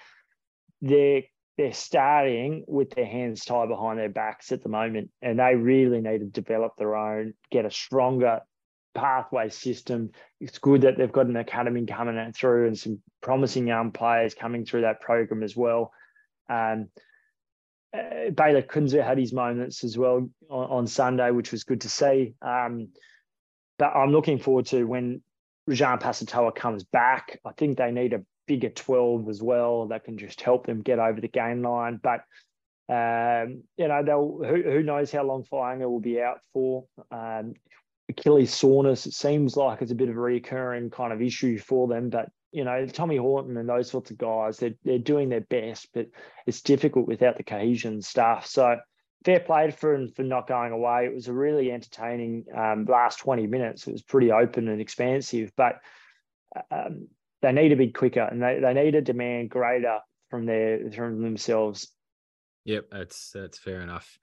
they're 0.81 1.23
they're 1.57 1.73
starting 1.73 2.63
with 2.67 2.89
their 2.91 3.05
hands 3.05 3.45
tied 3.45 3.69
behind 3.69 3.99
their 3.99 4.09
backs 4.09 4.51
at 4.51 4.63
the 4.63 4.69
moment, 4.69 5.11
and 5.21 5.39
they 5.39 5.55
really 5.55 6.01
need 6.01 6.19
to 6.19 6.25
develop 6.25 6.75
their 6.77 6.95
own, 6.95 7.33
get 7.51 7.65
a 7.65 7.71
stronger 7.71 8.41
pathway 8.95 9.49
system. 9.49 10.11
It's 10.39 10.57
good 10.57 10.81
that 10.81 10.97
they've 10.97 11.11
got 11.11 11.27
an 11.27 11.35
academy 11.35 11.85
coming 11.85 12.31
through 12.33 12.67
and 12.67 12.77
some 12.77 13.01
promising 13.21 13.67
young 13.67 13.91
players 13.91 14.33
coming 14.33 14.65
through 14.65 14.81
that 14.81 15.01
program 15.01 15.43
as 15.43 15.55
well. 15.55 15.91
Um, 16.49 16.89
uh, 17.95 18.31
Bayley 18.35 18.63
Kuenzle 18.63 19.05
had 19.05 19.19
his 19.19 19.33
moments 19.33 19.83
as 19.83 19.97
well 19.97 20.29
on, 20.49 20.69
on 20.69 20.87
Sunday, 20.87 21.29
which 21.31 21.51
was 21.51 21.63
good 21.63 21.81
to 21.81 21.89
see. 21.89 22.33
Um, 22.41 22.89
but 23.77 23.95
I'm 23.95 24.11
looking 24.11 24.39
forward 24.39 24.65
to 24.67 24.83
when 24.85 25.21
Rajan 25.69 26.01
Pasatoa 26.01 26.55
comes 26.55 26.83
back. 26.83 27.39
I 27.45 27.51
think 27.51 27.77
they 27.77 27.91
need 27.91 28.13
a 28.13 28.21
bigger 28.47 28.69
12 28.69 29.29
as 29.29 29.41
well 29.41 29.87
that 29.87 30.03
can 30.03 30.17
just 30.17 30.41
help 30.41 30.65
them 30.65 30.81
get 30.81 30.99
over 30.99 31.19
the 31.21 31.27
game 31.27 31.61
line. 31.61 31.99
But 32.01 32.21
um, 32.89 33.63
you 33.77 33.87
know, 33.87 34.03
they'll 34.03 34.39
who, 34.43 34.61
who 34.61 34.83
knows 34.83 35.11
how 35.11 35.23
long 35.23 35.43
Faianga 35.43 35.89
will 35.89 36.01
be 36.01 36.21
out 36.21 36.41
for. 36.51 36.85
Um, 37.11 37.53
Achilles 38.09 38.53
soreness, 38.53 39.05
it 39.05 39.13
seems 39.13 39.55
like 39.55 39.81
it's 39.81 39.91
a 39.91 39.95
bit 39.95 40.09
of 40.09 40.17
a 40.17 40.19
recurring 40.19 40.89
kind 40.89 41.13
of 41.13 41.21
issue 41.21 41.57
for 41.57 41.87
them. 41.87 42.09
But 42.09 42.29
you 42.51 42.63
know, 42.63 42.85
Tommy 42.85 43.17
Horton 43.17 43.57
and 43.57 43.67
those 43.67 43.89
sorts 43.89 44.11
of 44.11 44.17
guys, 44.17 44.57
they're 44.57 44.75
they're 44.83 44.99
doing 44.99 45.29
their 45.29 45.41
best, 45.41 45.87
but 45.93 46.07
it's 46.45 46.61
difficult 46.61 47.07
without 47.07 47.37
the 47.37 47.43
cohesion 47.43 48.01
stuff. 48.01 48.45
So 48.45 48.77
fair 49.23 49.39
play 49.39 49.71
for 49.71 50.07
for 50.15 50.23
not 50.23 50.47
going 50.47 50.73
away. 50.73 51.05
It 51.05 51.15
was 51.15 51.29
a 51.29 51.33
really 51.33 51.71
entertaining 51.71 52.45
um, 52.55 52.85
last 52.85 53.19
20 53.19 53.47
minutes. 53.47 53.87
It 53.87 53.93
was 53.93 54.01
pretty 54.01 54.31
open 54.31 54.67
and 54.67 54.81
expansive, 54.81 55.51
but 55.55 55.79
um, 56.69 57.07
they 57.43 57.51
need 57.51 57.69
to 57.69 57.75
be 57.75 57.91
quicker 57.91 58.21
and 58.21 58.41
they, 58.41 58.59
they 58.59 58.73
need 58.73 58.91
to 58.91 59.01
demand 59.01 59.51
greater 59.51 59.99
from 60.31 60.47
their 60.47 60.91
from 60.91 61.21
themselves. 61.21 61.89
Yep, 62.65 62.85
that's 62.91 63.31
that's 63.31 63.59
fair 63.59 63.81
enough. 63.81 64.17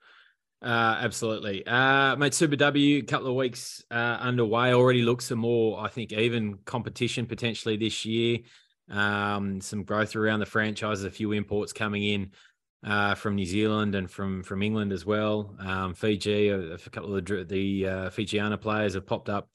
Uh, 0.61 0.97
absolutely. 0.99 1.65
Uh, 1.65 2.15
mate, 2.17 2.33
Super 2.33 2.55
W, 2.55 2.99
a 2.99 3.01
couple 3.03 3.27
of 3.27 3.35
weeks 3.35 3.83
uh, 3.89 4.17
underway. 4.19 4.73
Already 4.73 5.01
looks 5.01 5.25
some 5.25 5.39
more, 5.39 5.79
I 5.79 5.87
think, 5.87 6.11
even 6.11 6.59
competition 6.65 7.25
potentially 7.25 7.77
this 7.77 8.05
year. 8.05 8.39
Um, 8.89 9.61
some 9.61 9.83
growth 9.83 10.15
around 10.15 10.39
the 10.41 10.45
franchise, 10.45 11.03
a 11.03 11.09
few 11.09 11.31
imports 11.31 11.73
coming 11.73 12.03
in 12.03 12.31
uh, 12.85 13.15
from 13.15 13.35
New 13.35 13.45
Zealand 13.45 13.95
and 13.95 14.09
from 14.09 14.43
from 14.43 14.61
England 14.61 14.91
as 14.91 15.05
well. 15.05 15.55
Um, 15.59 15.93
Fiji, 15.93 16.49
a, 16.49 16.73
a, 16.73 16.77
couple 16.77 17.15
of 17.15 17.25
the, 17.25 17.43
the 17.43 17.87
uh, 17.87 18.09
Fijiana 18.09 18.59
players 18.59 18.95
have 18.95 19.05
popped 19.05 19.29
up 19.29 19.49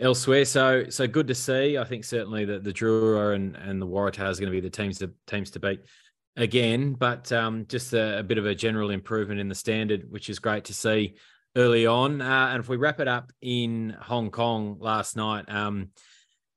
elsewhere. 0.00 0.44
So 0.44 0.84
so 0.88 1.06
good 1.06 1.28
to 1.28 1.34
see. 1.34 1.78
I 1.78 1.84
think 1.84 2.04
certainly 2.04 2.44
that 2.46 2.64
the 2.64 2.72
Drua 2.72 3.34
and 3.34 3.56
and 3.56 3.80
the 3.80 3.86
Waratahs 3.86 4.38
are 4.38 4.40
going 4.40 4.46
to 4.46 4.50
be 4.50 4.60
the 4.60 4.70
teams 4.70 4.98
to 4.98 5.12
teams 5.26 5.50
to 5.52 5.60
beat 5.60 5.80
again. 6.36 6.94
But 6.94 7.30
um, 7.32 7.66
just 7.68 7.92
a, 7.92 8.20
a, 8.20 8.22
bit 8.22 8.38
of 8.38 8.46
a 8.46 8.54
general 8.54 8.90
improvement 8.90 9.40
in 9.40 9.48
the 9.48 9.54
standard, 9.54 10.10
which 10.10 10.30
is 10.30 10.38
great 10.38 10.64
to 10.66 10.74
see 10.74 11.16
early 11.56 11.86
on. 11.86 12.20
Uh, 12.20 12.48
and 12.52 12.60
if 12.60 12.68
we 12.68 12.76
wrap 12.76 13.00
it 13.00 13.08
up 13.08 13.32
in 13.40 13.96
Hong 14.00 14.30
Kong 14.30 14.78
last 14.80 15.16
night. 15.16 15.44
Um, 15.48 15.90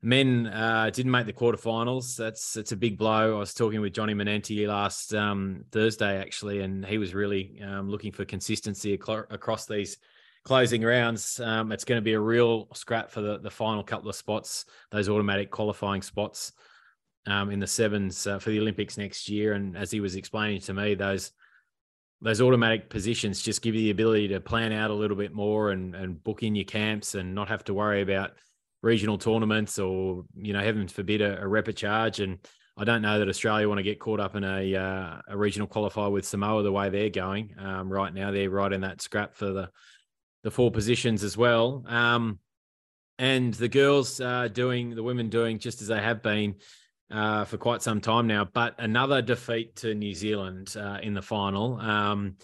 men 0.04 0.48
uh, 0.48 0.89
didn't 0.91 1.12
make 1.12 1.26
the 1.26 1.34
quarterfinals. 1.34 2.18
That's 2.18 2.58
it's 2.58 2.74
a 2.74 2.78
big 2.78 2.98
blow. 2.98 3.38
I 3.38 3.39
was 3.39 3.54
talking 3.54 3.80
with 3.80 3.94
Johnny 3.94 4.14
Manenti 4.14 4.68
last 4.68 5.14
um, 5.14 5.64
Thursday 5.72 6.20
actually, 6.20 6.60
and 6.60 6.86
he 6.86 6.98
was 6.98 7.16
really 7.16 7.62
um, 7.66 7.89
looking 7.89 8.12
for 8.12 8.26
consistency 8.26 8.94
across 8.94 9.66
these 9.66 9.98
closing 10.44 10.82
rounds, 10.82 11.39
um, 11.39 11.72
it's 11.72 11.86
going 11.86 11.98
to 11.98 12.04
be 12.04 12.14
a 12.14 12.20
real 12.20 12.68
scrap 12.74 13.10
for 13.10 13.22
the, 13.22 13.39
the 13.39 13.50
final 13.50 13.84
couple 13.84 14.10
of 14.10 14.16
spots, 14.16 14.66
those 14.91 15.10
automatic 15.10 15.52
qualifying 15.52 16.02
spots 16.02 16.52
um, 17.26 17.50
in 17.50 17.60
the 17.60 17.68
sevens 17.68 18.28
uh, 18.28 18.39
for 18.39 18.50
the 18.50 18.60
Olympics 18.60 18.98
next 18.98 19.30
year. 19.30 19.54
And 19.54 19.78
as 19.78 19.91
he 19.91 20.00
was 20.00 20.16
explaining 20.16 20.62
to 20.62 20.74
me, 20.74 20.96
those 20.96 21.32
those 22.22 22.39
automatic 22.39 22.89
positions 22.89 23.41
just 23.41 23.62
give 23.62 23.76
you 23.76 23.82
the 23.82 23.89
ability 23.89 24.30
to 24.30 24.39
plan 24.39 24.72
out 24.72 24.89
a 24.89 24.94
little 24.94 25.18
bit 25.18 25.34
more 25.34 25.72
and, 25.72 25.94
and 25.94 26.24
book 26.24 26.41
in 26.41 26.56
your 26.56 26.64
camps 26.64 27.16
and 27.16 27.36
not 27.36 27.50
have 27.50 27.66
to 27.66 27.74
worry 27.74 28.02
about 28.02 28.32
regional 28.82 29.18
tournaments 29.18 29.78
or 29.78 30.24
you 30.34 30.54
know 30.54 30.62
heaven 30.62 30.88
forbid 30.88 31.22
a, 31.22 31.38
a 31.41 31.46
repechage 31.46 32.24
and 32.24 32.39
I 32.78 32.86
don't 32.86 33.02
know 33.02 33.20
that 33.20 33.28
Australia 33.28 33.68
want 33.68 33.80
to 33.80 33.84
get 33.84 34.00
caught 34.00 34.20
up 34.20 34.36
in 34.36 34.44
a 34.44 34.76
uh, 34.76 35.22
a 35.28 35.38
regional 35.38 35.68
qualifier 35.68 36.12
with 36.12 36.26
Samoa 36.26 36.64
the 36.64 36.72
way 36.72 36.89
they're 36.89 37.10
going 37.10 37.54
um, 37.60 37.91
right 37.91 38.12
now. 38.14 38.32
They're 38.32 38.50
right 38.50 38.72
in 38.72 38.82
that 38.82 39.02
scrap 39.02 39.36
for 39.36 39.52
the 39.52 39.70
the 40.44 40.52
four 40.52 40.72
positions 40.72 41.24
as 41.24 41.36
well. 41.36 41.84
Um, 41.88 42.39
and 43.18 43.54
the 43.54 43.68
girls 43.68 44.20
uh, 44.20 44.48
doing 44.50 44.96
the 44.96 45.04
women 45.04 45.30
doing 45.30 45.60
just 45.60 45.82
as 45.82 45.88
they 45.88 46.02
have 46.02 46.22
been 46.22 46.56
uh, 47.12 47.46
for 47.46 47.58
quite 47.58 47.82
some 47.82 48.02
time 48.02 48.28
now. 48.28 48.46
But 48.46 48.76
another 48.80 49.22
defeat 49.22 49.78
to 49.78 49.94
New 49.94 50.14
Zealand 50.14 50.76
uh, 50.78 51.00
in 51.02 51.14
the 51.14 51.22
final. 51.22 51.80
Um, 51.80 52.38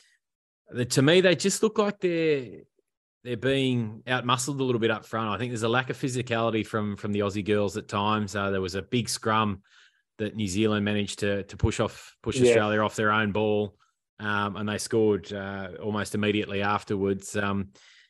the, 0.70 0.86
to 0.86 1.02
me, 1.02 1.22
they 1.22 1.36
just 1.36 1.64
look 1.64 1.78
like 1.78 2.00
they're 2.00 2.62
they're 3.24 3.36
being 3.36 4.02
outmuscled 4.08 4.60
a 4.60 4.64
little 4.64 4.80
bit 4.80 4.92
up 4.92 5.06
front. 5.06 5.30
I 5.30 5.38
think 5.38 5.52
there's 5.52 5.64
a 5.64 5.70
lack 5.70 5.90
of 5.90 5.98
physicality 5.98 6.66
from 6.66 6.96
from 6.96 7.12
the 7.12 7.20
Aussie 7.20 7.46
girls 7.46 7.76
at 7.76 7.88
times. 7.88 8.36
Uh, 8.36 8.52
there 8.52 8.62
was 8.62 8.76
a 8.76 8.82
big 8.82 9.10
scrum 9.10 9.62
that 10.20 10.36
New 10.36 10.48
Zealand 10.48 10.86
managed 10.86 11.20
to 11.20 11.44
to 11.44 11.58
push 11.58 11.80
off 11.80 12.16
push 12.22 12.38
yeah. 12.38 12.50
Australia 12.50 12.82
off 12.82 12.96
their 12.96 13.12
own 13.12 13.32
ball 13.32 13.76
um, 14.20 14.56
and 14.56 14.68
they 14.68 14.78
scored 14.78 15.32
uh, 15.34 15.70
almost 15.82 16.16
immediately 16.16 16.62
afterwards. 16.62 17.36
Um, 17.36 17.70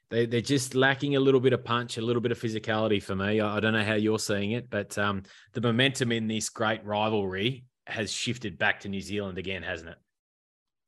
they, 0.10 0.26
they're 0.26 0.42
just 0.42 0.76
lacking 0.76 1.16
a 1.16 1.20
little 1.20 1.40
bit 1.40 1.54
of 1.54 1.64
punch, 1.64 1.98
a 1.98 2.02
little 2.02 2.22
bit 2.22 2.32
of 2.32 2.40
physicality 2.40 3.02
for 3.02 3.16
me. 3.16 3.40
I, 3.40 3.58
I 3.58 3.60
don't 3.60 3.74
know 3.74 3.84
how 3.84 3.96
you're 3.96 4.20
seeing 4.20 4.52
it, 4.52 4.70
but 4.70 4.98
um, 4.98 5.24
the 5.54 5.62
momentum 5.62 6.12
in 6.12 6.28
this 6.28 6.50
great 6.50 6.84
rivalry 6.84 7.66
has 7.88 8.12
shifted 8.12 8.58
back 8.58 8.80
to 8.82 8.90
New 8.90 9.02
Zealand 9.02 9.38
again, 9.38 9.64
hasn't 9.64 9.90
it? 9.90 9.98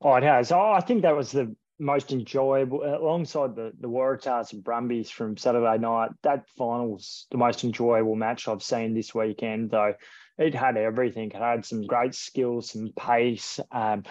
Oh, 0.00 0.14
it 0.16 0.24
has. 0.24 0.50
Oh, 0.50 0.72
I 0.72 0.80
think 0.80 1.02
that 1.02 1.16
was 1.16 1.30
the 1.32 1.54
most 1.78 2.12
enjoyable 2.12 2.82
alongside 2.84 3.56
the 3.56 3.72
the 3.80 3.88
Waratahs 3.88 4.52
and 4.52 4.62
Brumbies 4.62 5.10
from 5.10 5.36
Saturday 5.36 5.78
night. 5.78 6.10
That 6.22 6.48
finals 6.56 7.26
the 7.30 7.38
most 7.38 7.64
enjoyable 7.64 8.16
match 8.16 8.48
I've 8.48 8.62
seen 8.62 8.94
this 8.94 9.14
weekend. 9.14 9.70
Though 9.70 9.94
it 10.38 10.54
had 10.54 10.76
everything. 10.76 11.30
It 11.30 11.36
had 11.36 11.64
some 11.64 11.86
great 11.86 12.14
skills, 12.14 12.70
some 12.70 12.90
pace. 12.96 13.60
Um, 13.70 14.04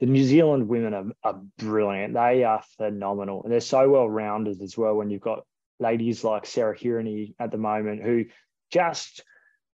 the 0.00 0.06
New 0.06 0.24
Zealand 0.24 0.68
women 0.68 0.94
are, 0.94 1.06
are 1.22 1.40
brilliant. 1.58 2.14
They 2.14 2.44
are 2.44 2.62
phenomenal. 2.76 3.42
And 3.42 3.52
they're 3.52 3.60
so 3.60 3.88
well 3.88 4.08
rounded 4.08 4.60
as 4.62 4.76
well 4.76 4.94
when 4.94 5.10
you've 5.10 5.20
got 5.20 5.46
ladies 5.78 6.24
like 6.24 6.46
Sarah 6.46 6.76
Hirini 6.76 7.34
at 7.38 7.50
the 7.50 7.58
moment 7.58 8.02
who 8.02 8.26
just 8.70 9.22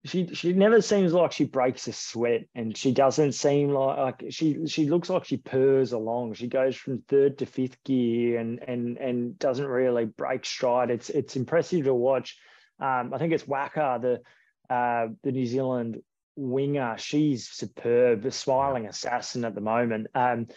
she 0.03 0.33
she 0.33 0.53
never 0.53 0.81
seems 0.81 1.13
like 1.13 1.31
she 1.31 1.45
breaks 1.45 1.87
a 1.87 1.93
sweat, 1.93 2.45
and 2.55 2.75
she 2.75 2.91
doesn't 2.91 3.33
seem 3.33 3.69
like 3.69 3.97
like 3.97 4.23
she 4.31 4.65
she 4.65 4.89
looks 4.89 5.09
like 5.09 5.25
she 5.25 5.37
purrs 5.37 5.91
along. 5.91 6.33
She 6.33 6.47
goes 6.47 6.75
from 6.75 7.03
third 7.07 7.37
to 7.37 7.45
fifth 7.45 7.83
gear, 7.83 8.39
and 8.39 8.59
and 8.67 8.97
and 8.97 9.37
doesn't 9.37 9.65
really 9.67 10.05
break 10.05 10.43
stride. 10.43 10.89
It's 10.89 11.09
it's 11.11 11.35
impressive 11.35 11.85
to 11.85 11.93
watch. 11.93 12.37
Um, 12.79 13.13
I 13.13 13.19
think 13.19 13.31
it's 13.33 13.47
Waka, 13.47 13.99
the 14.01 14.73
uh, 14.73 15.09
the 15.21 15.31
New 15.31 15.45
Zealand 15.45 16.01
winger. 16.41 16.95
She's 16.97 17.49
superb, 17.49 18.23
the 18.23 18.31
smiling 18.31 18.87
assassin 18.87 19.45
at 19.45 19.55
the 19.55 19.61
moment. 19.61 20.07
Um, 20.15 20.47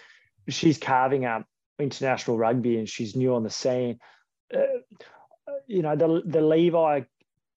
she's 0.48 0.78
carving 0.78 1.24
up 1.24 1.46
international 1.78 2.38
rugby, 2.38 2.78
and 2.78 2.88
she's 2.88 3.16
new 3.16 3.34
on 3.34 3.42
the 3.42 3.50
scene. 3.50 3.98
Uh, 4.52 4.60
you 5.66 5.82
know 5.82 5.96
the 5.96 6.22
the 6.24 6.40
Levi 6.40 7.02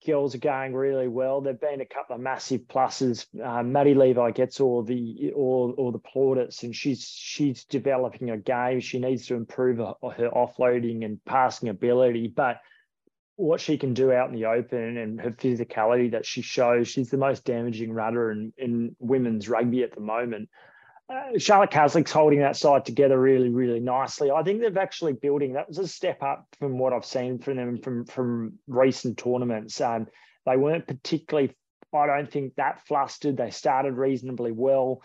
girls 0.06 0.34
are 0.34 0.38
going 0.38 0.74
really 0.74 1.08
well. 1.08 1.40
There've 1.40 1.60
been 1.60 1.80
a 1.80 1.86
couple 1.86 2.14
of 2.16 2.22
massive 2.22 2.62
pluses. 2.62 3.26
Um, 3.42 3.72
Maddie 3.72 3.94
Levi 3.94 4.30
gets 4.30 4.60
all 4.60 4.82
the 4.82 5.32
all, 5.34 5.74
all 5.76 5.92
the 5.92 5.98
plaudits, 5.98 6.62
and 6.62 6.74
she's 6.74 7.04
she's 7.04 7.64
developing 7.64 8.30
a 8.30 8.38
game. 8.38 8.80
She 8.80 8.98
needs 8.98 9.26
to 9.26 9.34
improve 9.34 9.78
her, 9.78 9.94
her 10.16 10.30
offloading 10.30 11.04
and 11.04 11.22
passing 11.24 11.68
ability, 11.68 12.28
but 12.28 12.60
what 13.38 13.60
she 13.60 13.78
can 13.78 13.94
do 13.94 14.12
out 14.12 14.28
in 14.28 14.34
the 14.34 14.46
open 14.46 14.96
and 14.96 15.20
her 15.20 15.30
physicality 15.30 16.10
that 16.10 16.26
she 16.26 16.42
shows, 16.42 16.88
she's 16.88 17.10
the 17.10 17.16
most 17.16 17.44
damaging 17.44 17.92
rudder 17.92 18.30
in, 18.30 18.52
in 18.58 18.96
women's 18.98 19.48
rugby 19.48 19.82
at 19.82 19.94
the 19.94 20.00
moment 20.00 20.48
uh, 21.10 21.38
Charlotte 21.38 21.70
Caslick's 21.70 22.12
holding 22.12 22.40
that 22.40 22.56
side 22.56 22.84
together 22.84 23.18
really, 23.18 23.48
really 23.48 23.80
nicely. 23.80 24.30
I 24.30 24.42
think 24.42 24.60
they've 24.60 24.76
actually 24.76 25.14
building. 25.14 25.54
That 25.54 25.68
was 25.68 25.78
a 25.78 25.88
step 25.88 26.22
up 26.22 26.46
from 26.58 26.78
what 26.78 26.92
I've 26.92 27.04
seen 27.04 27.38
from 27.38 27.56
them 27.56 27.78
from 27.78 28.04
from 28.04 28.58
recent 28.66 29.16
tournaments. 29.16 29.80
Um, 29.80 30.06
they 30.44 30.56
weren't 30.56 30.86
particularly. 30.86 31.54
I 31.94 32.06
don't 32.06 32.30
think 32.30 32.56
that 32.56 32.86
flustered. 32.86 33.38
They 33.38 33.50
started 33.50 33.94
reasonably 33.94 34.52
well. 34.52 35.00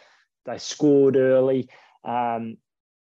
They 0.46 0.58
scored 0.58 1.16
early. 1.16 1.70
Um, 2.04 2.58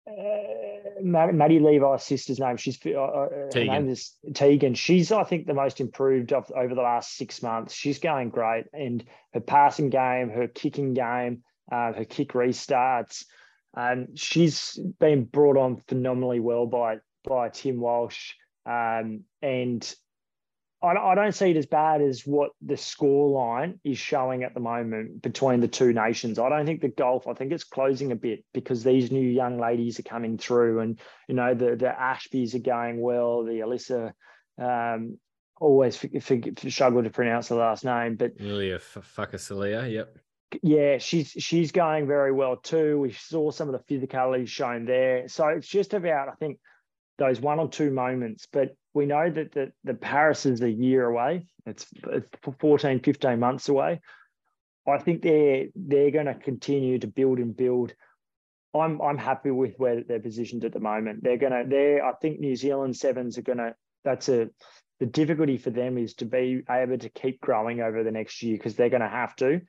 uh, 0.07 1.03
Maddie 1.03 1.61
Levi's 1.61 2.03
sister's 2.03 2.40
name. 2.40 2.57
She's 2.57 2.78
uh, 2.84 2.90
uh 2.90 3.28
her 3.55 3.64
name 3.64 3.88
is 3.88 4.12
Tegan. 4.34 4.74
She's 4.74 5.12
I 5.12 5.24
think 5.24 5.46
the 5.46 5.55
most 5.55 5.80
improved 5.80 6.32
of 6.32 6.50
over 6.57 6.74
the 6.74 6.82
last 6.82 7.16
six 7.16 7.42
months. 7.42 7.74
She's 7.74 7.98
going 7.98 8.30
great, 8.30 8.64
and 8.72 9.05
her 9.34 9.40
passing 9.40 9.90
game, 9.90 10.30
her 10.30 10.48
kicking 10.48 10.94
game 10.94 11.42
uh, 11.70 11.92
her 11.92 12.05
kick 12.05 12.32
restarts. 12.32 13.24
Um, 13.74 14.09
she's 14.14 14.78
been 14.98 15.24
brought 15.24 15.57
on 15.57 15.82
phenomenally 15.88 16.40
well 16.40 16.66
by 16.66 16.98
by 17.24 17.48
Tim 17.48 17.80
Walsh, 17.80 18.32
um, 18.66 19.22
and 19.40 19.94
I, 20.83 20.95
I, 20.95 21.14
don't 21.14 21.35
see 21.35 21.51
it 21.51 21.57
as 21.57 21.66
bad 21.66 22.01
as 22.01 22.26
what 22.26 22.51
the 22.61 22.76
score 22.76 23.30
line 23.30 23.78
is 23.85 23.99
showing 23.99 24.43
at 24.43 24.55
the 24.55 24.61
moment 24.61 25.22
between 25.22 25.61
the 25.61 25.68
two 25.68 25.93
nations. 25.93 26.39
I 26.39 26.49
don't 26.49 26.66
think 26.66 26.80
the 26.80 26.89
golf. 26.89 27.26
I 27.26 27.35
think 27.35 27.53
it's 27.53 27.64
closing 27.64 28.12
a 28.12 28.16
bit 28.16 28.45
because 28.53 28.83
these 28.83 29.11
new 29.11 29.26
young 29.26 29.59
ladies 29.59 29.99
are 30.01 30.05
coming 30.05 30.39
through, 30.39 30.80
and 30.80 30.99
you 31.28 31.35
know 31.35 31.55
the 31.55 31.76
the 31.76 31.95
Ashbys 31.99 32.55
are 32.55 32.61
going 32.61 33.01
well. 33.01 33.45
The 33.45 33.61
Alyssa. 33.61 34.12
Um, 34.59 35.18
always 35.61 35.97
for, 35.97 36.09
for, 36.20 36.39
for 36.57 36.70
struggle 36.70 37.05
to 37.05 37.11
pronounce 37.11 37.49
the 37.49 37.55
last 37.55 37.85
name, 37.85 38.16
but 38.16 38.33
Lilia 38.41 38.78
Fakasilia, 38.78 39.91
yep 39.91 40.18
yeah, 40.62 40.99
she's 40.99 41.30
she's 41.30 41.72
going 41.72 42.07
very 42.07 42.33
well 42.33 42.57
too. 42.57 42.99
We 42.99 43.12
saw 43.12 43.51
some 43.51 43.72
of 43.72 43.74
the 43.74 43.95
physicality 43.95 44.47
shown 44.47 44.85
there. 44.85 45.28
So 45.28 45.49
it's 45.49 45.68
just 45.68 45.95
about, 45.95 46.28
I 46.28 46.33
think, 46.33 46.59
those 47.18 47.40
one 47.40 47.58
or 47.58 47.68
two 47.68 47.90
moments. 47.90 48.46
But 48.52 48.74
we 48.94 49.06
know 49.06 49.30
that 49.30 49.52
the, 49.52 49.72
the 49.84 49.94
Paris 49.94 50.46
is 50.46 50.60
a 50.62 50.70
year 50.70 51.04
away. 51.04 51.46
It's, 51.66 51.86
it's 52.08 52.28
14, 52.60 53.00
15 53.00 53.38
months 53.38 53.68
away. 53.68 54.00
I 54.86 54.98
think 54.98 55.22
they're 55.22 55.66
they're 55.76 56.10
going 56.10 56.26
to 56.26 56.34
continue 56.34 56.98
to 56.98 57.06
build 57.06 57.38
and 57.38 57.56
build. 57.56 57.94
I'm 58.74 59.00
I'm 59.00 59.18
happy 59.18 59.52
with 59.52 59.74
where 59.76 60.02
they're 60.02 60.18
positioned 60.18 60.64
at 60.64 60.72
the 60.72 60.80
moment. 60.80 61.22
They're 61.22 61.36
gonna 61.36 61.62
they're 61.66 62.04
I 62.04 62.14
think 62.14 62.40
New 62.40 62.56
Zealand 62.56 62.96
sevens 62.96 63.38
are 63.38 63.42
gonna 63.42 63.76
that's 64.02 64.28
a 64.28 64.48
the 65.02 65.06
difficulty 65.06 65.58
for 65.58 65.70
them 65.70 65.98
is 65.98 66.14
to 66.14 66.24
be 66.24 66.62
able 66.70 66.96
to 66.96 67.08
keep 67.08 67.40
growing 67.40 67.80
over 67.80 68.04
the 68.04 68.12
next 68.12 68.40
year 68.40 68.56
because 68.56 68.76
they're 68.76 68.88
going 68.88 69.02
to 69.02 69.08
have 69.08 69.34
to. 69.34 69.60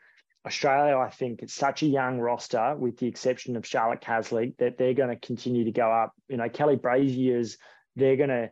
Australia, 0.46 0.98
I 0.98 1.10
think 1.10 1.42
it's 1.42 1.54
such 1.54 1.84
a 1.84 1.88
young 1.88 2.20
roster, 2.20 2.76
with 2.78 2.98
the 2.98 3.08
exception 3.08 3.56
of 3.56 3.66
Charlotte 3.66 4.02
Caslick, 4.02 4.58
that 4.58 4.78
they're 4.78 4.94
going 4.94 5.10
to 5.10 5.16
continue 5.28 5.66
to 5.66 5.72
go 5.72 5.90
up. 5.90 6.14
You 6.28 6.38
know, 6.38 6.50
Kelly 6.50 6.76
Brazier's, 6.76 7.58
they're 7.96 8.18
going 8.18 8.30
to, 8.30 8.52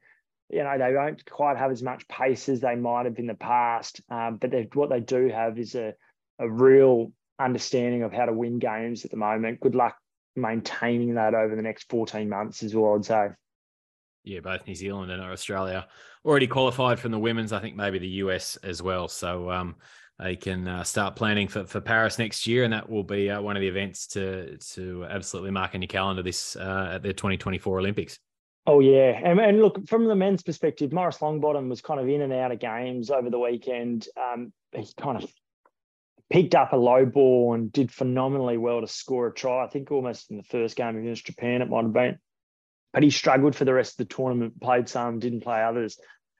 you 0.50 0.64
know, 0.64 0.78
they 0.78 0.94
won't 0.94 1.30
quite 1.30 1.58
have 1.58 1.72
as 1.72 1.84
much 1.84 2.08
pace 2.08 2.48
as 2.48 2.62
they 2.62 2.76
might 2.76 3.06
have 3.06 3.20
in 3.20 3.28
the 3.28 3.34
past, 3.34 4.02
um, 4.10 4.38
but 4.38 4.52
what 4.74 4.90
they 4.90 5.02
do 5.02 5.30
have 5.30 5.60
is 5.60 5.76
a, 5.76 5.94
a 6.40 6.50
real 6.50 7.12
understanding 7.40 8.04
of 8.04 8.14
how 8.14 8.26
to 8.26 8.34
win 8.34 8.60
games 8.60 9.04
at 9.04 9.12
the 9.12 9.18
moment. 9.18 9.60
Good 9.60 9.76
luck 9.76 9.98
maintaining 10.36 11.16
that 11.16 11.34
over 11.34 11.56
the 11.56 11.62
next 11.62 11.90
14 11.90 12.30
months 12.30 12.64
as 12.64 12.74
well, 12.74 12.96
I'd 12.96 13.06
say. 13.06 13.28
Yeah, 14.24 14.40
both 14.40 14.68
New 14.68 14.76
Zealand 14.76 15.12
and 15.12 15.22
Australia 15.22 15.88
already 16.24 16.48
qualified 16.48 17.00
from 17.00 17.12
the 17.12 17.20
women's. 17.20 17.52
I 17.52 17.60
think 17.60 17.76
maybe 17.76 18.00
the 18.00 18.08
US 18.08 18.56
as 18.58 18.82
well. 18.82 19.08
So, 19.08 19.50
um, 19.50 19.76
they 20.22 20.36
can 20.36 20.68
uh, 20.68 20.84
start 20.84 21.16
planning 21.16 21.48
for, 21.48 21.66
for 21.66 21.82
Paris 21.82 22.20
next 22.20 22.46
year, 22.46 22.64
and 22.64 22.74
that 22.74 22.90
will 22.90 23.04
be 23.04 23.30
uh, 23.30 23.42
one 23.42 23.58
of 23.58 23.62
the 23.62 23.68
events 23.68 24.08
to 24.08 24.58
to 24.58 25.06
absolutely 25.10 25.52
mark 25.52 25.74
in 25.74 25.82
your 25.82 25.88
calendar 25.88 26.22
this 26.22 26.56
uh, 26.56 26.92
at 26.94 27.04
the 27.04 27.14
2024 27.14 27.80
Olympics. 27.80 28.20
Oh 28.68 28.80
yeah, 28.80 29.20
and, 29.24 29.40
and 29.40 29.62
look 29.62 29.88
from 29.88 30.06
the 30.06 30.16
men's 30.16 30.44
perspective, 30.44 30.94
Maurice 30.94 31.18
Longbottom 31.18 31.70
was 31.70 31.82
kind 31.82 32.00
of 32.00 32.08
in 32.08 32.22
and 32.22 32.32
out 32.32 32.52
of 32.52 32.60
games 32.60 33.10
over 33.10 33.30
the 33.30 33.40
weekend. 33.40 34.08
Um, 34.16 34.54
he 34.72 34.88
kind 34.96 35.22
of 35.22 35.32
picked 36.30 36.54
up 36.56 36.72
a 36.72 36.78
low 36.78 37.06
ball 37.06 37.56
and 37.56 37.72
did 37.72 37.92
phenomenally 37.92 38.58
well 38.58 38.82
to 38.82 38.88
score 38.88 39.28
a 39.28 39.34
try. 39.34 39.66
I 39.66 39.68
think 39.68 39.92
almost 39.92 40.30
in 40.30 40.38
the 40.38 40.44
first 40.44 40.76
game 40.76 40.98
against 40.98 41.26
Japan 41.26 41.62
it 41.62 41.70
might 41.70 41.84
have 41.84 41.94
been, 41.94 42.20
but 42.94 43.02
he 43.02 43.10
struggled 43.10 43.56
for 43.56 43.66
the 43.66 43.74
rest 43.74 44.00
of 44.00 44.08
the 44.08 44.14
tournament. 44.14 44.62
Played 44.62 44.88
some, 44.88 45.18
didn't 45.18 45.42
play 45.42 45.64
others 45.64 45.98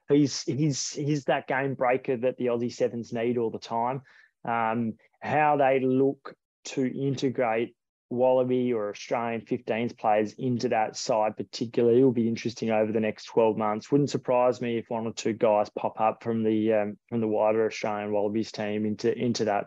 he's 0.08 0.42
he's 0.42 0.90
he's 0.90 1.24
that 1.24 1.46
game 1.46 1.74
breaker 1.74 2.16
that 2.16 2.36
the 2.36 2.46
Aussie 2.46 2.72
Sevens 2.72 3.12
need 3.12 3.38
all 3.38 3.50
the 3.50 3.58
time. 3.58 4.02
Um, 4.44 4.94
how 5.20 5.56
they 5.56 5.80
look 5.80 6.34
to 6.64 6.84
integrate 6.84 7.74
Wallaby 8.12 8.72
or 8.72 8.90
Australian 8.90 9.40
15s 9.40 9.96
players 9.96 10.34
into 10.36 10.68
that 10.68 10.96
side, 10.96 11.36
particularly, 11.36 12.04
will 12.04 12.12
be 12.12 12.28
interesting 12.28 12.70
over 12.70 12.92
the 12.92 13.00
next 13.00 13.24
12 13.24 13.56
months. 13.56 13.90
Wouldn't 13.90 14.10
surprise 14.10 14.60
me 14.60 14.76
if 14.76 14.90
one 14.90 15.06
or 15.06 15.12
two 15.12 15.32
guys 15.32 15.70
pop 15.70 16.00
up 16.00 16.22
from 16.22 16.42
the 16.42 16.72
um, 16.74 16.98
from 17.08 17.20
the 17.20 17.28
wider 17.28 17.66
Australian 17.66 18.12
Wallabies 18.12 18.52
team 18.52 18.84
into 18.84 19.16
into 19.16 19.46
that. 19.46 19.64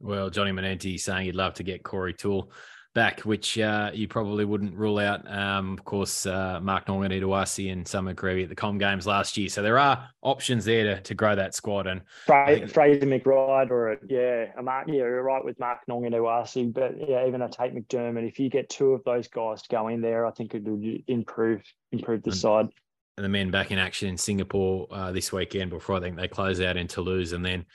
Well, 0.00 0.30
Johnny 0.30 0.52
Manenti 0.52 0.98
saying 0.98 1.26
he'd 1.26 1.34
love 1.34 1.54
to 1.54 1.62
get 1.62 1.82
Corey 1.82 2.14
Toole 2.14 2.52
back, 2.94 3.20
which 3.20 3.58
uh, 3.58 3.90
you 3.92 4.08
probably 4.08 4.44
wouldn't 4.44 4.74
rule 4.74 4.98
out. 4.98 5.30
Um, 5.30 5.74
of 5.74 5.84
course, 5.84 6.26
uh, 6.26 6.58
Mark 6.60 6.86
Nawaqanitawase 6.86 7.70
and 7.70 7.84
Samu 7.84 8.14
Kerevi 8.14 8.44
at 8.44 8.48
the 8.48 8.54
Com 8.54 8.78
Games 8.78 9.06
last 9.06 9.36
year. 9.36 9.48
So 9.48 9.62
there 9.62 9.78
are 9.78 10.08
options 10.22 10.64
there 10.64 10.84
to, 10.84 11.00
to 11.02 11.14
grow 11.14 11.36
that 11.36 11.54
squad. 11.54 11.86
And 11.86 12.02
Fra- 12.26 12.66
Fraser 12.66 13.06
McBride 13.06 13.70
or 13.70 13.92
a, 13.92 13.98
yeah, 14.08 14.46
a 14.58 14.62
Mark, 14.62 14.88
yeah, 14.88 14.94
you're 14.94 15.22
right 15.22 15.44
with 15.44 15.58
Mark 15.60 15.80
Nawaqanitawase, 15.88 16.72
but 16.72 16.94
yeah, 17.08 17.26
even 17.26 17.42
a 17.42 17.48
Tate 17.48 17.74
McDermott. 17.74 18.26
If 18.26 18.38
you 18.38 18.50
get 18.50 18.68
two 18.68 18.92
of 18.92 19.04
those 19.04 19.28
guys 19.28 19.62
to 19.62 19.68
go 19.68 19.88
in 19.88 20.00
there, 20.00 20.26
I 20.26 20.30
think 20.30 20.54
it 20.54 20.64
would 20.64 21.04
improve 21.06 21.62
improve 21.92 22.22
the 22.22 22.30
and, 22.30 22.38
side. 22.38 22.68
And 23.16 23.24
the 23.24 23.28
men 23.28 23.50
back 23.50 23.70
in 23.70 23.78
action 23.78 24.08
in 24.08 24.16
Singapore 24.16 24.86
uh, 24.90 25.12
this 25.12 25.32
weekend 25.32 25.70
before 25.70 25.96
I 25.96 26.00
think 26.00 26.16
they 26.16 26.28
close 26.28 26.60
out 26.60 26.76
in 26.76 26.86
Toulouse 26.86 27.32
and 27.32 27.44
then 27.44 27.66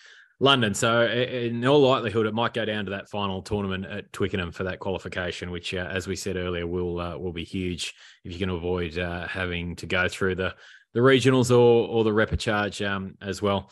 London. 0.44 0.74
So, 0.74 1.08
in 1.08 1.66
all 1.66 1.80
likelihood, 1.80 2.26
it 2.26 2.34
might 2.34 2.54
go 2.54 2.66
down 2.66 2.84
to 2.84 2.92
that 2.92 3.10
final 3.10 3.42
tournament 3.42 3.86
at 3.86 4.12
Twickenham 4.12 4.52
for 4.52 4.66
that 4.66 4.80
qualification, 4.80 5.52
which, 5.52 5.74
uh, 5.74 5.88
as 5.90 6.06
we 6.06 6.18
said 6.18 6.36
earlier, 6.36 6.68
will 6.68 7.00
uh, 7.00 7.18
will 7.18 7.32
be 7.32 7.46
huge 7.46 7.94
if 8.26 8.34
you 8.34 8.40
can 8.40 8.50
avoid 8.50 8.98
uh, 8.98 9.26
having 9.26 9.78
to 9.78 9.86
go 9.86 10.10
through 10.10 10.36
the 10.36 10.54
the 10.94 11.00
regionals 11.00 11.50
or 11.50 11.88
or 11.88 12.04
the 12.04 12.12
repechage 12.12 12.86
um, 12.86 13.16
as 13.22 13.42
well. 13.42 13.72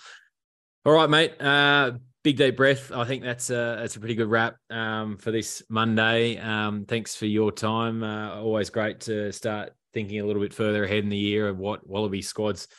All 0.85 0.93
right, 0.93 1.09
mate. 1.09 1.41
Uh, 1.41 1.91
big 2.23 2.37
deep 2.37 2.55
breath. 2.55 2.89
I 2.93 3.03
think 3.03 3.21
that's 3.21 3.49
a 3.49 3.75
that's 3.79 3.97
a 3.97 3.99
pretty 3.99 4.15
good 4.15 4.29
wrap 4.29 4.55
um, 4.69 5.17
for 5.17 5.31
this 5.31 5.61
Monday. 5.69 6.37
Um, 6.37 6.85
thanks 6.85 7.17
for 7.17 7.25
your 7.25 7.51
time. 7.51 8.01
Uh, 8.01 8.39
always 8.39 8.69
great 8.69 9.01
to 9.01 9.33
start 9.33 9.73
thinking 9.93 10.21
a 10.21 10.25
little 10.25 10.41
bit 10.41 10.53
further 10.53 10.85
ahead 10.85 11.03
in 11.03 11.09
the 11.09 11.17
year 11.17 11.49
of 11.49 11.57
what 11.57 11.85
Wallaby 11.85 12.21
squads 12.21 12.69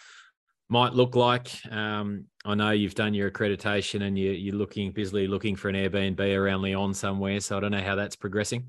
might 0.73 0.95
look 0.95 1.15
like. 1.15 1.51
Um, 1.71 2.25
I 2.47 2.55
know 2.55 2.71
you've 2.71 2.95
done 2.95 3.13
your 3.13 3.31
accreditation 3.31 4.03
and 4.03 4.19
you, 4.19 4.31
you're 4.31 4.57
looking 4.57 4.91
busily 4.91 5.27
looking 5.27 5.55
for 5.55 5.69
an 5.69 5.77
Airbnb 5.77 6.19
around 6.37 6.63
Lyon 6.63 6.95
somewhere. 6.95 7.41
So 7.41 7.59
I 7.59 7.61
don't 7.61 7.73
know 7.73 7.83
how 7.83 7.95
that's 7.95 8.17
progressing. 8.17 8.67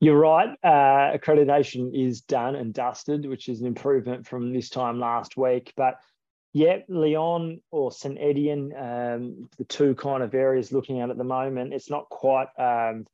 You're 0.00 0.18
right. 0.18 0.50
Uh, 0.62 1.16
accreditation 1.18 1.90
is 1.92 2.20
done 2.20 2.54
and 2.54 2.72
dusted, 2.72 3.26
which 3.26 3.48
is 3.48 3.60
an 3.60 3.66
improvement 3.66 4.26
from 4.26 4.52
this 4.52 4.70
time 4.70 5.00
last 5.00 5.36
week. 5.36 5.72
But 5.76 5.96
yeah, 6.52 6.78
Lyon 6.88 7.60
or 7.72 7.90
St 7.90 8.16
Etienne, 8.20 8.72
um, 8.76 9.48
the 9.58 9.64
two 9.64 9.94
kind 9.96 10.22
of 10.22 10.34
areas 10.34 10.70
looking 10.70 11.00
at 11.00 11.10
at 11.10 11.18
the 11.18 11.24
moment. 11.24 11.74
It's 11.74 11.90
not 11.90 12.08
quite. 12.10 12.48
Um, 12.58 13.06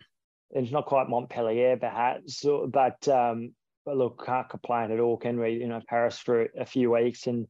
it's 0.51 0.71
not 0.71 0.85
quite 0.85 1.09
Montpellier, 1.09 1.79
perhaps, 1.79 2.45
but 2.69 3.09
um, 3.09 3.55
but 3.85 3.97
look, 3.97 4.25
can't 4.25 4.49
complain 4.49 4.91
at 4.91 5.01
all, 5.01 5.17
can 5.17 5.41
we? 5.41 5.51
You 5.55 5.69
know, 5.69 5.81
Paris 5.89 6.19
for 6.19 6.49
a 6.59 6.67
few 6.67 6.93
weeks, 6.93 7.27
and 7.27 7.47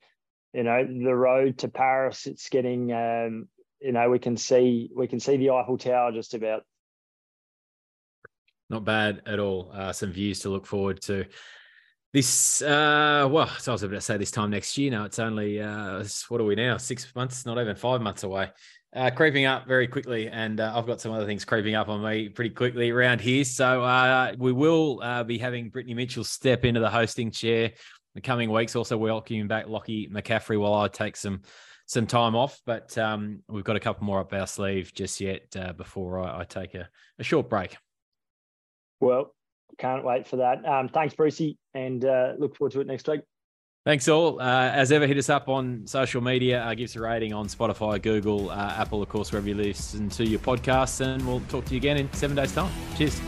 you 0.53 0.63
know, 0.63 0.85
the 0.85 1.15
road 1.15 1.59
to 1.59 1.69
Paris, 1.69 2.27
it's 2.27 2.49
getting 2.49 2.93
um, 2.93 3.49
you 3.81 3.93
know 3.93 4.09
we 4.11 4.19
can 4.19 4.37
see 4.37 4.91
we 4.95 5.09
can 5.09 5.21
see 5.21 5.37
the 5.37 5.51
Eiffel 5.51 5.79
Tower 5.79 6.13
just 6.13 6.35
about. 6.35 6.65
Not 8.71 8.85
bad 8.85 9.23
at 9.27 9.39
all. 9.39 9.71
Uh, 9.73 9.93
some 9.93 10.13
views 10.13 10.41
to 10.41 10.49
look 10.49 10.67
forward 10.67 11.01
to. 11.03 11.27
This 12.13 12.61
uh, 12.63 13.27
well, 13.31 13.49
so 13.59 13.73
I 13.73 13.75
was 13.75 13.83
about 13.83 13.95
to 13.97 14.01
say 14.01 14.17
this 14.19 14.31
time 14.31 14.51
next 14.51 14.77
year. 14.77 14.91
Now 14.91 15.05
it's 15.05 15.19
only 15.19 15.61
uh, 15.61 16.05
what 16.29 16.41
are 16.41 16.45
we 16.45 16.55
now? 16.55 16.77
Six 16.77 17.15
months, 17.15 17.47
not 17.47 17.59
even 17.59 17.77
five 17.77 18.03
months 18.03 18.23
away. 18.23 18.51
Uh, 18.95 19.11
creeping 19.11 19.47
up 19.47 19.67
very 19.67 19.87
quickly, 19.87 20.29
and 20.29 20.61
uh, 20.61 20.71
I've 20.77 20.87
got 20.87 21.01
some 21.01 21.13
other 21.13 21.25
things 21.25 21.47
creeping 21.47 21.75
up 21.75 21.89
on 21.89 22.05
me 22.05 22.29
pretty 22.29 22.51
quickly 22.51 22.91
around 22.91 23.23
here. 23.23 23.43
So 23.43 23.83
uh, 23.83 24.35
we 24.37 24.53
will 24.53 25.01
uh, 25.03 25.25
be 25.25 25.39
having 25.39 25.71
Brittany 25.71 25.95
Mitchell 25.95 26.25
step 26.25 26.67
into 26.67 26.81
the 26.81 26.91
hosting 26.91 27.31
chair 27.31 27.73
the 28.15 28.21
coming 28.21 28.51
weeks. 28.51 28.77
Also 28.77 28.99
welcoming 28.99 29.49
back 29.49 29.67
Lockie 29.67 30.09
McCaffrey 30.09 30.61
while 30.61 30.75
I 30.75 30.89
take 30.89 31.17
some 31.17 31.41
some 31.87 32.07
time 32.07 32.35
off. 32.35 32.61
But 32.67 32.97
um, 32.99 33.43
we've 33.49 33.65
got 33.65 33.77
a 33.77 33.81
couple 33.81 34.05
more 34.05 34.21
up 34.21 34.33
our 34.33 34.47
sleeve 34.47 34.93
just 34.95 35.21
yet 35.21 35.43
uh, 35.59 35.73
before 35.73 36.21
I, 36.21 36.41
I 36.41 36.45
take 36.45 36.75
a, 36.75 36.89
a, 37.19 37.25
short 37.25 37.49
break. 37.49 37.77
Well, 39.01 39.35
can't 39.79 40.05
wait 40.05 40.27
for 40.27 40.37
that. 40.37 40.65
Um, 40.67 40.89
thanks, 40.89 41.15
Brucey, 41.15 41.59
and 41.75 42.05
uh, 42.05 42.35
look 42.39 42.57
forward 42.57 42.73
to 42.73 42.81
it 42.81 42.87
next 42.87 43.09
week. 43.09 43.23
Thanks 43.85 44.07
all. 44.07 44.41
Uh, 44.41 44.71
as 44.71 44.93
ever, 44.93 45.09
hit 45.09 45.19
us 45.19 45.29
up 45.29 45.49
on 45.49 45.87
social 45.87 46.21
media. 46.21 46.63
Uh, 46.63 46.75
give 46.75 46.85
us 46.85 46.95
a 46.95 47.01
rating 47.01 47.33
on 47.33 47.49
Spotify, 47.49 48.01
Google, 48.01 48.51
uh, 48.51 48.75
Apple, 48.77 49.03
of 49.03 49.09
course, 49.09 49.33
wherever 49.33 49.49
you 49.49 49.57
listen 49.57 50.09
to 50.11 50.25
your 50.25 50.39
podcasts. 50.39 51.05
And 51.05 51.27
we'll 51.27 51.41
talk 51.49 51.65
to 51.65 51.75
you 51.75 51.79
again 51.79 51.97
in 51.97 52.13
seven 52.13 52.37
days' 52.37 52.53
time. 52.53 52.71
Cheers. 52.97 53.21